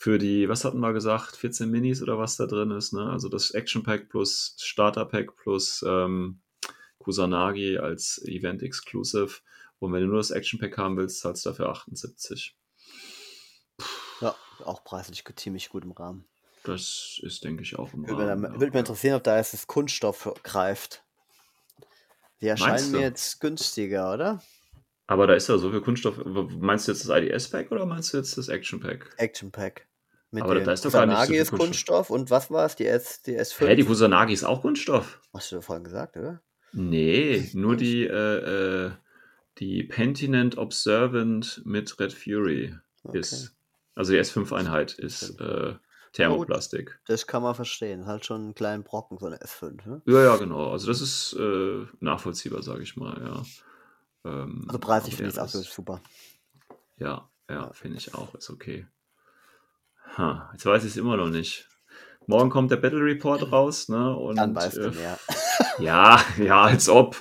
[0.00, 3.10] für die, was hatten wir gesagt, 14 Minis oder was da drin ist, ne?
[3.10, 6.40] Also das Action Pack plus Starter Pack plus ähm,
[7.00, 9.40] Kusanagi als Event Exclusive.
[9.78, 12.56] Und wenn du nur das Action Pack haben willst, zahlst du dafür 78.
[14.22, 14.34] Ja,
[14.64, 16.24] auch preislich ziemlich gut im Rahmen.
[16.64, 18.16] Das ist, denke ich, auch im Rahmen.
[18.16, 18.58] Würde, ja.
[18.58, 21.04] würde mich interessieren, ob da jetzt das Kunststoff greift.
[22.40, 24.42] Die erscheinen mir jetzt günstiger, oder?
[25.06, 26.16] Aber da ist ja so viel Kunststoff.
[26.24, 29.16] Meinst du jetzt das IDS-Pack oder meinst du jetzt das Action-Pack?
[29.18, 29.89] Action-Pack.
[30.32, 32.08] Mit Aber da ist doch gar nicht so ist Kunststoff.
[32.08, 32.10] Kunststoff.
[32.10, 32.76] und was war es?
[32.76, 33.66] Die, S, die S5?
[33.66, 35.20] Hä, die Kusanagi ist auch Kunststoff.
[35.34, 36.40] Hast du doch vorhin gesagt, oder?
[36.72, 38.90] Nee, nur die, äh, äh,
[39.58, 43.18] die Pentinent Observant mit Red Fury okay.
[43.18, 43.56] ist.
[43.96, 45.74] Also die S5-Einheit ist äh,
[46.12, 46.86] Thermoplastik.
[46.86, 48.06] Gut, das kann man verstehen.
[48.06, 49.86] Halt schon einen kleinen Brocken, so eine S5.
[49.86, 50.02] Ne?
[50.06, 50.70] Ja, ja, genau.
[50.70, 53.42] Also das ist äh, nachvollziehbar, sage ich mal, ja.
[54.24, 56.00] Ähm, also preislich finde ich es absolut super.
[56.98, 58.34] Ja, ja, finde ich auch.
[58.34, 58.86] Ist okay.
[60.16, 61.68] Ha, jetzt weiß ich es immer noch nicht.
[62.26, 64.14] Morgen kommt der Battle Report raus, ne?
[64.16, 65.18] Und, Dann weißt äh, du mehr.
[65.78, 67.16] Ja, ja, als ob.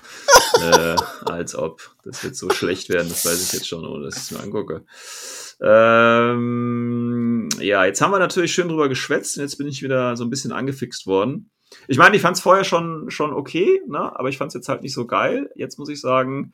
[0.62, 1.96] äh, als ob.
[2.04, 4.42] Das wird so schlecht werden, das weiß ich jetzt schon, ohne dass ich es mir
[4.42, 4.84] angucke.
[5.62, 10.26] Ähm, ja, jetzt haben wir natürlich schön drüber geschwätzt und jetzt bin ich wieder so
[10.26, 11.52] ein bisschen angefixt worden.
[11.88, 14.18] Ich meine, ich fand es vorher schon, schon okay, ne?
[14.18, 15.50] aber ich fand es jetzt halt nicht so geil.
[15.56, 16.54] Jetzt muss ich sagen,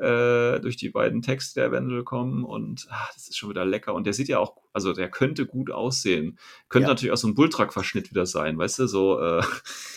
[0.00, 3.94] äh, durch die beiden Texte der Wendel kommen und ach, das ist schon wieder lecker.
[3.94, 6.38] Und der sieht ja auch, also der könnte gut aussehen.
[6.68, 6.88] Könnte ja.
[6.88, 9.20] natürlich auch so ein Bulltruck-Verschnitt wieder sein, weißt du, so.
[9.20, 9.42] Äh,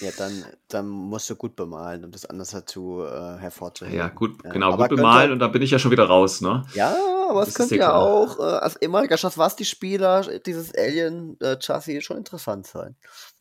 [0.02, 3.98] ja, dann, dann musst du gut bemalen, um das anders dazu äh, hervorzuheben.
[3.98, 4.52] Ja, gut, ja.
[4.52, 6.66] genau, aber gut bemalen und da bin ich ja schon wieder raus, ne?
[6.74, 6.96] Ja,
[7.30, 12.96] aber es könnte ja auch, äh, als ehemaliger Schafwasti-Spieler, dieses Alien-Chassis schon interessant sein.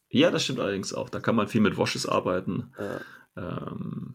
[0.09, 1.09] Ja, das stimmt allerdings auch.
[1.09, 2.73] Da kann man viel mit Washes arbeiten.
[2.79, 3.01] Ja.
[3.35, 4.15] Ähm,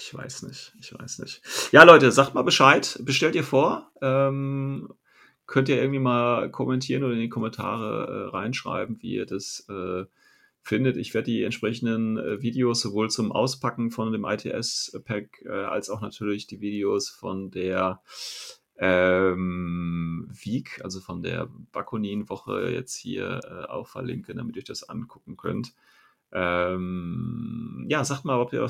[0.00, 1.42] ich weiß nicht, ich weiß nicht.
[1.72, 3.90] Ja, Leute, sagt mal Bescheid, bestellt ihr vor.
[4.00, 4.92] Ähm,
[5.46, 10.04] könnt ihr irgendwie mal kommentieren oder in die Kommentare äh, reinschreiben, wie ihr das äh,
[10.62, 10.96] findet.
[10.96, 16.00] Ich werde die entsprechenden äh, Videos sowohl zum Auspacken von dem ITS-Pack äh, als auch
[16.00, 18.00] natürlich die Videos von der
[18.78, 24.88] ähm, Week, also von der Bakunin-Woche jetzt hier äh, auch verlinken, damit ihr euch das
[24.88, 25.74] angucken könnt.
[26.32, 28.66] Ähm, ja, sagt mal, ob ihr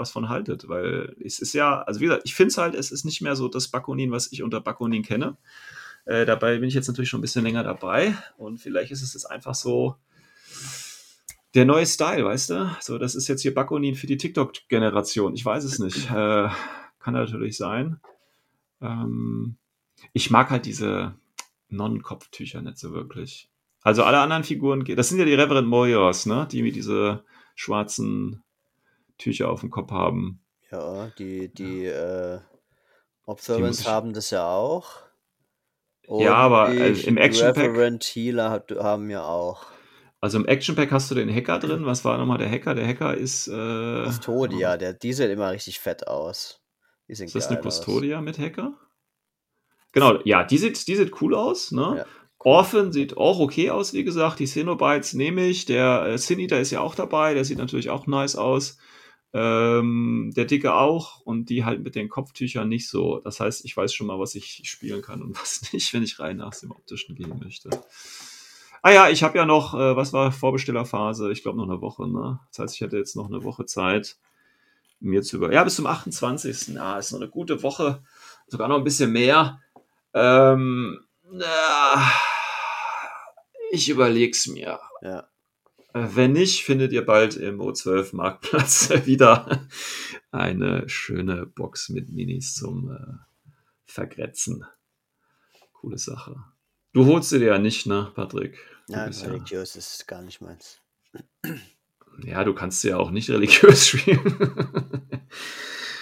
[0.00, 2.90] was von haltet, weil es ist ja, also wie gesagt, ich finde es halt, es
[2.90, 5.36] ist nicht mehr so das Bakunin, was ich unter Bakunin kenne.
[6.06, 9.14] Äh, dabei bin ich jetzt natürlich schon ein bisschen länger dabei und vielleicht ist es
[9.14, 9.96] jetzt einfach so
[11.54, 12.76] der neue Style, weißt du?
[12.80, 15.34] So, das ist jetzt hier Bakunin für die TikTok-Generation.
[15.34, 16.08] Ich weiß es nicht.
[16.20, 16.48] Äh,
[16.98, 17.98] kann natürlich sein.
[18.82, 19.56] Ähm,
[20.12, 21.14] ich mag halt diese
[21.70, 23.48] Non-Kopftücher nicht so wirklich.
[23.82, 26.46] Also alle anderen Figuren, das sind ja die Reverend Moyos, ne?
[26.50, 27.24] Die mit diese
[27.54, 28.42] schwarzen
[29.20, 30.42] Tücher auf dem Kopf haben.
[30.70, 32.40] Ja, die, die äh,
[33.26, 35.02] Observants haben das ja auch.
[36.06, 37.70] Und ja, aber also im Action Pack.
[37.70, 39.66] Reverend Healer hat, haben ja auch.
[40.20, 41.86] Also im Action Pack hast du den Hacker drin.
[41.86, 42.74] Was war nochmal der Hacker?
[42.74, 43.48] Der Hacker ist.
[43.48, 46.60] Äh, Custodia, der, die sieht immer richtig fett aus.
[47.06, 48.24] ist das eine Custodia aus.
[48.24, 48.74] mit Hacker?
[49.92, 51.94] Genau, ja, die sieht, die sieht cool aus, ne?
[51.98, 52.06] Ja.
[52.42, 54.38] Orphan sieht auch okay aus, wie gesagt.
[54.38, 55.66] Die Cenobites nehme ich.
[55.66, 57.34] Der äh, Sin Eater ist ja auch dabei.
[57.34, 58.78] Der sieht natürlich auch nice aus.
[59.32, 61.20] Ähm, der Dicke auch.
[61.20, 63.20] Und die halt mit den Kopftüchern nicht so.
[63.20, 66.18] Das heißt, ich weiß schon mal, was ich spielen kann und was nicht, wenn ich
[66.18, 67.70] rein nach dem Optischen gehen möchte.
[68.82, 71.30] Ah ja, ich habe ja noch, äh, was war Vorbestellerphase?
[71.32, 72.40] Ich glaube noch eine Woche, ne?
[72.48, 74.16] Das heißt, ich hätte jetzt noch eine Woche Zeit,
[75.00, 75.52] mir zu über.
[75.52, 76.74] Ja, bis zum 28.
[76.74, 78.02] Ja, ist noch eine gute Woche.
[78.46, 79.60] Sogar noch ein bisschen mehr.
[80.14, 81.00] Ähm,
[81.30, 82.10] ja
[83.70, 84.80] ich überleg's mir.
[85.00, 85.28] Ja.
[85.92, 89.68] Wenn nicht, findet ihr bald im O12 Marktplatz wieder
[90.30, 93.50] eine schöne Box mit Minis zum äh,
[93.86, 94.64] Vergrätzen.
[95.72, 96.36] Coole Sache.
[96.92, 98.58] Du holst sie dir ja nicht, ne, Patrick?
[98.86, 99.78] Du Nein, religiös ja...
[99.78, 100.80] ist gar nicht meins.
[102.24, 104.20] Ja, du kannst sie ja auch nicht religiös spielen.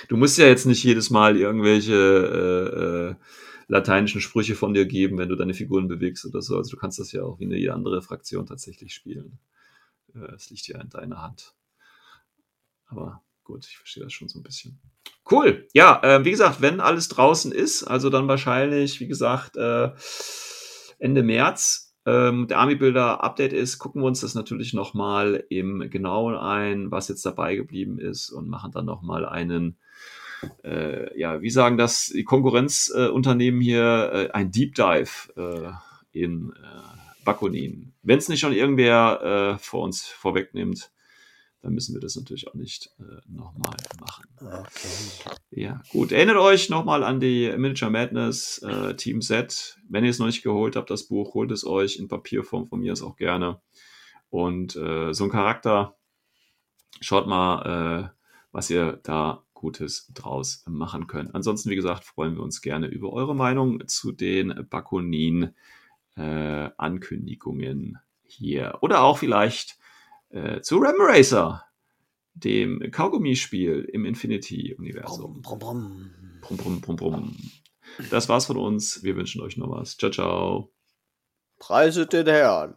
[0.08, 3.14] du musst ja jetzt nicht jedes Mal irgendwelche äh, äh,
[3.68, 6.56] lateinischen Sprüche von dir geben, wenn du deine Figuren bewegst oder so.
[6.56, 9.38] Also du kannst das ja auch wie eine andere Fraktion tatsächlich spielen.
[10.20, 11.54] Äh, es liegt ja in deiner Hand.
[12.86, 14.80] Aber gut, ich verstehe das schon so ein bisschen.
[15.30, 15.68] Cool.
[15.74, 19.90] Ja, äh, wie gesagt, wenn alles draußen ist, also dann wahrscheinlich, wie gesagt, äh,
[20.98, 25.90] Ende März ähm, der Army Builder Update ist, gucken wir uns das natürlich nochmal im
[25.90, 29.76] Genauen ein, was jetzt dabei geblieben ist und machen dann nochmal einen
[30.64, 35.72] äh, ja, wie sagen das die Konkurrenzunternehmen hier, äh, ein Deep Dive äh,
[36.12, 36.52] in
[37.28, 37.92] Bakunin.
[38.02, 40.90] Wenn es nicht schon irgendwer äh, vor uns vorwegnimmt,
[41.60, 44.24] dann müssen wir das natürlich auch nicht äh, nochmal machen.
[44.40, 45.36] Okay.
[45.50, 46.10] Ja, gut.
[46.10, 49.76] Erinnert euch nochmal an die Miniature Madness äh, Team Set.
[49.90, 52.80] Wenn ihr es noch nicht geholt habt, das Buch, holt es euch in Papierform von
[52.80, 53.60] mir ist auch gerne.
[54.30, 55.98] Und äh, so ein Charakter,
[57.02, 58.18] schaut mal, äh,
[58.52, 61.34] was ihr da Gutes draus machen könnt.
[61.34, 65.54] Ansonsten, wie gesagt, freuen wir uns gerne über eure Meinung zu den Bakunin-Ankündigungen
[66.18, 66.70] äh,
[68.24, 68.78] hier.
[68.80, 69.78] Oder auch vielleicht
[70.30, 71.64] äh, zu Ram Racer,
[72.34, 75.42] dem Kaugummispiel im Infinity-Universum.
[75.42, 76.56] Brumm, brumm, brumm.
[76.56, 77.36] Brumm, brumm, brumm,
[78.10, 79.02] Das war's von uns.
[79.02, 79.96] Wir wünschen euch noch was.
[79.96, 80.72] Ciao, ciao.
[81.58, 82.76] Preiset den Herrn.